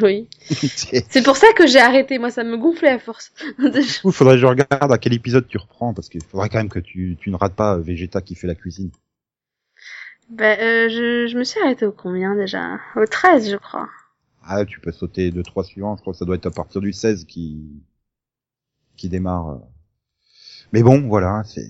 oui. 0.02 0.26
C'est- 0.50 1.22
pour 1.22 1.36
ça 1.36 1.52
que 1.54 1.66
j'ai 1.66 1.78
arrêté. 1.80 2.18
Moi 2.18 2.30
ça 2.30 2.44
me 2.44 2.56
gonflait 2.56 2.88
à 2.90 2.98
force. 2.98 3.32
Coup, 4.02 4.10
faudrait 4.12 4.34
que 4.36 4.40
je 4.40 4.46
regarde 4.46 4.90
à 4.92 4.98
quel 4.98 5.12
épisode 5.14 5.46
tu 5.48 5.58
reprends, 5.58 5.92
parce 5.94 6.08
qu'il 6.08 6.22
faudrait 6.22 6.48
quand 6.48 6.58
même 6.58 6.68
que 6.68 6.78
tu, 6.78 7.16
tu 7.20 7.30
ne 7.30 7.36
rates 7.36 7.54
pas 7.54 7.76
euh, 7.76 7.80
Vegeta 7.80 8.20
qui 8.22 8.34
fait 8.34 8.46
la 8.46 8.54
cuisine. 8.54 8.90
bah 10.30 10.56
euh, 10.58 10.88
je 10.88 11.26
je 11.30 11.38
me 11.38 11.44
suis 11.44 11.60
arrêtée 11.60 11.86
au 11.86 11.92
combien 11.92 12.34
déjà? 12.36 12.78
Au 12.96 13.04
13 13.06 13.50
je 13.50 13.56
crois. 13.56 13.88
Ah, 14.46 14.64
tu 14.64 14.80
peux 14.80 14.92
sauter 14.92 15.30
deux, 15.30 15.42
trois 15.42 15.64
suivants, 15.64 15.94
je 15.96 16.00
crois 16.00 16.12
que 16.14 16.18
ça 16.18 16.24
doit 16.24 16.36
être 16.36 16.46
à 16.46 16.50
partir 16.50 16.80
du 16.80 16.92
16 16.92 17.24
qui, 17.26 17.58
qui 18.98 19.08
démarre. 19.08 19.48
euh. 19.48 19.58
Mais 20.72 20.82
bon, 20.82 21.00
voilà, 21.08 21.42
c'est... 21.46 21.66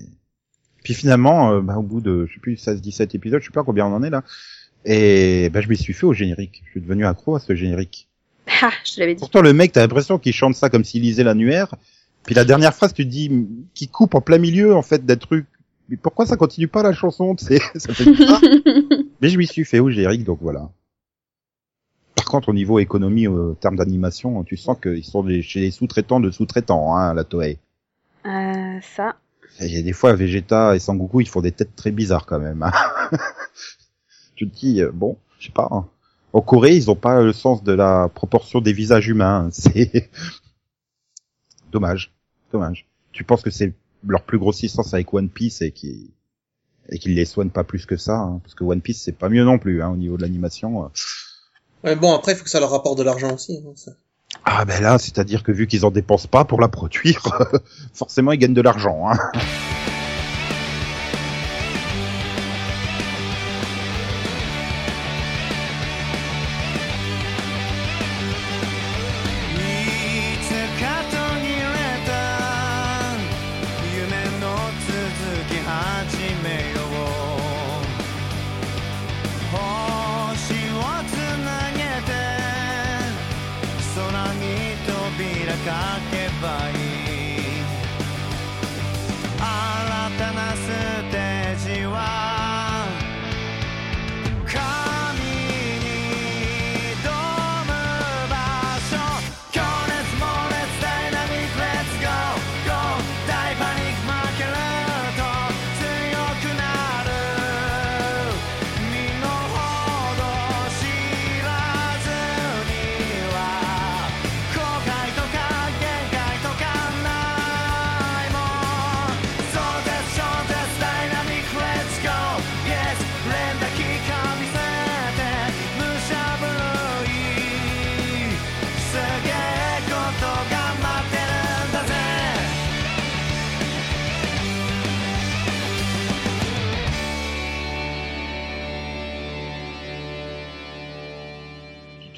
Puis 0.83 0.93
finalement, 0.93 1.51
euh, 1.51 1.61
bah, 1.61 1.77
au 1.77 1.81
bout 1.83 2.01
de, 2.01 2.25
je 2.27 2.33
sais 2.33 2.39
plus, 2.39 2.57
16, 2.57 2.81
17 2.81 3.15
épisodes, 3.15 3.41
je 3.41 3.45
sais 3.47 3.53
pas 3.53 3.63
combien 3.63 3.85
on 3.85 3.93
en 3.93 4.03
est 4.03 4.09
là, 4.09 4.23
et 4.85 5.49
bah, 5.53 5.61
je 5.61 5.69
m'y 5.69 5.77
suis 5.77 5.93
fait 5.93 6.05
au 6.05 6.13
générique. 6.13 6.63
Je 6.65 6.71
suis 6.71 6.81
devenu 6.81 7.05
accro 7.05 7.35
à 7.35 7.39
ce 7.39 7.55
générique. 7.55 8.07
Ah 8.61 8.71
je 8.83 8.95
te 8.95 8.99
l'avais 8.99 9.15
dit. 9.15 9.19
Pourtant, 9.19 9.41
le 9.41 9.53
mec, 9.53 9.71
t'as 9.71 9.81
l'impression 9.81 10.17
qu'il 10.17 10.33
chante 10.33 10.55
ça 10.55 10.69
comme 10.69 10.83
s'il 10.83 11.03
lisait 11.03 11.23
l'annuaire, 11.23 11.75
puis 12.25 12.35
la 12.35 12.45
dernière 12.45 12.73
phrase, 12.73 12.93
tu 12.93 13.05
te 13.05 13.09
dis, 13.09 13.31
qui 13.73 13.87
coupe 13.87 14.15
en 14.15 14.21
plein 14.21 14.37
milieu, 14.37 14.75
en 14.75 14.81
fait, 14.81 15.05
des 15.05 15.17
trucs. 15.17 15.47
Mais 15.89 15.97
pourquoi 15.97 16.25
ça 16.25 16.37
continue 16.37 16.67
pas 16.67 16.83
la 16.83 16.93
chanson, 16.93 17.35
ça 17.37 17.93
fait. 17.93 18.05
Mais 19.21 19.29
je 19.29 19.37
m'y 19.37 19.47
suis 19.47 19.65
fait 19.65 19.79
au 19.79 19.89
générique, 19.89 20.23
donc 20.23 20.39
voilà. 20.41 20.69
Par 22.19 22.25
contre, 22.25 22.49
au 22.49 22.53
niveau 22.53 22.79
économie, 22.79 23.27
au 23.27 23.53
terme 23.55 23.77
d'animation, 23.77 24.43
tu 24.43 24.57
sens 24.57 24.77
qu'ils 24.81 25.05
sont 25.05 25.23
des, 25.23 25.41
chez 25.41 25.61
les 25.61 25.71
sous-traitants 25.71 26.19
de 26.19 26.31
sous-traitants, 26.31 26.95
hein, 26.95 27.13
la 27.13 27.23
Toei. 27.23 27.57
Euh, 28.25 28.79
ça. 28.95 29.15
Il 29.61 29.73
y 29.73 29.77
a 29.77 29.81
des 29.81 29.93
fois, 29.93 30.13
Vegeta 30.15 30.75
et 30.75 30.79
Sangoku, 30.79 31.21
ils 31.21 31.27
font 31.29 31.41
des 31.41 31.51
têtes 31.53 31.75
très 31.75 31.91
bizarres 31.91 32.25
quand 32.25 32.39
même. 32.39 32.61
hein. 32.63 32.71
tu 34.35 34.49
te 34.49 34.55
dis, 34.55 34.81
euh, 34.81 34.91
bon, 34.93 35.17
je 35.39 35.47
sais 35.47 35.53
pas. 35.53 35.67
hein. 35.71 35.87
En 36.33 36.41
Corée, 36.41 36.75
ils 36.75 36.91
ont 36.91 36.95
pas 36.95 37.21
le 37.21 37.31
sens 37.33 37.63
de 37.63 37.71
la 37.71 38.09
proportion 38.13 38.59
des 38.61 38.73
visages 38.73 39.07
humains. 39.07 39.45
hein. 39.45 39.49
C'est 39.53 40.09
dommage, 41.71 42.11
dommage. 42.51 42.85
Tu 43.11 43.23
penses 43.23 43.41
que 43.41 43.49
c'est 43.49 43.73
leur 44.05 44.23
plus 44.23 44.37
grosse 44.39 44.61
licence 44.61 44.93
avec 44.93 45.13
One 45.13 45.29
Piece 45.29 45.61
et 45.61 45.71
qui 45.71 46.11
et 46.91 46.97
qu'ils 46.97 47.15
les 47.15 47.25
soignent 47.25 47.49
pas 47.51 47.63
plus 47.63 47.85
que 47.85 47.97
ça, 47.97 48.17
hein, 48.17 48.39
parce 48.43 48.55
que 48.55 48.63
One 48.63 48.81
Piece 48.81 49.01
c'est 49.03 49.11
pas 49.17 49.29
mieux 49.29 49.43
non 49.43 49.59
plus 49.59 49.81
hein, 49.83 49.89
au 49.89 49.97
niveau 49.97 50.17
de 50.17 50.23
l'animation. 50.23 50.85
euh. 50.85 50.87
Ouais, 51.83 51.95
bon, 51.95 52.13
après, 52.13 52.33
il 52.33 52.35
faut 52.35 52.43
que 52.43 52.49
ça 52.49 52.59
leur 52.59 52.71
rapporte 52.71 52.97
de 52.97 53.03
l'argent 53.03 53.33
aussi. 53.33 53.63
hein. 53.65 53.91
Ah 54.45 54.63
ben 54.65 54.81
là, 54.81 54.99
c'est-à-dire 54.99 55.43
que 55.43 55.51
vu 55.51 55.65
qu'ils 55.65 55.85
en 55.85 55.91
dépensent 55.91 56.27
pas 56.29 56.45
pour 56.45 56.61
la 56.61 56.67
produire, 56.67 57.21
forcément 57.93 58.31
ils 58.31 58.37
gagnent 58.37 58.53
de 58.53 58.61
l'argent. 58.61 59.09
Hein.「 59.09 59.68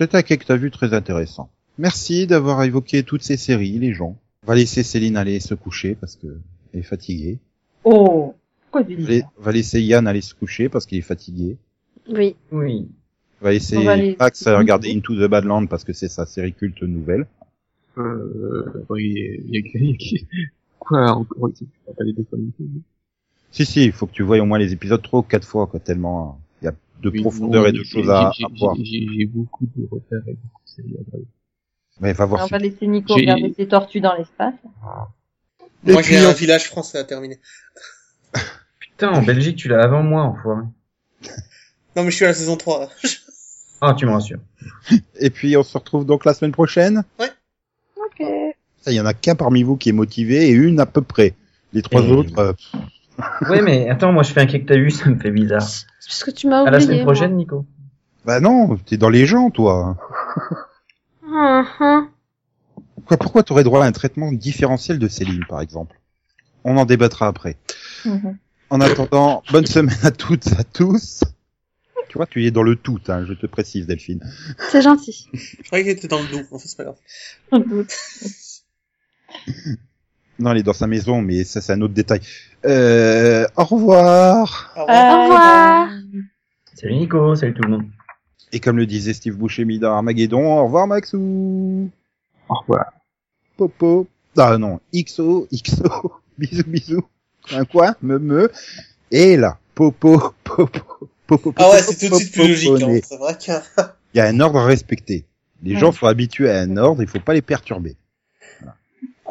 C'est 0.01 0.15
un 0.15 0.23
quai 0.23 0.37
que 0.37 0.45
t'as 0.45 0.55
vu 0.57 0.71
très 0.71 0.95
intéressant. 0.95 1.51
Merci 1.77 2.25
d'avoir 2.25 2.63
évoqué 2.63 3.03
toutes 3.03 3.21
ces 3.21 3.37
séries, 3.37 3.77
les 3.77 3.93
gens. 3.93 4.17
On 4.43 4.47
va 4.47 4.55
laisser 4.55 4.81
Céline 4.81 5.15
aller 5.15 5.39
se 5.39 5.53
coucher 5.53 5.93
parce 5.93 6.15
que 6.15 6.25
elle 6.73 6.79
est 6.79 6.83
fatiguée. 6.83 7.37
Oh, 7.83 8.33
pourquoi 8.71 8.83
tu 8.83 8.95
On 8.99 9.05
dis 9.05 9.19
ça 9.19 9.27
on 9.37 9.41
va 9.43 9.51
laisser 9.51 9.79
Yann 9.79 10.07
aller 10.07 10.21
se 10.21 10.33
coucher 10.33 10.69
parce 10.69 10.87
qu'il 10.87 10.97
est 10.97 11.01
fatigué. 11.03 11.57
Oui. 12.09 12.35
Oui. 12.51 12.87
On 13.41 13.45
va 13.45 13.51
laisser 13.51 13.77
On 13.77 13.83
va 13.83 13.91
aller- 13.91 14.15
Max 14.19 14.47
regarder 14.47 14.91
Into 14.91 15.13
the 15.15 15.29
Badland 15.29 15.67
parce 15.69 15.83
que 15.83 15.93
c'est 15.93 16.07
sa 16.09 16.25
série 16.25 16.53
culte 16.53 16.81
nouvelle. 16.81 17.27
Euh, 17.99 18.83
bon, 18.89 18.95
il 18.95 19.11
y 19.11 19.21
a, 19.21 19.35
il 19.35 19.49
y 19.51 19.57
a, 19.57 19.61
il 19.75 19.91
y 19.91 20.17
a- 20.17 20.25
quoi 20.79 21.11
encore. 21.11 21.49
Si 23.51 23.65
si, 23.67 23.85
il 23.85 23.91
faut 23.91 24.07
que 24.07 24.13
tu 24.13 24.23
voyes 24.23 24.41
au 24.41 24.45
moins 24.47 24.57
les 24.57 24.73
épisodes 24.73 25.01
trois 25.01 25.19
ou 25.19 25.23
quatre 25.23 25.47
fois 25.47 25.67
quoi, 25.67 25.79
tellement 25.79 26.21
a 26.23 26.39
de 27.01 27.09
Oui, 27.09 27.21
profondeur 27.21 27.63
non, 27.63 27.69
et 27.69 27.71
de 27.71 27.83
choses 27.83 28.09
à, 28.09 28.31
voir. 28.59 28.75
j'ai- 28.83 29.25
beaucoup 29.25 29.65
de 29.75 29.87
repères 29.91 30.21
et 30.27 30.33
beaucoup 30.33 30.61
de 30.65 30.69
séries 30.69 30.95
à 30.97 31.03
regarder. 31.05 31.27
Mais 31.99 32.13
va 32.13 32.25
voir. 32.25 32.43
On 32.43 32.47
va 32.47 32.57
laisser 32.57 32.87
Nico 32.87 33.13
regarder 33.15 33.53
ses 33.55 33.67
tortues 33.67 34.01
dans 34.01 34.15
l'espace. 34.15 34.53
Et 35.87 35.93
Moi, 35.93 36.01
j'ai 36.01 36.17
un 36.17 36.31
village 36.33 36.67
français 36.67 36.97
à 36.99 37.03
terminer. 37.03 37.39
Putain, 38.79 39.09
en 39.11 39.21
Belgique, 39.23 39.57
tu 39.57 39.67
l'as 39.67 39.83
avant 39.83 40.03
moi, 40.03 40.23
enfoiré. 40.23 40.63
Non, 41.95 42.03
mais 42.05 42.11
je 42.11 42.15
suis 42.15 42.25
à 42.25 42.29
la 42.29 42.33
saison 42.33 42.55
3. 42.55 42.79
là. 42.79 42.89
Ah, 43.81 43.93
tu 43.97 44.05
me 44.05 44.11
rassures. 44.11 44.39
Et 45.19 45.29
puis 45.29 45.57
on 45.57 45.63
se 45.63 45.77
retrouve 45.77 46.05
donc 46.05 46.23
la 46.23 46.33
semaine 46.33 46.53
prochaine. 46.53 47.03
Ok. 47.19 48.25
Ça, 48.79 48.91
il 48.91 48.95
y 48.95 49.01
en 49.01 49.05
a 49.05 49.13
qu'un 49.13 49.35
parmi 49.35 49.63
vous 49.63 49.75
qui 49.75 49.89
est 49.89 49.93
motivé 49.93 50.47
et 50.47 50.51
une 50.51 50.79
à 50.79 50.85
peu 50.85 51.01
près. 51.01 51.33
Les 51.73 51.81
trois 51.81 52.01
Et- 52.03 52.11
autres, 52.11 52.37
euh, 52.39 52.53
Ouais, 53.49 53.62
mais 53.62 53.89
attends, 53.89 54.12
moi 54.12 54.24
je 54.24 54.32
fais 54.34 54.41
un 54.41 54.45
quai 54.45 54.62
que 54.62 54.68
t'as 54.68 54.78
vu, 54.78 54.91
ça 54.91 55.09
me 55.09 55.20
fait 55.20 55.32
bizarre. 55.32 55.62
C'est 55.62 55.86
parce 56.07 56.24
que 56.24 56.32
tu 56.32 56.47
m'as 56.47 56.59
À 56.59 56.62
oublié. 56.64 56.78
la 56.78 56.80
semaine 56.82 57.03
moi. 57.03 57.14
prochaine, 57.14 57.36
Nico. 57.36 57.66
bah 58.26 58.39
non, 58.39 58.78
t'es 58.78 58.97
dans 58.97 59.09
les 59.09 59.26
gens 59.26 59.49
toi. 59.51 59.97
Hum, 61.24 61.66
hum. 61.80 62.09
Quoi, 63.05 63.18
pourquoi 63.18 63.43
t'aurais 63.43 63.64
droit 63.64 63.84
à 63.84 63.88
un 63.88 63.91
traitement 63.91 64.32
différentiel 64.32 64.99
de 64.99 65.07
Céline, 65.07 65.45
par 65.47 65.62
exemple? 65.62 65.99
On 66.64 66.78
en 66.78 66.86
débattra 66.86 67.28
après. 67.28 67.57
Mhm. 68.05 68.38
En 68.70 68.80
attendant, 68.82 69.43
bonne 69.51 69.66
semaine 69.66 69.97
à 70.03 70.12
toutes 70.12 70.47
et 70.47 70.55
à 70.57 70.64
tous. 70.64 71.24
Tu 72.09 72.18
vois, 72.18 72.26
tu 72.28 72.45
es 72.45 72.51
dans 72.51 72.64
le 72.64 72.76
tout, 72.76 72.99
hein, 73.07 73.26
je 73.28 73.34
te 73.34 73.45
précise, 73.47 73.88
Delphine. 73.88 74.22
C'est 74.70 74.82
gentil. 74.82 75.28
Je 75.34 75.64
croyais 75.68 75.84
qu'il 75.84 75.93
était 75.93 76.07
dans 76.07 76.22
le 76.22 76.28
doux. 76.28 76.45
En 76.51 76.59
fait, 76.59 76.68
c'est 76.68 76.78
pas 76.78 76.84
grave. 76.84 76.97
Non, 80.41 80.51
elle 80.51 80.57
est 80.57 80.63
dans 80.63 80.73
sa 80.73 80.87
maison, 80.87 81.21
mais 81.21 81.43
ça, 81.43 81.61
c'est 81.61 81.73
un 81.73 81.81
autre 81.81 81.93
détail. 81.93 82.19
Euh, 82.65 83.45
au 83.55 83.63
revoir. 83.63 84.73
Au 84.75 84.81
revoir. 84.81 85.19
Au 85.19 85.23
revoir. 85.23 85.89
Salut 86.73 86.95
Nico, 86.95 87.35
salut 87.35 87.53
tout 87.53 87.61
le 87.61 87.69
monde. 87.69 87.85
Et 88.51 88.59
comme 88.59 88.77
le 88.77 88.87
disait 88.87 89.13
Steve 89.13 89.37
Buscemi 89.37 89.77
dans 89.77 89.93
Armageddon, 89.93 90.59
au 90.59 90.63
revoir 90.63 90.87
Maxou. 90.87 91.91
Au 92.49 92.55
revoir. 92.55 92.91
Popo. 93.55 94.07
Ah 94.35 94.57
non, 94.57 94.79
XO, 94.93 95.47
XO. 95.53 96.11
Bisous, 96.39 96.63
bisous. 96.65 97.03
Un 97.51 97.65
quoi 97.65 97.95
Me, 98.01 98.17
me. 98.17 98.51
Et 99.11 99.37
là, 99.37 99.59
Popo, 99.75 100.33
Popo, 100.43 101.09
Popo. 101.27 101.53
Ah 101.57 101.69
ouais, 101.69 101.83
c'est 101.83 102.09
tout 102.09 102.15
de 102.15 102.19
suite 102.19 102.33
plus 102.33 102.47
logique. 102.47 102.71
Hein. 102.81 102.99
C'est 103.07 103.17
vrai 103.17 103.37
que... 103.37 103.51
Il 104.15 104.17
y 104.17 104.21
a 104.21 104.25
un 104.25 104.39
ordre 104.39 104.57
à 104.57 104.65
respecter. 104.65 105.25
Les 105.61 105.77
gens 105.77 105.91
sont 105.91 106.07
habitués 106.07 106.49
à 106.49 106.61
un 106.61 106.77
ordre, 106.77 107.03
il 107.03 107.07
faut 107.07 107.19
pas 107.19 107.35
les 107.35 107.43
perturber. 107.43 107.95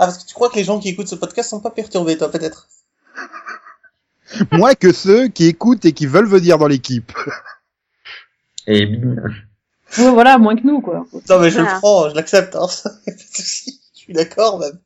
Ah, 0.02 0.06
parce 0.06 0.16
que 0.18 0.26
tu 0.26 0.32
crois 0.34 0.48
que 0.48 0.56
les 0.56 0.64
gens 0.64 0.80
qui 0.80 0.88
écoutent 0.88 1.08
ce 1.08 1.14
podcast 1.14 1.50
sont 1.50 1.60
pas 1.60 1.70
perturbés, 1.70 2.16
toi, 2.16 2.30
peut-être 2.30 2.68
Moins 4.52 4.74
que 4.74 4.92
ceux 4.92 5.28
qui 5.28 5.44
écoutent 5.46 5.84
et 5.84 5.92
qui 5.92 6.06
veulent 6.06 6.26
venir 6.26 6.56
dans 6.56 6.68
l'équipe. 6.68 7.12
Et 8.66 8.86
bim. 8.86 9.16
Ouais, 9.98 10.10
voilà, 10.10 10.38
moins 10.38 10.56
que 10.56 10.66
nous, 10.66 10.80
quoi. 10.80 11.04
Non, 11.28 11.40
mais 11.40 11.50
je 11.50 11.56
Voilà. 11.58 11.74
le 11.74 11.78
prends, 11.80 12.08
je 12.08 12.14
l'accepte. 12.14 12.56
Hein. 12.56 12.66
Pas 13.06 13.12
de 13.12 13.18
souci. 13.18 13.80
Je 13.94 13.98
suis 14.00 14.12
d'accord, 14.14 14.58
même. 14.60 14.78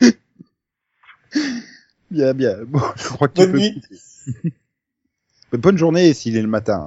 Bien, 2.10 2.32
bien. 2.34 2.56
Bon, 2.66 2.80
je 2.96 3.08
crois 3.08 3.28
que 3.28 3.34
tu 3.34 3.40
Bonne 3.42 3.52
peux 3.52 3.58
nuit. 3.58 3.80
quitter. 3.80 4.52
Bonne 5.52 5.78
journée 5.78 6.12
s'il 6.14 6.36
est 6.36 6.42
le 6.42 6.48
matin. 6.48 6.86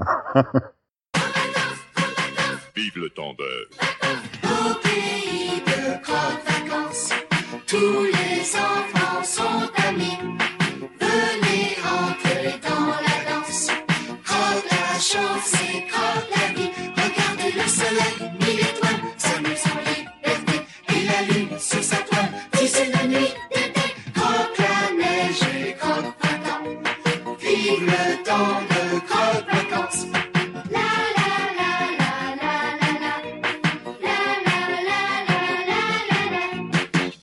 Vive 2.75 2.97
le 2.97 3.09
tendeur. 3.09 3.47
Au 4.01 4.02
tous 7.73 8.12